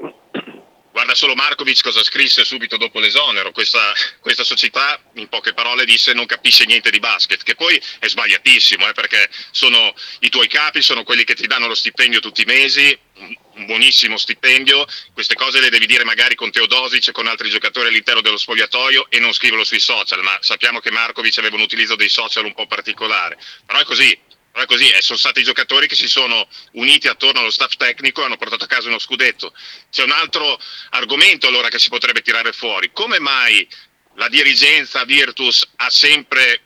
Guarda 0.92 1.16
solo 1.16 1.34
Markovic 1.34 1.82
cosa 1.82 2.04
scrisse 2.04 2.44
subito 2.44 2.78
dopo 2.78 3.00
l'esonero, 3.00 3.52
questa, 3.52 3.80
questa, 4.20 4.44
società 4.44 5.00
in 5.14 5.28
poche 5.28 5.54
parole 5.54 5.86
disse 5.86 6.14
non 6.14 6.28
capisce 6.28 6.66
niente 6.66 6.92
di 6.92 7.00
basket, 7.00 7.42
che 7.42 7.56
poi 7.56 7.82
è 7.98 8.08
sbagliatissimo 8.08 8.88
eh, 8.88 8.94
perché 8.94 9.28
sono 9.50 9.94
i 10.20 10.30
tuoi 10.30 10.48
capi, 10.48 10.84
sono 10.84 11.04
quelli 11.04 11.24
che 11.24 11.34
ti 11.34 11.48
danno 11.48 11.66
lo 11.66 11.74
stipendio 11.74 12.20
tutti 12.20 12.42
i 12.42 12.46
mesi, 12.46 12.96
un 13.16 13.66
buonissimo 13.66 14.18
stipendio, 14.18 14.86
queste 15.14 15.34
cose 15.34 15.62
le 15.62 15.70
devi 15.70 15.88
dire 15.88 16.04
magari 16.04 16.36
con 16.36 16.52
Teodosic 16.52 17.08
e 17.08 17.12
con 17.12 17.26
altri 17.26 17.50
giocatori 17.50 17.88
all'interno 17.88 18.22
dello 18.22 18.38
spogliatoio 18.38 19.08
e 19.10 19.20
non 19.20 19.34
scriverlo 19.34 19.64
sui 19.64 19.80
social, 19.80 20.22
ma 20.22 20.38
sappiamo 20.42 20.80
che 20.80 20.92
Markovic 20.92 21.38
aveva 21.40 21.56
un 21.56 21.62
utilizzo 21.62 21.96
dei 21.96 22.10
social 22.10 22.46
un 22.46 22.54
po' 22.54 22.68
particolare, 22.68 23.40
però 23.66 23.80
è 23.80 23.84
così, 23.84 24.16
è 24.62 24.66
così, 24.66 24.88
eh, 24.90 25.02
sono 25.02 25.18
stati 25.18 25.40
i 25.40 25.44
giocatori 25.44 25.88
che 25.88 25.96
si 25.96 26.08
sono 26.08 26.48
uniti 26.74 27.08
attorno 27.08 27.40
allo 27.40 27.50
staff 27.50 27.76
tecnico 27.76 28.22
e 28.22 28.26
hanno 28.26 28.38
portato 28.38 28.66
a 28.66 28.68
casa 28.68 28.88
uno 28.88 29.00
scudetto. 29.00 29.54
C'è 29.92 30.04
un 30.04 30.12
altro 30.12 30.60
argomento 30.92 31.48
allora 31.48 31.70
che 31.70 31.80
si 31.80 31.90
potrebbe 31.90 32.22
tirare 32.22 32.54
fuori. 32.54 32.92
Come 32.94 33.20
mai 33.20 33.68
la 34.16 34.30
dirigenza 34.30 35.04
Virtus 35.06 35.68
ha 35.78 35.90
sempre 35.90 36.62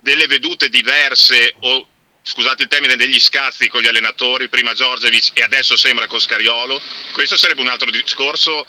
delle 0.00 0.26
vedute 0.26 0.68
diverse 0.68 1.54
o 1.60 1.88
scusate 2.22 2.62
il 2.62 2.68
termine, 2.68 2.94
degli 2.94 3.18
scazzi 3.18 3.68
con 3.68 3.82
gli 3.82 3.88
allenatori, 3.88 4.48
prima 4.48 4.72
Giorgevic 4.72 5.32
e 5.34 5.42
adesso 5.42 5.76
sembra 5.76 6.06
con 6.06 6.20
Scariolo? 6.20 6.80
Questo 7.12 7.36
sarebbe 7.36 7.60
un 7.60 7.68
altro 7.68 7.90
discorso 7.90 8.64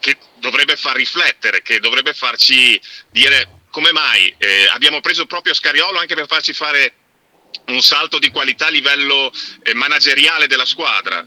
che 0.00 0.18
dovrebbe 0.38 0.76
far 0.76 0.96
riflettere, 0.96 1.62
che 1.62 1.78
dovrebbe 1.78 2.14
farci 2.14 2.80
dire 3.10 3.58
come 3.70 3.92
mai 3.92 4.34
eh, 4.38 4.66
abbiamo 4.72 5.00
preso 5.00 5.26
proprio 5.26 5.54
Scariolo 5.54 6.00
anche 6.00 6.16
per 6.16 6.26
farci 6.26 6.52
fare 6.52 6.94
un 7.66 7.80
salto 7.80 8.18
di 8.18 8.30
qualità 8.30 8.66
a 8.66 8.70
livello 8.70 9.32
eh, 9.62 9.74
manageriale 9.74 10.46
della 10.46 10.64
squadra. 10.64 11.26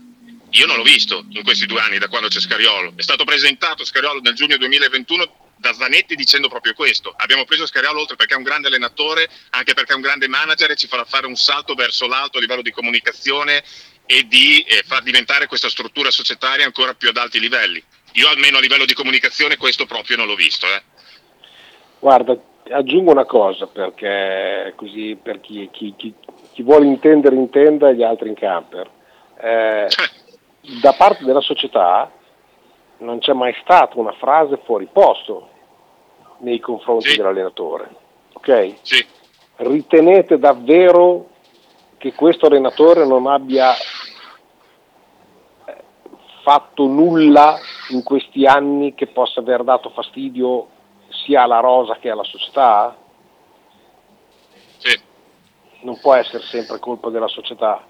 Io 0.51 0.65
non 0.65 0.77
l'ho 0.77 0.83
visto 0.83 1.25
in 1.29 1.43
questi 1.43 1.65
due 1.65 1.79
anni 1.79 1.97
da 1.97 2.07
quando 2.07 2.27
c'è 2.27 2.39
Scariolo. 2.39 2.93
È 2.95 3.01
stato 3.01 3.23
presentato 3.23 3.83
Scariolo 3.83 4.21
nel 4.21 4.35
giugno 4.35 4.57
2021 4.57 5.41
da 5.57 5.73
Zanetti 5.73 6.15
dicendo 6.15 6.49
proprio 6.49 6.73
questo. 6.73 7.13
Abbiamo 7.17 7.45
preso 7.45 7.65
Scariolo 7.65 8.01
oltre 8.01 8.15
perché 8.15 8.33
è 8.33 8.37
un 8.37 8.43
grande 8.43 8.67
allenatore, 8.67 9.29
anche 9.51 9.73
perché 9.73 9.93
è 9.93 9.95
un 9.95 10.01
grande 10.01 10.27
manager 10.27 10.69
e 10.71 10.75
ci 10.75 10.87
farà 10.87 11.05
fare 11.05 11.25
un 11.25 11.35
salto 11.35 11.73
verso 11.73 12.05
l'alto 12.05 12.37
a 12.37 12.41
livello 12.41 12.61
di 12.61 12.71
comunicazione 12.71 13.63
e 14.05 14.27
di 14.27 14.61
eh, 14.61 14.83
far 14.85 15.01
diventare 15.01 15.47
questa 15.47 15.69
struttura 15.69 16.11
societaria 16.11 16.65
ancora 16.65 16.93
più 16.93 17.09
ad 17.09 17.17
alti 17.17 17.39
livelli. 17.39 17.81
Io 18.13 18.27
almeno 18.27 18.57
a 18.57 18.61
livello 18.61 18.85
di 18.85 18.93
comunicazione 18.93 19.57
questo 19.57 19.85
proprio 19.85 20.17
non 20.17 20.27
l'ho 20.27 20.35
visto. 20.35 20.67
Eh. 20.67 20.83
Guarda, 21.99 22.37
aggiungo 22.69 23.11
una 23.11 23.25
cosa 23.25 23.67
perché 23.67 24.73
così 24.75 25.17
per 25.21 25.39
chi, 25.41 25.69
chi, 25.71 25.93
chi, 25.95 26.13
chi 26.51 26.63
vuole 26.63 26.85
intendere 26.85 27.35
intenda 27.35 27.89
e 27.89 27.95
gli 27.95 28.03
altri 28.03 28.29
in 28.29 28.35
camper. 28.35 28.89
Eh, 29.37 29.87
da 30.81 30.93
parte 30.93 31.25
della 31.25 31.41
società 31.41 32.09
non 32.99 33.19
c'è 33.19 33.33
mai 33.33 33.53
stata 33.61 33.99
una 33.99 34.13
frase 34.13 34.59
fuori 34.63 34.87
posto 34.91 35.49
nei 36.39 36.59
confronti 36.59 37.09
Sì. 37.09 37.17
dell'allenatore. 37.17 37.89
Ok? 38.33 38.75
Sì. 38.81 39.05
Ritenete 39.57 40.39
davvero 40.39 41.29
che 41.97 42.13
questo 42.13 42.47
allenatore 42.47 43.05
non 43.05 43.27
abbia 43.27 43.73
eh, 45.65 45.75
fatto 46.41 46.85
nulla 46.85 47.57
in 47.89 48.03
questi 48.03 48.45
anni 48.45 48.93
che 48.93 49.07
possa 49.07 49.39
aver 49.41 49.63
dato 49.63 49.89
fastidio 49.89 50.67
sia 51.23 51.43
alla 51.43 51.59
rosa 51.59 51.97
che 51.97 52.09
alla 52.09 52.23
società? 52.23 52.95
Sì. 54.77 54.99
Non 55.81 55.99
può 55.99 56.13
essere 56.13 56.43
sempre 56.43 56.79
colpa 56.79 57.09
della 57.09 57.27
società. 57.27 57.85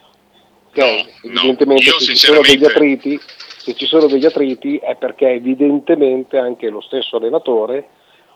Ok? 0.69 0.77
No, 1.23 1.39
evidentemente 1.39 1.83
io 1.83 1.99
se 1.99 2.15
ci 2.15 2.25
sono 2.25 2.41
degli 2.41 2.49
sinceramente- 2.49 2.65
attriti, 2.65 3.19
se 3.57 3.73
ci 3.75 3.85
sono 3.85 4.07
degli 4.07 4.25
attriti 4.25 4.77
è 4.77 4.95
perché 4.95 5.29
evidentemente 5.29 6.37
anche 6.37 6.69
lo 6.69 6.81
stesso 6.81 7.17
allenatore 7.17 7.87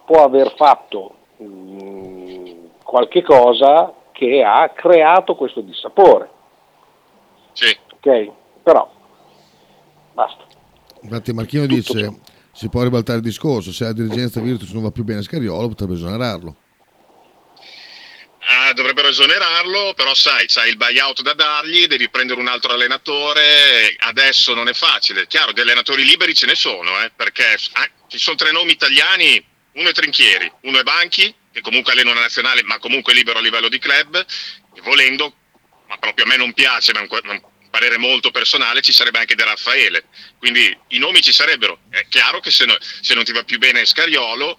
può 0.06 0.24
aver 0.24 0.54
fatto 0.56 1.16
mh, 1.38 2.52
qualche 2.84 3.22
cosa 3.24 3.94
che 4.12 4.44
ha 4.44 4.70
creato 4.70 5.36
questo 5.36 5.62
dissapore. 5.62 6.30
Sì. 7.54 7.76
Ok? 7.96 8.32
Però 8.64 8.90
basta. 10.14 10.44
Infatti 11.02 11.34
Marchino 11.34 11.66
dice 11.66 12.20
si 12.58 12.70
può 12.70 12.82
ribaltare 12.82 13.20
il 13.20 13.24
discorso, 13.24 13.72
se 13.72 13.84
la 13.84 13.94
dirigenza 13.94 14.42
Virtus 14.42 14.72
non 14.72 14.82
va 14.82 14.90
più 14.90 15.04
bene 15.04 15.20
a 15.20 15.24
Scariolo 15.24 15.68
potrebbe 15.68 15.94
esonerarlo. 15.94 16.58
Ah, 18.50 18.74
dovrebbero 18.74 19.10
esonerarlo, 19.10 19.94
però 19.94 20.16
sai, 20.16 20.48
c'hai 20.48 20.70
il 20.70 20.78
buyout 20.78 21.22
da 21.22 21.34
dargli, 21.34 21.86
devi 21.86 22.10
prendere 22.10 22.40
un 22.40 22.48
altro 22.48 22.74
allenatore, 22.74 23.96
adesso 24.00 24.56
non 24.56 24.70
è 24.70 24.74
facile. 24.74 25.28
Chiaro, 25.28 25.52
di 25.52 25.62
allenatori 25.62 26.04
liberi 26.04 26.34
ce 26.34 26.48
ne 26.48 26.56
sono, 26.56 27.00
eh, 27.04 27.12
perché 27.16 27.58
ah, 27.74 27.90
ci 28.08 28.18
sono 28.18 28.38
tre 28.38 28.52
nomi 28.52 28.72
italiani, 28.72 29.46
uno 29.74 29.90
è 29.90 29.92
Trinchieri, 29.92 30.52
uno 30.62 30.80
è 30.80 30.84
Banchi, 30.84 31.32
che 31.52 31.62
comunque 31.62 31.92
allena 31.92 32.12
una 32.12 32.22
nazionale, 32.22 32.64
ma 32.64 32.80
comunque 32.80 33.14
libero 33.14 33.38
a 33.38 33.42
livello 33.42 33.70
di 33.70 33.78
club, 33.78 34.16
e 34.16 34.82
volendo, 34.82 35.32
ma 35.88 35.98
proprio 35.98 36.26
a 36.26 36.28
me 36.28 36.38
non 36.38 36.54
piace, 36.54 36.92
ma 36.94 37.02
è 37.02 37.08
parere 37.78 37.98
molto 37.98 38.32
personale, 38.32 38.82
ci 38.82 38.92
sarebbe 38.92 39.20
anche 39.20 39.36
De 39.36 39.44
Raffaele. 39.44 40.06
Quindi 40.40 40.76
i 40.90 40.98
nomi 40.98 41.22
ci 41.22 41.32
sarebbero. 41.32 41.82
È 41.90 42.08
chiaro 42.10 42.40
che 42.40 42.50
se, 42.50 42.66
no- 42.66 42.78
se 42.80 43.14
non 43.14 43.24
ti 43.24 43.32
va 43.32 43.44
più 43.44 43.60
bene 43.60 43.86
Scariolo, 43.86 44.58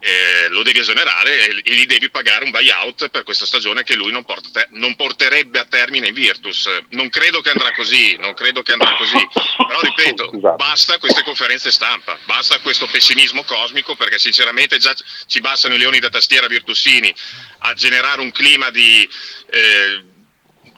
eh, 0.00 0.48
lo 0.48 0.62
devi 0.62 0.78
esonerare 0.78 1.48
e, 1.48 1.62
e 1.64 1.74
gli 1.74 1.84
devi 1.84 2.08
pagare 2.08 2.44
un 2.44 2.50
buyout 2.50 3.08
per 3.08 3.24
questa 3.24 3.44
stagione 3.44 3.82
che 3.82 3.94
lui 3.94 4.10
non, 4.10 4.24
porta 4.24 4.48
te- 4.52 4.68
non 4.70 4.94
porterebbe 4.96 5.58
a 5.58 5.66
termine 5.66 6.08
in 6.08 6.14
Virtus. 6.14 6.66
Non 6.90 7.10
credo 7.10 7.42
che 7.42 7.50
andrà 7.50 7.72
così, 7.72 8.16
non 8.16 8.32
credo 8.32 8.62
che 8.62 8.72
andrà 8.72 8.96
così. 8.96 9.28
Però 9.66 9.80
ripeto, 9.80 10.30
basta 10.56 10.96
queste 10.96 11.22
conferenze 11.24 11.70
stampa, 11.70 12.18
basta 12.24 12.58
questo 12.60 12.86
pessimismo 12.86 13.44
cosmico 13.44 13.96
perché 13.96 14.18
sinceramente 14.18 14.78
già 14.78 14.94
ci 15.26 15.40
bastano 15.40 15.74
i 15.74 15.78
leoni 15.78 15.98
da 15.98 16.08
tastiera 16.08 16.46
virtusini 16.46 17.14
a 17.58 17.74
generare 17.74 18.22
un 18.22 18.32
clima 18.32 18.70
di... 18.70 19.06
eh, 19.50 20.14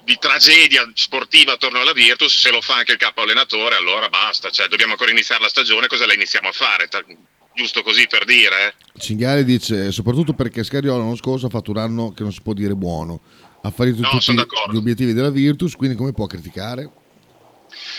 di 0.08 0.16
tragedia 0.18 0.90
sportiva 0.94 1.52
attorno 1.52 1.80
alla 1.80 1.92
Virtus, 1.92 2.34
se 2.34 2.50
lo 2.50 2.62
fa 2.62 2.76
anche 2.76 2.92
il 2.92 2.98
capo 2.98 3.20
allenatore, 3.20 3.76
allora 3.76 4.08
basta, 4.08 4.48
cioè, 4.48 4.66
dobbiamo 4.66 4.92
ancora 4.92 5.10
iniziare 5.10 5.42
la 5.42 5.50
stagione, 5.50 5.86
cosa 5.86 6.06
la 6.06 6.14
iniziamo 6.14 6.48
a 6.48 6.52
fare? 6.52 6.88
Giusto 7.54 7.82
così 7.82 8.06
per 8.08 8.24
dire, 8.24 8.68
eh? 8.68 8.98
Cinghiali 8.98 9.44
dice 9.44 9.92
soprattutto 9.92 10.32
perché 10.32 10.64
Scariolo 10.64 10.96
l'anno 10.96 11.14
scorso 11.14 11.46
ha 11.46 11.50
fatto 11.50 11.72
un 11.72 11.76
anno 11.76 12.12
che 12.12 12.22
non 12.22 12.32
si 12.32 12.40
può 12.40 12.54
dire 12.54 12.74
buono, 12.74 13.20
ha 13.60 13.70
fallito 13.70 14.00
No, 14.00 14.08
tutti 14.08 14.32
gli 14.32 14.76
obiettivi 14.76 15.12
della 15.12 15.28
Virtus, 15.28 15.76
quindi 15.76 15.94
come 15.94 16.14
può 16.14 16.24
criticare? 16.24 16.90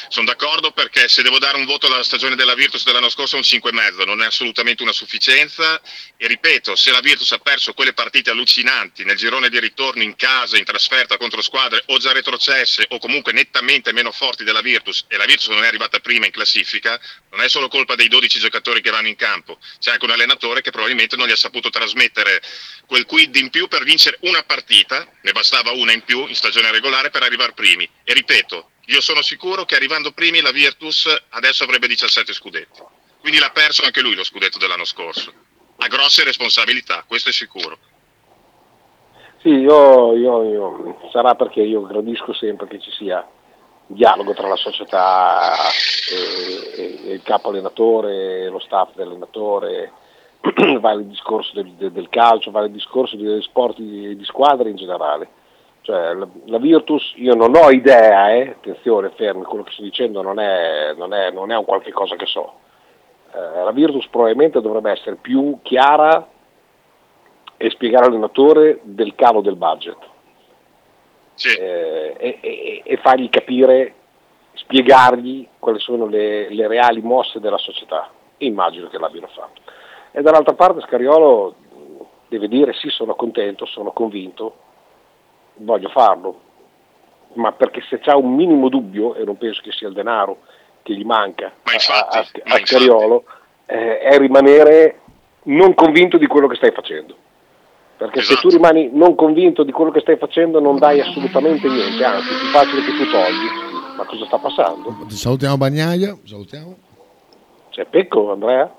Sono 0.08 0.26
d'accordo 0.26 0.72
perché 0.72 1.08
se 1.08 1.22
devo 1.22 1.40
dare 1.40 1.58
un 1.58 1.66
voto 1.66 1.88
alla 1.88 2.04
stagione 2.04 2.36
della 2.36 2.56
Virtus 2.56 2.84
dell'anno 2.84 3.10
scorso 3.10 3.36
è 3.36 3.38
un 3.38 3.44
5,5, 3.44 4.06
non 4.06 4.22
è 4.22 4.26
assolutamente 4.26 4.84
una 4.84 4.92
sufficienza. 4.92 5.82
E 6.18 6.28
ripeto, 6.28 6.76
se 6.76 6.92
la 6.92 7.00
Virtus 7.00 7.32
ha 7.32 7.38
perso 7.38 7.74
quelle 7.74 7.94
partite 7.94 8.30
allucinanti 8.30 9.04
nel 9.04 9.18
girone 9.18 9.50
di 9.50 9.60
ritorno 9.60 10.04
in 10.04 10.16
casa, 10.16 10.58
in 10.58 10.66
trasferta 10.66 11.18
contro 11.18 11.42
squadre 11.42 11.84
o 11.88 11.98
già 11.98 12.12
retrocesse 12.12 12.86
o 12.90 13.00
comunque 13.00 13.32
nettamente 13.32 13.94
meno 13.94 14.12
forti 14.12 14.44
della 14.44 14.62
Virtus 14.62 15.06
e 15.08 15.18
la 15.18 15.26
Virtus 15.26 15.48
non 15.48 15.64
è 15.64 15.68
arrivata 15.68 16.00
prima 16.00 16.26
in 16.26 16.32
classifica, 16.32 17.00
non 17.32 17.42
è 17.42 17.50
solo 17.50 17.68
colpa 17.68 17.96
dei 17.96 18.08
12 18.08 18.40
giocatori 18.40 18.82
che 18.82 18.90
vanno 18.90 19.08
in 19.08 19.16
campo, 19.16 19.60
c'è 19.80 19.92
anche 19.92 20.06
un 20.06 20.12
allenatore 20.12 20.62
che 20.62 20.72
probabilmente 20.72 21.16
non 21.16 21.28
gli 21.28 21.32
ha 21.32 21.36
saputo 21.36 21.70
trasmettere 21.70 22.42
quel 22.86 23.06
quid 23.06 23.36
in 23.36 23.50
più 23.50 23.68
per 23.68 23.84
vincere 23.84 24.18
una 24.22 24.44
partita, 24.44 25.08
ne 25.22 25.32
bastava 25.32 25.72
una 25.72 25.92
in 25.92 26.04
più 26.04 26.26
in 26.28 26.36
stagione 26.36 26.72
regolare 26.72 27.10
per 27.10 27.24
arrivare 27.24 27.54
primi. 27.54 27.90
E 28.04 28.14
ripeto, 28.14 28.72
io 28.90 29.02
sono 29.02 29.22
sicuro 29.22 29.66
che 29.66 29.76
arrivando 29.76 30.12
primi 30.12 30.42
la 30.42 30.52
Virtus 30.52 31.08
adesso 31.30 31.64
avrebbe 31.64 31.88
17 31.88 32.34
scudetti. 32.34 32.82
Quindi 33.20 33.38
l'ha 33.40 33.52
perso 33.52 33.84
anche 33.84 34.02
lui 34.02 34.16
lo 34.16 34.24
scudetto 34.24 34.58
dell'anno 34.58 34.86
scorso. 34.86 35.32
Ha 35.78 35.88
grosse 35.88 36.24
responsabilità, 36.24 37.04
questo 37.08 37.30
è 37.30 37.32
sicuro. 37.32 37.78
Sì, 39.42 39.50
io, 39.50 40.16
io- 40.16 40.44
io- 40.44 41.10
sarà 41.12 41.36
perché 41.36 41.62
io 41.62 41.84
gradisco 41.86 42.34
sempre 42.34 42.68
che 42.68 42.80
ci 42.82 42.92
sia 42.92 43.26
dialogo 43.86 44.34
tra 44.34 44.48
la 44.48 44.56
società 44.58 45.56
e, 46.12 46.82
e- 46.82 47.14
il 47.14 47.22
capo 47.24 47.50
allenatore, 47.50 48.50
lo 48.50 48.60
staff 48.60 48.96
dell'allenatore, 48.96 49.92
vale 50.80 51.02
il 51.02 51.08
discorso 51.08 51.54
del, 51.54 51.72
del- 51.74 51.92
del 51.92 52.10
calcio, 52.10 52.52
vale 52.52 52.66
il 52.68 52.74
discorso 52.74 53.16
degli 53.16 53.42
sport 53.42 53.78
di, 53.78 54.16
di 54.16 54.26
squadra 54.26 54.68
in 54.68 54.76
generale. 54.76 55.30
Cioè, 55.90 56.14
la, 56.14 56.28
la 56.46 56.60
Virtus, 56.60 57.14
io 57.16 57.34
non 57.34 57.56
ho 57.56 57.72
idea, 57.72 58.32
eh, 58.32 58.50
attenzione, 58.50 59.10
fermi, 59.16 59.42
quello 59.44 59.64
che 59.64 59.72
sto 59.72 59.82
dicendo 59.82 60.22
non 60.22 60.40
è, 60.40 60.94
non 60.96 61.16
è- 61.16 61.32
non 61.32 61.50
è 61.52 61.58
un 61.58 61.66
qualche 61.66 61.92
cosa 61.92 62.16
che 62.16 62.28
so. 62.28 62.54
Eh, 63.34 63.64
la 63.64 63.72
Virtus 63.72 64.06
probabilmente 64.10 64.62
dovrebbe 64.62 64.92
essere 64.92 65.16
più 65.16 65.58
chiara 65.64 66.28
e 67.58 67.70
spiegare 67.72 68.06
all'allenatore 68.06 68.82
del 68.84 69.16
calo 69.16 69.42
del 69.42 69.56
budget 69.56 69.98
Eh, 71.58 72.16
e, 72.20 72.38
e- 72.40 72.82
e 72.86 72.98
fargli 72.98 73.28
capire, 73.32 73.96
spiegargli 74.54 75.48
quali 75.58 75.80
sono 75.80 76.06
le, 76.06 76.50
le 76.54 76.68
reali 76.68 77.02
mosse 77.02 77.40
della 77.40 77.58
società. 77.58 78.12
E 78.38 78.46
immagino 78.46 78.90
che 78.90 79.00
l'abbiano 79.00 79.28
fatto. 79.28 79.62
E 80.12 80.22
dall'altra 80.22 80.54
parte 80.54 80.82
Scariolo 80.82 81.56
deve 82.28 82.48
dire 82.48 82.74
sì, 82.74 82.90
sono 82.90 83.16
contento, 83.16 83.66
sono 83.66 83.92
convinto, 83.92 84.68
voglio 85.60 85.90
farlo, 85.90 86.40
ma 87.34 87.52
perché 87.52 87.82
se 87.90 88.00
c'ha 88.00 88.16
un 88.18 88.34
minimo 88.36 88.70
dubbio, 88.70 89.16
e 89.16 89.24
non 89.24 89.38
penso 89.38 89.62
che 89.64 89.72
sia 89.72 89.88
il 89.88 89.94
denaro 89.94 90.40
che 90.84 90.94
gli 90.96 91.04
manca 91.06 91.52
a, 91.64 92.08
a- 92.10 92.28
a 92.44 92.60
Scariolo, 92.66 93.24
eh, 93.66 94.00
è 94.00 94.18
rimanere 94.18 95.00
non 95.44 95.74
convinto 95.74 96.18
di 96.18 96.28
quello 96.28 96.48
che 96.48 96.56
stai 96.56 96.72
facendo. 96.72 97.16
Perché 97.98 98.22
se 98.22 98.36
tu 98.36 98.50
rimani 98.50 98.90
non 98.94 99.14
convinto 99.16 99.64
di 99.64 99.74
quello 99.74 99.92
che 99.92 100.00
stai 100.00 100.18
facendo 100.18 100.62
non 100.62 100.78
dai 100.80 101.02
assolutamente 101.02 101.68
niente, 101.68 102.02
anzi 102.04 102.30
è 102.34 102.38
più 102.38 102.48
facile 102.48 102.82
che 102.84 102.92
tu 102.96 103.10
togli. 103.10 103.68
Ma 103.98 104.06
cosa 104.06 104.26
sta 104.26 104.38
passando? 104.38 105.06
Salutiamo 105.10 105.58
Bagnaia, 105.58 106.18
salutiamo. 106.24 106.78
C'è 107.72 107.84
Pecco, 107.86 108.32
Andrea? 108.32 108.74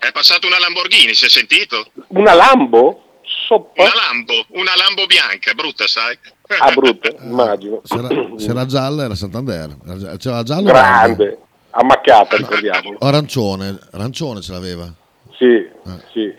È 0.00 0.10
passata 0.10 0.46
una 0.48 0.58
Lamborghini, 0.58 1.14
si 1.14 1.26
è 1.26 1.28
sentito? 1.28 1.86
Una 2.08 2.34
Lambo? 2.34 3.02
Soppa? 3.48 3.80
Una 3.82 3.92
Lambo, 3.94 4.32
una 4.60 4.72
Lambo 4.76 5.06
bianca, 5.06 5.54
brutta 5.54 5.86
sai? 5.86 6.18
Ah, 6.60 6.70
brutta, 6.72 7.08
immagino. 7.24 7.80
Se 7.82 7.96
era, 7.96 8.08
se 8.36 8.50
era 8.50 8.66
gialla 8.66 9.04
era 9.04 9.14
Santander, 9.14 9.74
Era- 9.86 10.16
c'era 10.18 10.42
giallo 10.42 10.64
Grande, 10.66 11.38
ammaccata, 11.70 12.36
ricordiamolo. 12.36 12.98
O 13.00 13.06
arancione, 13.06 13.78
arancione 13.92 14.42
ce 14.42 14.52
l'aveva. 14.52 14.92
Sì, 15.32 15.66
sì. 16.12 16.34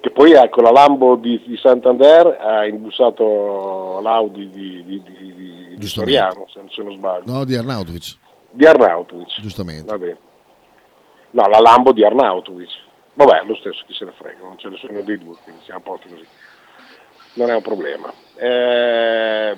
Che 0.00 0.10
poi 0.10 0.32
ecco, 0.32 0.62
la 0.62 0.72
Lambo 0.72 1.14
di, 1.14 1.40
di 1.46 1.56
Santander 1.56 2.26
ha 2.40 2.66
imbussato 2.66 4.00
l'Audi 4.02 4.50
di, 4.50 4.84
di, 4.84 5.00
di, 5.00 5.34
di- 5.76 5.86
se, 5.88 6.60
se 6.74 6.82
non 6.82 6.94
sbaglio. 6.96 7.22
No, 7.32 7.44
di 7.44 7.54
Arnautovic. 7.54 8.16
Di 8.50 8.66
Arnautovic. 8.66 9.40
Giustamente. 9.40 9.84
Va 9.84 9.96
bene. 9.96 10.18
No, 11.30 11.46
la 11.46 11.60
Lambo 11.60 11.92
di 11.92 12.04
Arnautovic. 12.04 12.68
Vabbè, 13.14 13.44
lo 13.44 13.54
stesso, 13.56 13.84
chi 13.86 13.94
se 13.94 14.04
ne 14.04 14.12
frega, 14.16 14.40
non 14.40 14.58
ce 14.58 14.68
ne 14.68 14.78
sono 14.78 15.02
dei 15.02 15.18
due, 15.18 15.36
quindi 15.42 15.62
siamo 15.64 15.80
a 15.80 15.82
posto 15.82 16.08
così. 16.08 16.26
Non 17.34 17.50
è 17.50 17.54
un 17.54 17.62
problema. 17.62 18.12
Eh, 18.36 19.56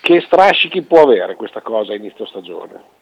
che 0.00 0.20
strascichi 0.26 0.82
può 0.82 1.02
avere 1.02 1.36
questa 1.36 1.60
cosa 1.60 1.92
a 1.92 1.96
inizio 1.96 2.26
stagione? 2.26 2.96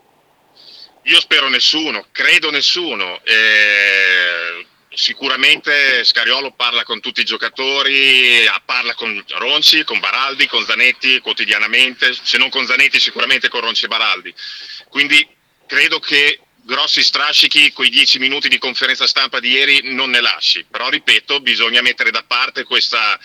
Io 1.02 1.20
spero 1.20 1.48
nessuno, 1.48 2.06
credo 2.12 2.50
nessuno. 2.50 3.20
eh, 3.24 4.66
sicuramente 4.96 6.02
Scariolo 6.04 6.52
parla 6.52 6.82
con 6.82 7.00
tutti 7.00 7.20
i 7.20 7.24
giocatori, 7.24 8.40
parla 8.64 8.94
con 8.94 9.22
Ronci, 9.36 9.84
con 9.84 10.00
Baraldi, 10.00 10.46
con 10.46 10.64
Zanetti 10.64 11.20
quotidianamente, 11.20 12.12
se 12.14 12.38
non 12.38 12.48
con 12.48 12.66
Zanetti 12.66 12.98
sicuramente 12.98 13.48
con 13.48 13.60
Ronci 13.60 13.84
e 13.84 13.88
Baraldi. 13.88 14.34
Quindi 14.88 15.26
credo 15.66 16.00
che 16.00 16.40
grossi 16.66 17.04
strascichi 17.04 17.72
quei 17.72 17.88
dieci 17.88 18.18
minuti 18.18 18.48
di 18.48 18.58
conferenza 18.58 19.06
stampa 19.06 19.38
di 19.38 19.50
ieri 19.50 19.94
non 19.94 20.10
ne 20.10 20.20
lasci, 20.20 20.66
però 20.68 20.88
ripeto 20.88 21.40
bisogna 21.40 21.80
mettere 21.80 22.10
da 22.10 22.24
parte 22.26 22.64
questa, 22.64 23.18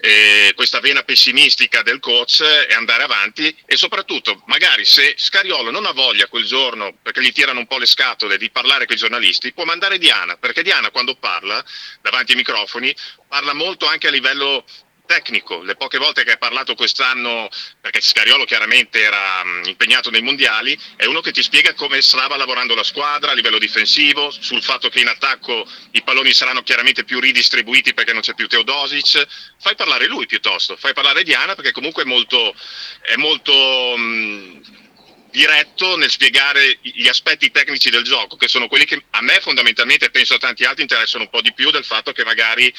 eh, 0.00 0.52
questa, 0.56 0.80
vena 0.80 1.02
pessimistica 1.02 1.82
del 1.82 2.00
coach 2.00 2.40
e 2.40 2.72
andare 2.72 3.02
avanti. 3.02 3.54
E 3.66 3.76
soprattutto 3.76 4.42
magari 4.46 4.84
se 4.86 5.14
Scariolo 5.16 5.70
non 5.70 5.84
ha 5.84 5.92
voglia 5.92 6.26
quel 6.26 6.46
giorno 6.46 6.96
perché 7.02 7.22
gli 7.22 7.32
tirano 7.32 7.60
un 7.60 7.66
po' 7.66 7.78
le 7.78 7.86
scatole 7.86 8.38
di 8.38 8.50
parlare 8.50 8.86
con 8.86 8.96
i 8.96 8.98
giornalisti 8.98 9.52
può 9.52 9.64
mandare 9.64 9.98
Diana. 9.98 10.36
Perché 10.38 10.62
Diana 10.62 10.90
quando 10.90 11.16
parla 11.16 11.62
davanti 12.00 12.32
ai 12.32 12.38
microfoni 12.38 12.94
parla 13.28 13.52
molto 13.52 13.86
anche 13.86 14.08
a 14.08 14.10
livello 14.10 14.64
tecnico. 15.06 15.62
Le 15.62 15.76
poche 15.76 15.98
volte 15.98 16.24
che 16.24 16.32
ha 16.32 16.36
parlato 16.36 16.74
quest'anno, 16.74 17.48
perché 17.80 18.00
Scariolo 18.00 18.44
chiaramente 18.44 19.00
era 19.00 19.42
mh, 19.44 19.68
impegnato 19.68 20.10
nei 20.10 20.22
mondiali, 20.22 20.78
è 20.96 21.06
uno 21.06 21.20
che 21.20 21.32
ti 21.32 21.42
spiega 21.42 21.72
come 21.74 22.02
stava 22.02 22.36
lavorando 22.36 22.74
la 22.74 22.82
squadra 22.82 23.30
a 23.30 23.34
livello 23.34 23.58
difensivo, 23.58 24.30
sul 24.30 24.62
fatto 24.62 24.88
che 24.88 25.00
in 25.00 25.08
attacco 25.08 25.66
i 25.92 26.02
palloni 26.02 26.32
saranno 26.32 26.62
chiaramente 26.62 27.04
più 27.04 27.20
ridistribuiti 27.20 27.94
perché 27.94 28.12
non 28.12 28.22
c'è 28.22 28.34
più 28.34 28.46
Teodosic. 28.46 29.26
Fai 29.58 29.74
parlare 29.74 30.06
lui 30.06 30.26
piuttosto, 30.26 30.76
fai 30.76 30.92
parlare 30.92 31.22
Diana 31.22 31.54
perché 31.54 31.72
comunque 31.72 32.02
è 32.02 32.06
molto, 32.06 32.54
è 33.00 33.16
molto 33.16 33.96
mh, 33.96 34.84
diretto 35.30 35.96
nel 35.96 36.10
spiegare 36.10 36.78
gli 36.80 37.08
aspetti 37.08 37.50
tecnici 37.50 37.90
del 37.90 38.02
gioco, 38.02 38.36
che 38.36 38.48
sono 38.48 38.68
quelli 38.68 38.86
che 38.86 39.04
a 39.10 39.20
me 39.20 39.38
fondamentalmente, 39.40 40.10
penso 40.10 40.34
a 40.34 40.38
tanti 40.38 40.64
altri, 40.64 40.82
interessano 40.82 41.24
un 41.24 41.30
po' 41.30 41.42
di 41.42 41.52
più 41.52 41.70
del 41.70 41.84
fatto 41.84 42.12
che 42.12 42.24
magari 42.24 42.72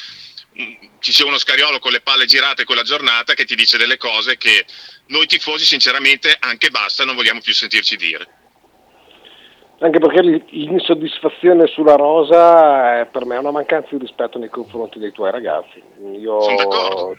ci 0.98 1.12
sia 1.12 1.24
uno 1.24 1.38
scariolo 1.38 1.78
con 1.78 1.92
le 1.92 2.00
palle 2.00 2.26
girate 2.26 2.64
quella 2.64 2.82
giornata 2.82 3.34
che 3.34 3.44
ti 3.44 3.54
dice 3.54 3.78
delle 3.78 3.96
cose 3.96 4.36
che 4.36 4.64
noi 5.06 5.26
tifosi 5.26 5.64
sinceramente 5.64 6.36
anche 6.38 6.70
basta 6.70 7.04
non 7.04 7.14
vogliamo 7.14 7.40
più 7.40 7.52
sentirci 7.52 7.96
dire. 7.96 8.26
Anche 9.80 10.00
perché 10.00 10.22
l'insoddisfazione 10.50 11.68
sulla 11.68 11.94
rosa 11.94 12.98
è 12.98 13.06
per 13.06 13.24
me 13.24 13.36
una 13.36 13.52
mancanza 13.52 13.90
di 13.92 13.98
rispetto 13.98 14.36
nei 14.36 14.48
confronti 14.48 14.98
dei 14.98 15.12
tuoi 15.12 15.30
ragazzi. 15.30 15.80
Io 16.18 16.38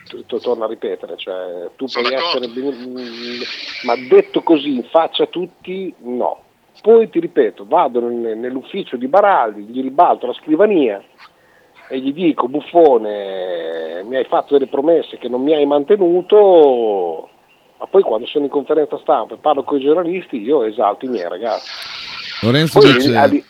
t- 0.04 0.40
torno 0.42 0.64
a 0.64 0.68
ripetere, 0.68 1.16
cioè, 1.16 1.70
tu 1.76 1.86
Sono 1.86 2.06
puoi 2.08 2.20
d'accordo. 2.20 2.46
essere 2.46 3.46
ma 3.84 3.96
detto 3.96 4.42
così 4.42 4.74
in 4.74 4.84
faccia 4.90 5.22
a 5.22 5.28
tutti, 5.28 5.94
no. 6.00 6.42
Poi 6.82 7.08
ti 7.08 7.18
ripeto, 7.18 7.64
vado 7.66 8.00
nell'ufficio 8.06 8.96
di 8.96 9.06
Baraldi, 9.08 9.62
gli 9.62 9.80
ribalto 9.80 10.26
la 10.26 10.34
scrivania, 10.34 11.02
e 11.90 11.98
gli 11.98 12.12
dico 12.12 12.46
Buffone 12.46 14.04
mi 14.04 14.16
hai 14.16 14.24
fatto 14.24 14.54
delle 14.54 14.68
promesse 14.68 15.18
che 15.18 15.28
non 15.28 15.42
mi 15.42 15.52
hai 15.52 15.66
mantenuto 15.66 17.28
ma 17.78 17.86
poi 17.86 18.02
quando 18.02 18.26
sono 18.26 18.44
in 18.44 18.50
conferenza 18.50 18.96
stampa 18.98 19.34
e 19.34 19.38
parlo 19.38 19.64
con 19.64 19.78
i 19.78 19.82
giornalisti 19.82 20.40
io 20.40 20.62
esalto 20.62 21.06
i 21.06 21.08
miei 21.08 21.28
ragazzi 21.28 21.68
Lorenzo 22.42 22.78
poi, 22.78 22.92
dice, 22.92 23.16
ali... 23.16 23.44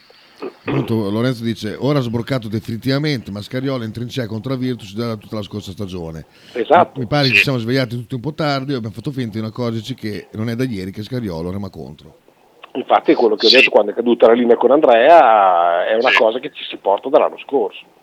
appunto, 0.64 1.10
Lorenzo 1.10 1.44
dice 1.44 1.76
ora 1.78 1.98
ha 1.98 2.02
sbroccato 2.02 2.48
definitivamente 2.48 3.30
Mascariola 3.30 3.84
in 3.84 3.92
trincea 3.92 4.26
contro 4.26 4.56
Virtus 4.56 4.94
da 4.94 5.16
tutta 5.16 5.36
la 5.36 5.42
scorsa 5.42 5.72
stagione 5.72 6.24
esatto. 6.54 6.98
mi 6.98 7.06
pare 7.06 7.28
che 7.28 7.34
ci 7.34 7.42
siamo 7.42 7.58
svegliati 7.58 7.94
tutti 7.94 8.14
un 8.14 8.22
po' 8.22 8.32
tardi 8.32 8.72
e 8.72 8.76
abbiamo 8.76 8.94
fatto 8.94 9.10
finta 9.10 9.38
di 9.38 9.44
accorgerci 9.44 9.94
che 9.94 10.28
non 10.32 10.48
è 10.48 10.54
da 10.54 10.64
ieri 10.64 10.92
che 10.92 11.02
Scariolo 11.02 11.50
rema 11.50 11.68
contro 11.68 12.16
infatti 12.72 13.12
quello 13.12 13.34
che 13.34 13.46
ho 13.46 13.48
sì. 13.50 13.56
detto 13.56 13.70
quando 13.70 13.90
è 13.90 13.94
caduta 13.94 14.28
la 14.28 14.32
linea 14.32 14.56
con 14.56 14.70
Andrea 14.70 15.86
è 15.86 15.94
una 15.94 16.08
sì. 16.08 16.16
cosa 16.16 16.38
che 16.38 16.50
ci 16.54 16.64
si 16.64 16.78
porta 16.78 17.10
dall'anno 17.10 17.36
scorso 17.36 17.98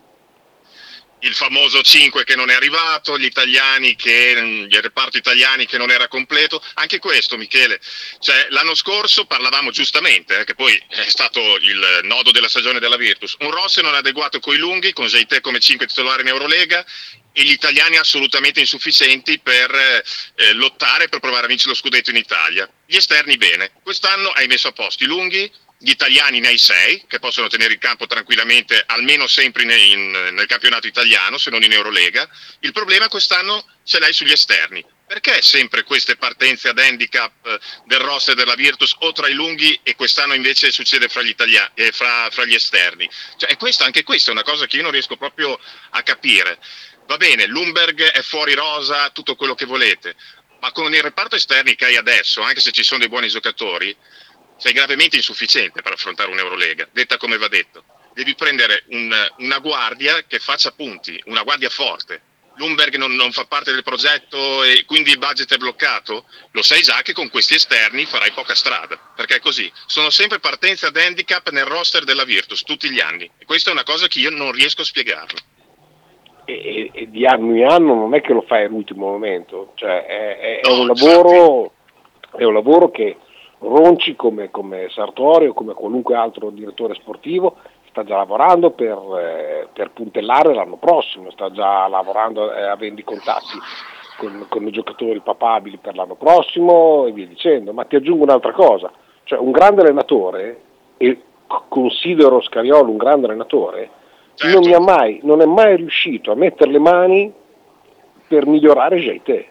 il 1.21 1.33
famoso 1.33 1.81
5 1.81 2.23
che 2.23 2.35
non 2.35 2.49
è 2.49 2.53
arrivato, 2.53 3.17
gli 3.17 3.25
italiani 3.25 3.95
che, 3.95 4.67
il 4.69 4.81
reparto 4.81 5.17
italiani 5.17 5.65
che 5.65 5.77
non 5.77 5.89
era 5.89 6.07
completo, 6.07 6.61
anche 6.75 6.99
questo 6.99 7.37
Michele, 7.37 7.79
cioè, 8.19 8.47
l'anno 8.49 8.75
scorso 8.75 9.25
parlavamo 9.25 9.71
giustamente, 9.71 10.39
eh, 10.39 10.43
che 10.43 10.55
poi 10.55 10.75
è 10.89 11.07
stato 11.07 11.57
il 11.57 12.01
nodo 12.03 12.31
della 12.31 12.49
stagione 12.49 12.79
della 12.79 12.97
Virtus, 12.97 13.35
un 13.39 13.51
roster 13.51 13.83
non 13.83 13.95
adeguato 13.95 14.39
coi 14.39 14.57
lunghi, 14.57 14.93
con 14.93 15.07
Jaite 15.07 15.41
come 15.41 15.59
5 15.59 15.87
titolari 15.87 16.21
in 16.21 16.27
Eurolega 16.27 16.85
e 17.31 17.43
gli 17.43 17.51
italiani 17.51 17.97
assolutamente 17.97 18.59
insufficienti 18.59 19.39
per 19.39 19.71
eh, 19.73 20.53
lottare 20.53 21.07
per 21.07 21.19
provare 21.19 21.45
a 21.45 21.47
vincere 21.47 21.69
lo 21.69 21.75
scudetto 21.75 22.09
in 22.09 22.15
Italia. 22.15 22.69
Gli 22.85 22.95
esterni 22.95 23.37
bene, 23.37 23.71
quest'anno 23.83 24.29
hai 24.29 24.47
messo 24.47 24.67
a 24.67 24.71
posto 24.71 25.03
i 25.03 25.07
lunghi, 25.07 25.51
gli 25.79 25.91
italiani 25.91 26.39
ne 26.39 26.47
hai 26.47 26.57
sei 26.57 27.03
che 27.07 27.19
possono 27.19 27.47
tenere 27.47 27.73
il 27.73 27.79
campo 27.79 28.07
tranquillamente, 28.07 28.83
almeno 28.87 29.27
sempre 29.27 29.63
in, 29.63 29.69
in, 29.69 30.11
nel 30.33 30.47
campionato 30.47 30.87
italiano, 30.87 31.37
se 31.37 31.49
non 31.51 31.63
in 31.63 31.71
Eurolega. 31.71 32.27
Il 32.61 32.71
problema 32.71 33.07
quest'anno 33.07 33.63
ce 33.83 33.99
l'hai 33.99 34.13
sugli 34.13 34.31
esterni. 34.31 34.83
Perché 35.07 35.41
sempre 35.41 35.83
queste 35.83 36.17
partenze 36.17 36.67
ad 36.67 36.79
handicap 36.79 37.31
eh, 37.45 37.59
del 37.85 37.99
roster 37.99 38.35
della 38.35 38.55
Virtus 38.55 38.93
o 38.99 39.13
tra 39.13 39.29
i 39.29 39.33
lunghi 39.33 39.79
e 39.81 39.95
quest'anno 39.95 40.33
invece 40.33 40.69
succede 40.69 41.07
fra 41.07 41.21
gli, 41.21 41.29
italiani, 41.29 41.71
eh, 41.75 41.91
fra, 41.93 42.27
fra 42.29 42.43
gli 42.43 42.53
esterni? 42.53 43.09
Cioè, 43.37 43.55
questo, 43.55 43.85
anche 43.85 44.03
questa 44.03 44.31
è 44.31 44.33
una 44.33 44.43
cosa 44.43 44.65
che 44.65 44.75
io 44.75 44.81
non 44.81 44.91
riesco 44.91 45.15
proprio 45.15 45.57
a 45.91 46.03
capire. 46.03 46.59
Va 47.05 47.15
bene, 47.15 47.45
Lumberg 47.45 48.01
è 48.03 48.21
fuori 48.21 48.53
rosa, 48.53 49.09
tutto 49.11 49.35
quello 49.35 49.55
che 49.55 49.63
volete, 49.63 50.13
ma 50.59 50.73
con 50.73 50.93
il 50.93 51.01
reparto 51.01 51.37
esterni 51.37 51.75
che 51.75 51.85
hai 51.85 51.95
adesso, 51.95 52.41
anche 52.41 52.59
se 52.59 52.71
ci 52.71 52.83
sono 52.83 52.99
dei 52.99 53.07
buoni 53.07 53.29
giocatori, 53.29 53.95
sei 54.57 54.73
gravemente 54.73 55.15
insufficiente 55.15 55.81
per 55.81 55.93
affrontare 55.93 56.31
un'Eurolega, 56.31 56.87
detta 56.91 57.17
come 57.17 57.37
va 57.37 57.47
detto. 57.47 57.83
Devi 58.13 58.35
prendere 58.35 58.83
un, 58.89 59.13
una 59.37 59.59
guardia 59.59 60.23
che 60.23 60.39
faccia 60.39 60.71
punti, 60.71 61.21
una 61.25 61.43
guardia 61.43 61.69
forte. 61.69 62.21
Lumberg 62.55 62.95
non, 62.95 63.13
non, 63.13 63.31
fa 63.31 63.45
parte 63.45 63.71
del 63.71 63.83
progetto 63.83 64.63
e 64.63 64.83
quindi 64.85 65.11
il 65.11 65.19
budget 65.19 65.53
è 65.53 65.57
bloccato? 65.57 66.25
Lo 66.51 66.63
sai 66.63 66.81
già 66.81 67.03
che 67.03 67.13
con 67.13 67.29
questi 67.29 67.53
esterni 67.53 68.05
farai 68.05 68.31
poca 68.31 68.55
strada, 68.55 68.99
perché 69.15 69.35
è 69.35 69.39
così. 69.39 69.71
Sono 69.85 70.09
sempre 70.09 70.39
partenze 70.39 70.87
ad 70.87 70.97
handicap 70.97 71.51
nel 71.51 71.65
roster 71.65 72.03
della 72.03 72.23
Virtus, 72.23 72.63
tutti 72.63 72.89
gli 72.89 72.99
anni. 72.99 73.29
E 73.37 73.45
questa 73.45 73.69
è 73.69 73.73
una 73.73 73.83
cosa 73.83 74.07
che 74.07 74.17
io 74.17 74.31
non 74.31 74.51
riesco 74.51 74.81
a 74.81 74.85
spiegarlo. 74.85 75.37
E, 76.45 76.89
e, 76.93 77.09
di 77.09 77.27
anno 77.27 77.55
in 77.55 77.65
anno 77.65 77.93
non 77.93 78.15
è 78.15 78.21
che 78.21 78.33
lo 78.33 78.41
fai 78.41 78.65
all'ultimo 78.65 79.11
momento, 79.11 79.73
cioè 79.75 80.05
è, 80.05 80.37
è, 80.37 80.59
no, 80.63 80.69
è, 80.69 80.79
un, 80.79 80.87
lavoro, 80.87 81.73
è 82.37 82.43
un 82.43 82.53
lavoro 82.53 82.89
che 82.89 83.17
Ronci 83.59 84.15
come, 84.15 84.51
come 84.51 84.87
Sartori 84.89 85.47
o 85.47 85.53
come 85.53 85.73
qualunque 85.73 86.15
altro 86.15 86.51
direttore 86.51 86.93
sportivo 86.95 87.55
sta 87.89 88.03
già 88.03 88.17
lavorando 88.17 88.71
per, 88.71 88.97
eh, 89.19 89.67
per 89.73 89.91
puntellare 89.91 90.53
l'anno 90.53 90.75
prossimo, 90.75 91.31
sta 91.31 91.51
già 91.51 91.87
lavorando 91.87 92.53
eh, 92.53 92.63
avendo 92.63 93.01
i 93.01 93.03
contatti 93.03 93.57
con, 94.17 94.45
con, 94.47 94.67
i 94.67 94.71
giocatori 94.71 95.19
papabili 95.19 95.77
per 95.77 95.95
l'anno 95.95 96.13
prossimo 96.13 97.07
e 97.07 97.11
via 97.11 97.25
dicendo. 97.25 97.73
Ma 97.73 97.85
ti 97.85 97.95
aggiungo 97.95 98.23
un'altra 98.23 98.51
cosa, 98.51 98.91
cioè 99.23 99.39
un 99.39 99.51
grande 99.51 99.81
allenatore, 99.81 100.61
e 100.97 101.21
considero 101.67 102.41
Scariolo 102.41 102.91
un 102.91 102.97
grande 102.97 103.25
allenatore, 103.25 103.89
certo. 104.35 104.69
non, 104.69 104.83
mai, 104.83 105.19
non, 105.23 105.41
è 105.41 105.45
mai 105.45 105.77
riuscito 105.77 106.31
a 106.31 106.35
mettere 106.35 106.69
le 106.69 106.79
mani 106.79 107.33
per 108.27 108.45
migliorare 108.45 108.97
Jaite. 108.97 109.47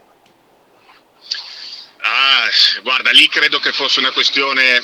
Guarda, 2.82 3.10
lì 3.10 3.28
credo 3.28 3.58
che 3.58 3.72
fosse 3.72 3.98
una 3.98 4.12
questione 4.12 4.82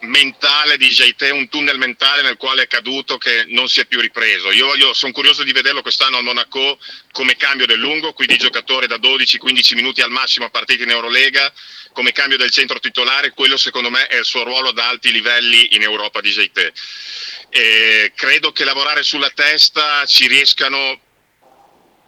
mentale 0.00 0.76
di 0.76 0.88
Jaite, 0.88 1.30
un 1.30 1.48
tunnel 1.48 1.78
mentale 1.78 2.22
nel 2.22 2.36
quale 2.36 2.62
è 2.62 2.66
caduto 2.66 3.18
che 3.18 3.44
non 3.48 3.68
si 3.68 3.80
è 3.80 3.86
più 3.86 4.00
ripreso. 4.00 4.50
Io, 4.52 4.74
io 4.76 4.92
sono 4.92 5.12
curioso 5.12 5.42
di 5.42 5.52
vederlo 5.52 5.82
quest'anno 5.82 6.16
al 6.16 6.22
Monaco 6.22 6.78
come 7.12 7.36
cambio 7.36 7.66
del 7.66 7.78
lungo, 7.78 8.12
quindi 8.12 8.38
giocatore 8.38 8.86
da 8.86 8.96
12-15 8.96 9.74
minuti 9.74 10.00
al 10.00 10.10
massimo 10.10 10.46
a 10.46 10.50
partita 10.50 10.84
in 10.84 10.90
Eurolega, 10.90 11.52
come 11.92 12.12
cambio 12.12 12.38
del 12.38 12.50
centro 12.50 12.78
titolare, 12.78 13.32
quello 13.32 13.56
secondo 13.56 13.90
me 13.90 14.06
è 14.06 14.18
il 14.18 14.24
suo 14.24 14.44
ruolo 14.44 14.68
ad 14.68 14.78
alti 14.78 15.10
livelli 15.10 15.74
in 15.74 15.82
Europa 15.82 16.20
di. 16.20 16.36
E 17.50 18.12
credo 18.14 18.52
che 18.52 18.64
lavorare 18.64 19.02
sulla 19.02 19.30
testa 19.30 20.04
ci 20.06 20.28
riescano 20.28 21.00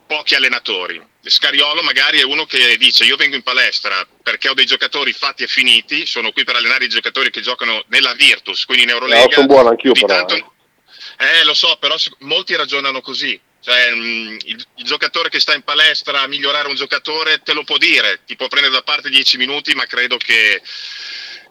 pochi 0.06 0.34
allenatori. 0.34 1.09
Scariolo 1.22 1.82
magari 1.82 2.18
è 2.18 2.24
uno 2.24 2.46
che 2.46 2.78
dice 2.78 3.04
io 3.04 3.16
vengo 3.16 3.36
in 3.36 3.42
palestra 3.42 4.06
perché 4.22 4.48
ho 4.48 4.54
dei 4.54 4.64
giocatori 4.64 5.12
fatti 5.12 5.42
e 5.42 5.48
finiti, 5.48 6.06
sono 6.06 6.32
qui 6.32 6.44
per 6.44 6.56
allenare 6.56 6.86
i 6.86 6.88
giocatori 6.88 7.30
che 7.30 7.42
giocano 7.42 7.84
nella 7.88 8.14
Virtus, 8.14 8.64
quindi 8.64 8.84
in 8.84 8.90
Eurolega. 8.90 9.24
No, 9.24 9.30
sono 9.30 9.46
buono 9.46 9.68
anch'io 9.68 9.92
però. 9.92 10.06
Tanto... 10.06 10.34
Eh. 11.18 11.40
eh. 11.40 11.44
lo 11.44 11.52
so, 11.52 11.76
però 11.78 11.96
molti 12.20 12.56
ragionano 12.56 13.02
così. 13.02 13.38
Cioè, 13.62 13.92
mh, 13.92 13.98
mm, 13.98 14.36
il, 14.44 14.66
il, 14.76 14.84
giocatore 14.84 15.28
che 15.28 15.40
sta 15.40 15.54
in 15.54 15.60
palestra 15.60 16.22
a 16.22 16.26
migliorare 16.26 16.68
un 16.68 16.74
giocatore 16.74 17.42
te 17.42 17.52
lo 17.52 17.64
può 17.64 17.76
dire, 17.76 18.20
ti 18.24 18.34
può 18.34 18.48
prendere 18.48 18.74
da 18.74 18.82
parte 18.82 19.10
10 19.10 19.36
minuti, 19.36 19.74
ma 19.74 19.84
credo 19.84 20.16
che 20.16 20.62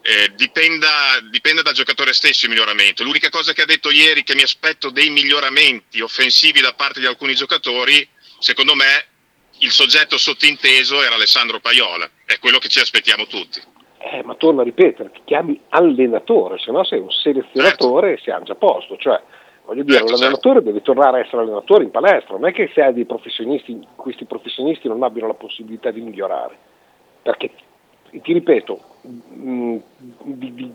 eh, 0.01 0.31
dipenda, 0.35 1.19
dipenda, 1.29 1.61
dal 1.61 1.75
giocatore 1.75 2.13
stesso 2.13 2.45
il 2.45 2.51
miglioramento. 2.51 3.03
L'unica 3.03 3.29
cosa 3.29 3.53
che 3.53 3.61
ha 3.61 3.65
detto 3.65 3.91
ieri 3.91 4.23
che 4.23 4.33
mi 4.33 4.41
aspetto 4.41 4.89
dei 4.89 5.11
miglioramenti 5.11 6.01
offensivi 6.01 6.61
da 6.61 6.73
parte 6.73 6.99
di 6.99 7.05
alcuni 7.05 7.35
giocatori 7.35 8.07
secondo 8.39 8.73
me 8.73 9.08
il 9.59 9.71
soggetto 9.71 10.17
sottinteso 10.17 11.01
era 11.01 11.15
Alessandro 11.15 11.59
Paiola, 11.59 12.09
è 12.25 12.39
quello 12.39 12.57
che 12.57 12.67
ci 12.67 12.79
aspettiamo 12.79 13.25
tutti. 13.25 13.61
Eh, 13.97 14.23
ma 14.23 14.35
torno 14.35 14.61
a 14.61 14.63
ripetere, 14.63 15.11
ti 15.11 15.21
chiami 15.25 15.59
allenatore, 15.69 16.57
se 16.59 16.71
no 16.71 16.83
sei 16.83 16.99
un 16.99 17.11
selezionatore 17.11 18.07
certo. 18.07 18.21
e 18.21 18.23
siamo 18.23 18.45
già 18.45 18.53
a 18.53 18.55
posto, 18.55 18.97
cioè 18.97 19.21
Voglio 19.69 19.83
dire, 19.83 19.99
Certo, 19.99 20.13
l'allenatore 20.13 20.63
deve 20.63 20.81
tornare 20.81 21.17
a 21.17 21.23
essere 21.23 21.43
allenatore 21.43 21.83
in 21.83 21.91
palestra, 21.91 22.33
non 22.33 22.47
è 22.47 22.51
che 22.51 22.71
se 22.73 22.81
hai 22.81 22.91
dei 22.91 23.05
professionisti, 23.05 23.79
questi 23.95 24.25
professionisti 24.25 24.87
non 24.87 25.03
abbiano 25.03 25.27
la 25.27 25.35
possibilità 25.35 25.91
di 25.91 26.01
migliorare. 26.01 26.57
Perché, 27.21 27.51
ti 28.09 28.33
ripeto, 28.33 28.79
mh, 29.01 29.77
di- 30.23 30.53
di- 30.55 30.73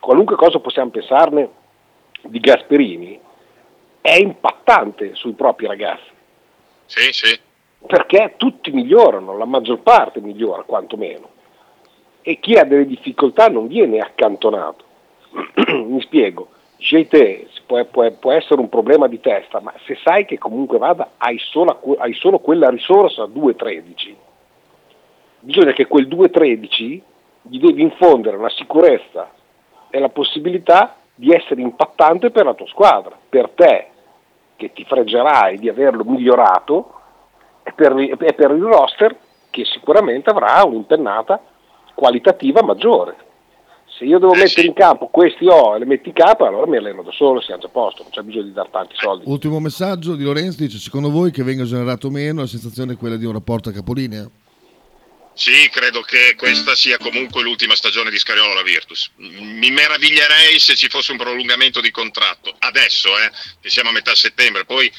qualunque 0.00 0.36
cosa 0.36 0.60
possiamo 0.60 0.88
pensarne 0.88 1.50
di 2.22 2.40
Gasperini, 2.40 3.20
è 4.00 4.14
impattante 4.14 5.14
sui 5.14 5.34
propri 5.34 5.66
ragazzi. 5.66 6.08
Sì, 6.86 7.12
sì. 7.12 7.38
Perché 7.86 8.34
tutti 8.36 8.70
migliorano, 8.70 9.36
la 9.36 9.44
maggior 9.44 9.80
parte 9.80 10.20
migliora 10.20 10.62
quantomeno. 10.62 11.28
E 12.22 12.38
chi 12.38 12.54
ha 12.54 12.64
delle 12.64 12.86
difficoltà 12.86 13.48
non 13.48 13.66
viene 13.66 13.98
accantonato. 13.98 14.84
Mi 15.86 16.00
spiego, 16.00 16.48
JT 16.76 17.64
può, 17.66 17.84
può- 17.84 18.10
può 18.12 18.32
essere 18.32 18.60
un 18.60 18.68
problema 18.68 19.06
di 19.06 19.20
testa, 19.20 19.60
ma 19.60 19.72
se 19.84 19.96
sai 20.02 20.24
che 20.24 20.38
comunque 20.38 20.78
vada 20.78 21.12
hai 21.16 21.38
solo, 21.38 21.78
hai 21.98 22.12
solo 22.14 22.38
quella 22.38 22.70
risorsa 22.70 23.24
2.13, 23.24 24.14
bisogna 25.40 25.72
che 25.72 25.86
quel 25.86 26.08
2.13 26.08 27.00
gli 27.42 27.58
devi 27.58 27.82
infondere 27.82 28.36
una 28.36 28.50
sicurezza 28.50 29.30
e 29.90 29.98
la 29.98 30.08
possibilità 30.08 30.96
di 31.14 31.32
essere 31.32 31.60
impattante 31.60 32.30
per 32.30 32.44
la 32.44 32.54
tua 32.54 32.66
squadra, 32.66 33.16
per 33.28 33.50
te 33.50 33.86
che 34.56 34.72
ti 34.72 34.84
freggerai 34.84 35.58
di 35.58 35.68
averlo 35.68 36.04
migliorato 36.04 37.00
e 37.62 37.72
per, 37.72 37.96
e 37.96 38.32
per 38.34 38.50
il 38.50 38.62
roster 38.62 39.16
che 39.50 39.64
sicuramente 39.64 40.30
avrà 40.30 40.62
un'impennata 40.64 41.40
qualitativa 41.94 42.62
maggiore. 42.62 43.16
Se 43.98 44.04
io 44.04 44.18
devo 44.18 44.32
mettere 44.34 44.66
in 44.66 44.72
campo 44.72 45.08
questi 45.08 45.46
O 45.46 45.76
e 45.76 45.78
le 45.80 45.84
metti 45.84 46.08
in 46.08 46.14
campo, 46.14 46.46
allora 46.46 46.66
mi 46.66 46.78
alleno 46.78 47.02
da 47.02 47.12
solo 47.12 47.40
e 47.40 47.44
siamo 47.44 47.60
già 47.60 47.66
a 47.66 47.70
posto, 47.70 48.02
non 48.02 48.10
c'è 48.10 48.22
bisogno 48.22 48.44
di 48.44 48.52
dar 48.52 48.68
tanti 48.68 48.94
soldi. 48.96 49.24
Ultimo 49.26 49.60
messaggio 49.60 50.16
di 50.16 50.24
Lorenzo 50.24 50.62
dice: 50.62 50.78
Secondo 50.78 51.10
voi 51.10 51.30
che 51.30 51.42
venga 51.42 51.64
esonerato 51.64 52.06
o 52.06 52.10
meno, 52.10 52.40
la 52.40 52.46
sensazione 52.46 52.94
è 52.94 52.96
quella 52.96 53.16
di 53.16 53.26
un 53.26 53.32
rapporto 53.32 53.68
a 53.68 53.72
capolinea? 53.72 54.28
Sì, 55.34 55.68
credo 55.70 56.02
che 56.02 56.34
questa 56.36 56.74
sia 56.74 56.98
comunque 56.98 57.42
l'ultima 57.42 57.74
stagione 57.74 58.10
di 58.10 58.18
Scariolo 58.18 58.52
alla 58.52 58.62
Virtus. 58.62 59.10
Mi 59.16 59.70
meraviglierei 59.70 60.58
se 60.58 60.74
ci 60.74 60.88
fosse 60.88 61.12
un 61.12 61.18
prolungamento 61.18 61.80
di 61.80 61.90
contratto. 61.90 62.52
Adesso, 62.58 63.08
eh, 63.18 63.30
che 63.60 63.70
siamo 63.70 63.88
a 63.90 63.92
metà 63.92 64.14
settembre, 64.14 64.64
poi 64.64 64.92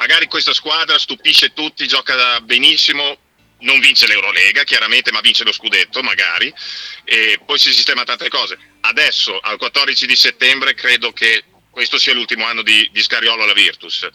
magari 0.00 0.26
questa 0.26 0.54
squadra 0.54 0.98
stupisce 0.98 1.52
tutti, 1.52 1.86
gioca 1.86 2.40
benissimo, 2.40 3.18
non 3.60 3.78
vince 3.80 4.06
l'Eurolega 4.06 4.64
chiaramente, 4.64 5.12
ma 5.12 5.20
vince 5.20 5.44
lo 5.44 5.52
scudetto 5.52 6.02
magari, 6.02 6.52
e 7.04 7.38
poi 7.44 7.58
si 7.58 7.70
sistema 7.70 8.04
tante 8.04 8.30
cose. 8.30 8.58
Adesso, 8.80 9.38
al 9.38 9.58
14 9.58 10.06
di 10.06 10.16
settembre, 10.16 10.72
credo 10.72 11.12
che 11.12 11.44
questo 11.70 11.98
sia 11.98 12.14
l'ultimo 12.14 12.46
anno 12.46 12.62
di, 12.62 12.88
di 12.92 13.02
Scariolo 13.02 13.42
alla 13.42 13.52
Virtus. 13.52 14.08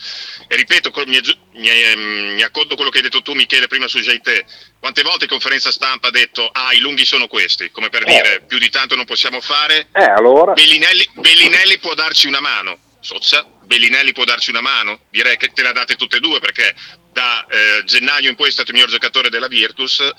E 0.47 0.55
ripeto, 0.55 0.91
mi, 1.05 1.21
mi, 1.53 1.69
ehm, 1.69 2.33
mi 2.33 2.41
accodo 2.41 2.75
quello 2.75 2.89
che 2.89 2.97
hai 2.97 3.03
detto 3.03 3.21
tu, 3.21 3.33
Michele, 3.33 3.67
prima 3.67 3.87
su 3.87 3.99
JT. 3.99 4.43
Quante 4.79 5.03
volte 5.03 5.25
in 5.25 5.29
conferenza 5.29 5.71
stampa 5.71 6.07
ha 6.07 6.11
detto, 6.11 6.49
ah, 6.51 6.73
i 6.73 6.79
lunghi 6.79 7.05
sono 7.05 7.27
questi, 7.27 7.69
come 7.69 7.89
per 7.89 8.03
dire, 8.05 8.43
più 8.47 8.57
di 8.57 8.69
tanto 8.69 8.95
non 8.95 9.05
possiamo 9.05 9.39
fare. 9.39 9.87
Eh, 9.93 10.03
allora? 10.03 10.53
Bellinelli, 10.53 11.07
Bellinelli 11.13 11.77
può 11.77 11.93
darci 11.93 12.25
una 12.25 12.41
mano. 12.41 12.79
Sozza, 12.99 13.47
Bellinelli 13.65 14.13
può 14.13 14.23
darci 14.23 14.49
una 14.49 14.61
mano? 14.61 14.99
Direi 15.09 15.37
che 15.37 15.51
te 15.53 15.61
la 15.61 15.71
date 15.71 15.95
tutte 15.95 16.17
e 16.17 16.19
due 16.19 16.39
perché 16.39 16.73
da 17.11 17.45
eh, 17.47 17.83
gennaio 17.85 18.29
in 18.29 18.35
poi 18.35 18.49
è 18.49 18.51
stato 18.51 18.69
il 18.69 18.75
miglior 18.75 18.91
giocatore 18.91 19.29
della 19.29 19.47
Virtus 19.47 19.99
e, 19.99 20.13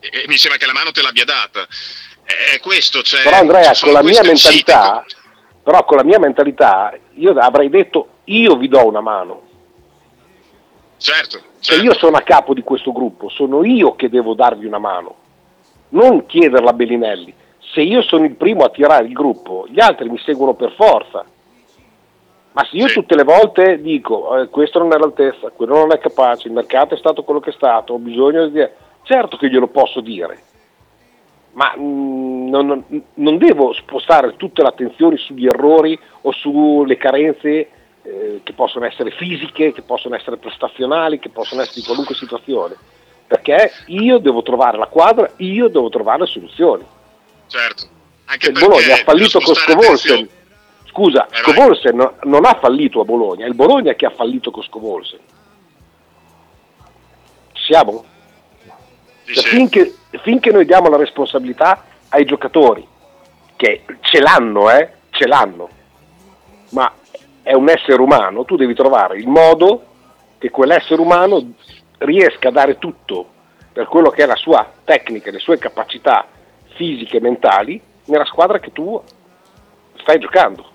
e 0.00 0.24
mi 0.28 0.36
sembra 0.36 0.58
che 0.58 0.66
la 0.66 0.72
mano 0.72 0.90
te 0.90 1.02
l'abbia 1.02 1.24
data. 1.24 1.66
È 2.24 2.58
questo, 2.60 3.02
cioè, 3.02 3.22
Però 3.22 3.36
Andrea, 3.36 3.72
con 3.78 3.92
la 3.92 4.02
mia 4.02 4.20
queste 4.20 4.32
uscite, 4.32 4.72
mentalità, 4.72 5.04
però 5.62 5.84
con 5.84 5.96
la 5.96 6.04
mia 6.04 6.18
mentalità, 6.18 6.96
io 7.14 7.32
avrei 7.38 7.68
detto 7.68 8.20
io 8.24 8.56
vi 8.56 8.68
do 8.68 8.84
una 8.86 9.00
mano. 9.00 9.42
Certo, 10.98 11.40
Se 11.60 11.76
io 11.76 11.94
sono 11.94 12.16
a 12.16 12.22
capo 12.22 12.54
di 12.54 12.62
questo 12.62 12.90
gruppo, 12.90 13.28
sono 13.28 13.64
io 13.64 13.94
che 13.96 14.08
devo 14.08 14.34
darvi 14.34 14.66
una 14.66 14.78
mano, 14.78 15.14
non 15.90 16.26
chiederla 16.26 16.70
a 16.70 16.72
Bellinelli. 16.72 17.34
Se 17.72 17.82
io 17.82 18.02
sono 18.02 18.24
il 18.24 18.34
primo 18.34 18.64
a 18.64 18.70
tirare 18.70 19.06
il 19.06 19.12
gruppo, 19.12 19.66
gli 19.68 19.80
altri 19.80 20.08
mi 20.08 20.18
seguono 20.24 20.54
per 20.54 20.72
forza. 20.72 21.24
Ma 22.56 22.66
se 22.70 22.78
io 22.78 22.86
tutte 22.86 23.14
le 23.14 23.22
volte 23.22 23.82
dico 23.82 24.38
eh, 24.38 24.48
questo 24.48 24.78
non 24.78 24.90
è 24.90 24.94
all'altezza, 24.94 25.50
quello 25.50 25.74
non 25.74 25.92
è 25.92 25.98
capace, 25.98 26.48
il 26.48 26.54
mercato 26.54 26.94
è 26.94 26.96
stato 26.96 27.22
quello 27.22 27.38
che 27.38 27.50
è 27.50 27.52
stato, 27.52 27.92
ho 27.92 27.98
bisogno 27.98 28.46
di... 28.48 28.66
Certo 29.02 29.36
che 29.36 29.50
glielo 29.50 29.66
posso 29.66 30.00
dire, 30.00 30.42
ma 31.52 31.74
mm, 31.76 32.48
non, 32.48 32.82
non- 33.12 33.36
devo 33.36 33.74
spostare 33.74 34.36
tutte 34.36 34.62
le 34.62 34.68
attenzioni 34.68 35.18
sugli 35.18 35.46
errori 35.46 35.98
o 36.22 36.32
sulle 36.32 36.96
carenze 36.96 37.68
eh, 38.02 38.40
che 38.42 38.52
possono 38.54 38.86
essere 38.86 39.10
fisiche, 39.10 39.72
che 39.72 39.82
possono 39.82 40.14
essere 40.16 40.38
prestazionali, 40.38 41.18
che 41.18 41.28
possono 41.28 41.60
essere 41.60 41.80
di 41.80 41.86
qualunque 41.86 42.14
situazione. 42.14 42.74
Perché 43.26 43.70
io 43.88 44.16
devo 44.16 44.42
trovare 44.42 44.78
la 44.78 44.86
quadra, 44.86 45.30
io 45.36 45.68
devo 45.68 45.90
trovare 45.90 46.20
le 46.20 46.26
soluzioni. 46.26 46.86
certo. 47.48 47.86
Anche 48.24 48.46
Il 48.46 48.52
perché 48.54 48.66
Bologna 48.66 48.94
ha 48.94 49.04
fallito 49.04 49.40
con 49.40 49.54
Scovolsen. 49.54 50.28
Scusa, 50.96 51.26
Eh, 51.26 51.28
vai. 51.30 51.42
Scovolsen 51.42 51.94
no- 51.96 52.14
non 52.22 52.46
ha 52.46 52.54
fallito 52.58 53.00
a 53.00 53.04
Bologna, 53.04 53.44
è 53.44 53.48
il 53.48 53.54
Bologna 53.54 53.92
che 53.92 54.06
ha 54.06 54.10
fallito 54.10 54.50
con 54.50 54.62
Scovolsen. 54.62 55.18
Siamo? 57.52 58.04
Cioè, 59.24 59.44
finché, 59.44 59.94
finché 60.22 60.50
noi 60.52 60.64
diamo 60.64 60.88
la 60.88 60.96
responsabilità 60.96 61.84
ai 62.08 62.24
giocatori, 62.24 62.86
che 63.56 63.84
ce 64.00 64.20
l'hanno, 64.20 64.70
eh, 64.70 64.90
ce 65.10 65.26
l'hanno, 65.26 65.68
ma 66.70 66.90
è 67.42 67.52
un 67.52 67.68
essere 67.68 68.00
umano, 68.00 68.44
tu 68.44 68.56
devi 68.56 68.74
trovare 68.74 69.18
il 69.18 69.28
modo 69.28 69.84
che 70.38 70.50
quell'essere 70.50 71.00
umano 71.00 71.54
riesca 71.98 72.48
a 72.48 72.52
dare 72.52 72.78
tutto 72.78 73.28
per 73.72 73.86
quello 73.86 74.10
che 74.10 74.22
è 74.22 74.26
la 74.26 74.36
sua 74.36 74.70
tecnica, 74.84 75.30
le 75.30 75.40
sue 75.40 75.58
capacità 75.58 76.26
fisiche 76.74 77.18
e 77.18 77.20
mentali 77.20 77.80
nella 78.06 78.24
squadra 78.24 78.60
che 78.60 78.72
tu 78.72 79.00
stai 79.96 80.18
giocando. 80.18 80.72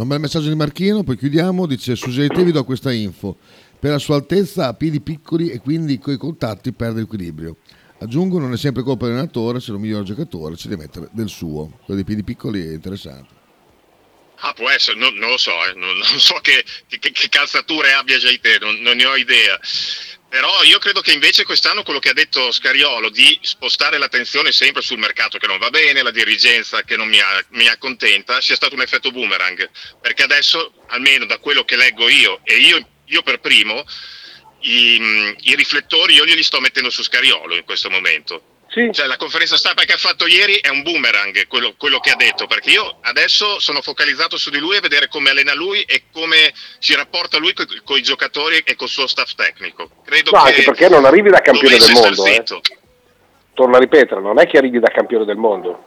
C'è 0.00 0.06
un 0.06 0.12
bel 0.12 0.20
messaggio 0.22 0.48
di 0.48 0.54
Marchino, 0.54 1.02
poi 1.02 1.18
chiudiamo. 1.18 1.66
Dice: 1.66 1.94
Su 1.94 2.08
JT 2.08 2.42
vi 2.42 2.52
do 2.52 2.64
questa 2.64 2.90
info. 2.90 3.36
Per 3.78 3.90
la 3.90 3.98
sua 3.98 4.14
altezza 4.14 4.68
ha 4.68 4.72
piedi 4.72 5.02
piccoli 5.02 5.50
e 5.50 5.58
quindi 5.58 5.98
coi 5.98 6.16
contatti 6.16 6.72
perde 6.72 7.02
equilibrio. 7.02 7.58
Aggiungo, 7.98 8.38
non 8.38 8.50
è 8.54 8.56
sempre 8.56 8.82
colpa 8.82 9.04
dell'allenatore, 9.04 9.60
se 9.60 9.72
un 9.72 9.80
miglior 9.82 10.04
giocatore 10.04 10.56
ci 10.56 10.68
deve 10.68 10.84
mettere 10.84 11.10
del 11.12 11.28
suo. 11.28 11.66
Quello 11.84 11.96
dei 11.96 12.04
piedi 12.04 12.24
piccoli 12.24 12.66
è 12.66 12.72
interessante. 12.72 13.28
Ah, 14.36 14.54
può 14.54 14.70
essere, 14.70 14.98
non, 14.98 15.12
non 15.16 15.28
lo 15.28 15.36
so, 15.36 15.50
eh, 15.50 15.74
non, 15.76 15.94
non 15.94 16.18
so 16.18 16.38
che, 16.40 16.64
che- 16.88 16.98
che 16.98 17.28
calzature 17.28 17.92
abbia 17.92 18.16
già 18.16 18.30
te, 18.40 18.56
non, 18.58 18.76
non 18.76 18.96
ne 18.96 19.04
ho 19.04 19.16
idea. 19.16 19.60
Però 20.30 20.62
io 20.62 20.78
credo 20.78 21.00
che 21.00 21.10
invece 21.12 21.42
quest'anno 21.42 21.82
quello 21.82 21.98
che 21.98 22.10
ha 22.10 22.12
detto 22.12 22.52
Scariolo 22.52 23.10
di 23.10 23.36
spostare 23.42 23.98
l'attenzione 23.98 24.52
sempre 24.52 24.80
sul 24.80 24.98
mercato 24.98 25.38
che 25.38 25.48
non 25.48 25.58
va 25.58 25.70
bene, 25.70 26.02
la 26.02 26.12
dirigenza 26.12 26.84
che 26.84 26.96
non 26.96 27.08
mi, 27.08 27.18
ha- 27.18 27.44
mi 27.48 27.66
accontenta, 27.66 28.40
sia 28.40 28.54
stato 28.54 28.76
un 28.76 28.80
effetto 28.80 29.10
boomerang. 29.10 29.68
Perché 30.00 30.22
adesso, 30.22 30.72
almeno 30.86 31.26
da 31.26 31.38
quello 31.38 31.64
che 31.64 31.74
leggo 31.74 32.08
io, 32.08 32.42
e 32.44 32.58
io, 32.58 32.88
io 33.06 33.22
per 33.22 33.40
primo, 33.40 33.84
i, 34.60 35.34
i 35.40 35.56
riflettori 35.56 36.14
io 36.14 36.24
glieli 36.24 36.44
sto 36.44 36.60
mettendo 36.60 36.90
su 36.90 37.02
Scariolo 37.02 37.56
in 37.56 37.64
questo 37.64 37.90
momento. 37.90 38.49
Cioè, 38.92 39.06
la 39.06 39.16
conferenza 39.16 39.56
stampa 39.56 39.82
che 39.82 39.94
ha 39.94 39.96
fatto 39.96 40.26
ieri 40.28 40.54
è 40.60 40.68
un 40.68 40.82
boomerang, 40.82 41.46
quello, 41.48 41.74
quello 41.76 41.98
che 41.98 42.10
ha 42.10 42.16
detto, 42.16 42.46
perché 42.46 42.70
io 42.70 42.98
adesso 43.00 43.58
sono 43.58 43.82
focalizzato 43.82 44.36
su 44.36 44.48
di 44.50 44.58
lui 44.58 44.76
a 44.76 44.80
vedere 44.80 45.08
come 45.08 45.30
allena 45.30 45.54
lui 45.54 45.82
e 45.82 46.04
come 46.12 46.52
si 46.78 46.94
rapporta 46.94 47.38
lui 47.38 47.52
con 47.52 47.96
i 47.98 48.02
giocatori 48.02 48.58
e 48.64 48.76
col 48.76 48.88
suo 48.88 49.08
staff 49.08 49.34
tecnico. 49.34 49.90
Credo 50.04 50.30
No, 50.30 50.42
che 50.44 50.48
anche 50.50 50.62
perché 50.62 50.88
non 50.88 51.04
arrivi 51.04 51.30
da 51.30 51.40
campione 51.40 51.76
del 51.78 51.90
mondo. 51.92 52.24
eh. 52.26 52.44
Torno 53.54 53.76
a 53.76 53.80
ripetere, 53.80 54.20
non 54.20 54.38
è 54.38 54.46
che 54.46 54.56
arrivi 54.58 54.78
da 54.78 54.88
campione 54.90 55.24
del 55.24 55.36
mondo. 55.36 55.84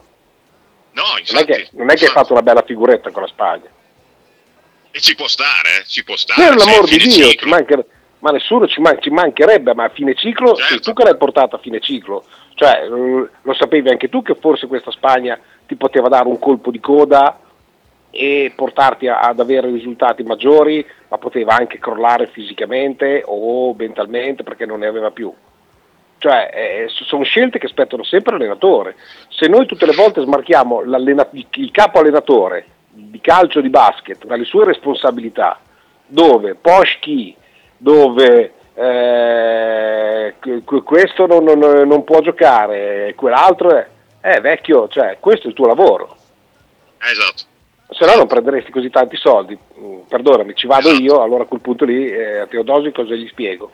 No, 0.92 1.04
Non 1.32 1.42
è 1.42 1.46
che, 1.46 1.70
non 1.72 1.90
è 1.90 1.96
che 1.96 2.06
hai 2.06 2.12
fatto 2.12 2.34
una 2.34 2.42
bella 2.44 2.64
figuretta 2.64 3.12
con 3.12 3.22
la 3.24 3.28
Spagna. 3.30 3.70
E 4.92 5.00
ci 5.00 5.16
può 5.16 5.28
stare, 5.28 5.80
eh, 5.80 5.86
ci 5.88 6.04
può 6.04 6.16
stare. 6.18 6.50
Per 6.50 6.56
l'amor 6.58 6.88
di 6.88 6.98
Dio, 6.98 7.34
mancher- 7.46 7.86
ma 8.20 8.30
nessuno 8.32 8.68
ci, 8.68 8.80
man- 8.80 9.02
ci 9.02 9.10
mancherebbe, 9.10 9.74
ma 9.74 9.86
a 9.86 9.90
fine 9.90 10.14
ciclo, 10.16 10.54
sei 10.56 10.80
tu 10.82 10.94
che 10.94 11.04
l'hai 11.04 11.18
portato 11.18 11.56
a 11.56 11.60
fine 11.60 11.80
ciclo. 11.80 12.26
Cioè, 12.56 12.84
eh, 12.84 13.30
lo 13.42 13.54
sapevi 13.54 13.90
anche 13.90 14.10
tu 14.10 14.22
che 14.22 14.36
forse 14.36 14.68
questa 14.68 14.92
Spagna 14.92 15.40
ti 15.66 15.76
poteva 15.76 16.08
dare 16.08 16.28
un 16.28 16.40
colpo 16.40 16.72
di 16.72 16.80
coda 16.80 17.40
e 18.10 18.54
portarti 18.56 19.08
ad 19.08 19.40
avere 19.40 19.72
risultati 19.72 20.22
maggiori, 20.22 20.86
ma 21.10 21.18
poteva 21.18 21.56
anche 21.56 21.80
crollare 21.80 22.28
fisicamente 22.28 23.24
o 23.26 23.74
mentalmente 23.74 24.44
perché 24.44 24.68
non 24.68 24.80
ne 24.80 24.88
aveva 24.88 25.10
più. 25.10 25.34
Cioè, 26.20 26.52
eh, 26.54 26.86
sono 26.90 27.24
scelte 27.24 27.58
che 27.58 27.66
aspettano 27.66 28.04
sempre 28.04 28.34
l'allenatore. 28.34 28.96
Se 29.30 29.48
noi 29.48 29.66
tutte 29.66 29.86
le 29.86 29.94
volte 29.94 30.22
smarchiamo 30.22 30.82
il 30.82 31.72
capo 31.72 32.00
allenatore 32.00 32.66
di 32.90 33.20
calcio 33.20 33.60
di 33.62 33.70
basket 33.70 34.26
dalle 34.26 34.46
sue 34.46 34.66
responsabilità, 34.66 35.60
dove 36.06 36.56
Poschi, 36.56 37.36
dove 37.76 38.54
eh, 38.76 40.36
que- 40.40 40.64
que- 40.66 40.82
questo 40.84 41.26
non, 41.28 41.44
non- 41.44 41.88
non 41.88 42.04
può 42.04 42.20
giocare, 42.22 43.14
quell'altro 43.16 43.76
è, 43.76 43.88
eh, 44.22 44.40
vecchio, 44.42 44.88
cioè, 44.88 45.18
questo 45.20 45.46
è 45.46 45.50
il 45.50 45.56
tuo 45.56 45.68
lavoro. 45.68 46.18
Esatto. 47.06 47.52
se 47.90 48.06
no 48.06 48.16
non 48.16 48.26
prenderesti 48.28 48.72
così 48.72 48.90
tanti 48.90 49.16
soldi. 49.18 49.56
Mm, 49.80 50.00
Perdonami, 50.08 50.56
ci 50.56 50.66
vado 50.66 50.90
io, 50.94 51.22
allora 51.22 51.44
a 51.44 51.46
quel 51.46 51.60
punto 51.62 51.86
lì 51.86 52.10
eh, 52.10 52.40
a 52.40 52.48
Teodosi 52.48 52.92
cosa 52.92 53.14
gli 53.14 53.28
spiego? 53.28 53.70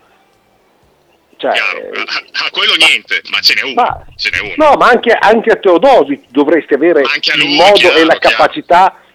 Cioè, 1.37 1.51
eh, 1.51 1.89
A 2.43 2.49
quello 2.51 2.73
niente, 2.75 3.21
ma 3.31 3.39
ce 3.39 3.53
n'è 3.53 3.61
uno. 3.61 3.73
Ma- 3.75 4.05
ce 4.17 4.29
n'è 4.29 4.41
uno. 4.41 4.55
no, 4.57 4.75
ma 4.77 4.87
anche, 4.89 5.11
anche 5.13 5.51
a 5.51 5.55
Teodosi 5.55 6.25
dovresti 6.29 6.73
avere 6.73 7.01
a 7.03 7.05
il 7.35 7.39
lui, 7.45 7.55
modo 7.55 7.71
chiaro, 7.75 7.95
e 7.97 8.03
la 8.03 8.15
chiaro. 8.15 8.35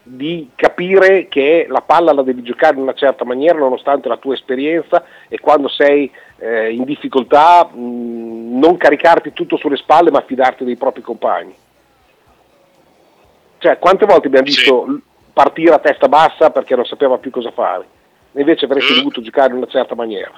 Di 0.06 0.50
capire 0.54 1.28
che 1.28 1.66
la 1.68 1.80
palla 1.80 2.12
la 2.12 2.22
devi 2.22 2.42
giocare 2.42 2.76
in 2.76 2.82
una 2.82 2.92
certa 2.92 3.24
maniera 3.24 3.58
nonostante 3.58 4.06
la 4.08 4.18
tua 4.18 4.34
esperienza 4.34 5.02
e 5.28 5.40
quando 5.40 5.68
sei 5.68 6.10
eh, 6.38 6.72
in 6.72 6.84
difficoltà 6.84 7.64
mh, 7.64 8.58
non 8.58 8.76
caricarti 8.76 9.32
tutto 9.32 9.56
sulle 9.56 9.76
spalle 9.76 10.10
ma 10.10 10.20
fidarti 10.20 10.62
dei 10.64 10.76
propri 10.76 11.00
compagni. 11.00 11.54
Cioè, 13.58 13.78
quante 13.78 14.04
volte 14.04 14.26
abbiamo 14.26 14.44
visto 14.44 14.84
l- 14.84 15.00
partire 15.32 15.74
a 15.74 15.78
testa 15.78 16.06
bassa 16.08 16.50
perché 16.50 16.76
non 16.76 16.84
sapeva 16.84 17.16
più 17.16 17.30
cosa 17.30 17.50
fare, 17.50 17.86
invece 18.32 18.66
avresti 18.66 18.92
Mm. 18.92 18.96
dovuto 18.96 19.22
giocare 19.22 19.52
in 19.52 19.56
una 19.56 19.66
certa 19.68 19.94
maniera. 19.94 20.32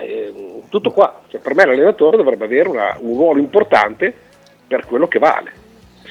Eh, 0.00 0.62
tutto 0.68 0.90
qua, 0.90 1.20
Cioè, 1.28 1.40
per 1.40 1.54
me 1.54 1.64
l'allenatore 1.64 2.16
dovrebbe 2.16 2.44
avere 2.44 2.68
una- 2.68 2.96
un 2.98 3.16
ruolo 3.16 3.38
importante 3.38 4.12
per 4.66 4.84
quello 4.86 5.06
che 5.06 5.18
vale, 5.20 5.52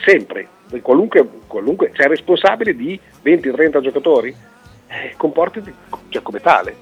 sempre, 0.05 0.47
qualunque, 0.81 1.27
qualunque 1.47 1.91
cioè 1.93 2.05
è 2.05 2.09
responsabile 2.09 2.75
di 2.75 2.99
20-30 3.23 3.81
giocatori, 3.81 4.35
eh, 4.87 5.13
comportati 5.17 5.73
cioè, 6.09 6.21
come 6.21 6.39
tale. 6.41 6.75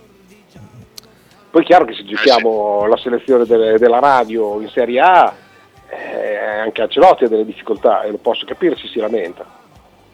Poi 1.50 1.64
è 1.64 1.66
chiaro 1.66 1.86
che 1.86 1.94
se 1.94 2.04
giochiamo 2.04 2.86
la 2.86 2.98
selezione 2.98 3.46
delle- 3.46 3.78
della 3.78 4.00
radio 4.00 4.60
in 4.60 4.70
Serie 4.70 5.00
A, 5.00 5.34
eh, 5.88 6.36
anche 6.64 6.82
Ancelotti 6.82 7.24
ha 7.24 7.28
delle 7.30 7.46
difficoltà 7.46 8.02
e 8.04 8.12
lo 8.12 8.18
posso 8.18 8.46
capire 8.46 8.76
se 8.76 8.88
si 8.88 9.00
lamenta, 9.00 9.46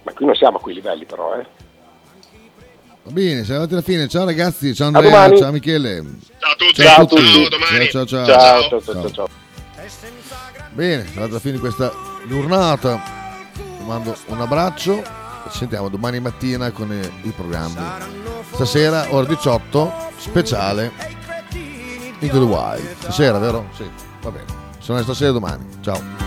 ma 0.03 0.11
qui 0.13 0.25
non 0.25 0.35
siamo 0.35 0.57
a 0.57 0.61
quei 0.61 0.75
livelli 0.75 1.05
però. 1.05 1.35
Eh. 1.39 1.45
Va 3.03 3.11
bene, 3.11 3.43
siamo 3.43 3.61
arrivati 3.61 3.73
alla 3.73 3.81
fine. 3.81 4.07
Ciao 4.07 4.25
ragazzi, 4.25 4.75
ciao 4.75 4.87
Andrea, 4.87 5.35
ciao 5.35 5.51
Michele. 5.51 6.03
Ciao 6.37 6.51
a 6.51 6.55
tutti, 6.55 6.73
Ciao 6.75 6.91
a 6.91 6.95
Ciao 6.95 7.05
tutti. 7.07 7.21
tutti. 7.23 7.49
domani. 7.49 7.89
Ciao, 7.89 8.05
ciao, 8.05 8.25
ciao. 8.25 8.37
Ciao, 8.39 8.61
ciao, 8.69 8.81
ciao, 8.81 8.93
ciao, 9.01 9.11
ciao. 9.11 9.27
Bene, 10.73 11.05
siamo 11.05 11.25
arrivati 11.25 11.29
alla 11.31 11.39
fine 11.39 11.53
di 11.53 11.59
questa 11.59 11.91
giornata 12.27 13.20
mando 13.85 14.15
un 14.27 14.41
abbraccio 14.41 15.21
ci 15.49 15.57
sentiamo 15.57 15.89
domani 15.89 16.19
mattina 16.19 16.71
con 16.71 16.91
i, 16.91 17.29
programmi. 17.31 17.81
Stasera 18.53 19.07
ore 19.09 19.27
18 19.27 20.09
speciale 20.17 20.91
Into 22.19 22.37
the 22.37 22.45
Wild. 22.45 22.95
Stasera 22.99 23.37
vero? 23.39 23.67
sì 23.75 23.89
va 24.21 24.31
bene. 24.31 24.45
Se 24.79 24.91
non 24.91 25.01
è 25.01 25.03
stasera 25.03 25.31
domani. 25.31 25.65
Ciao. 25.81 26.21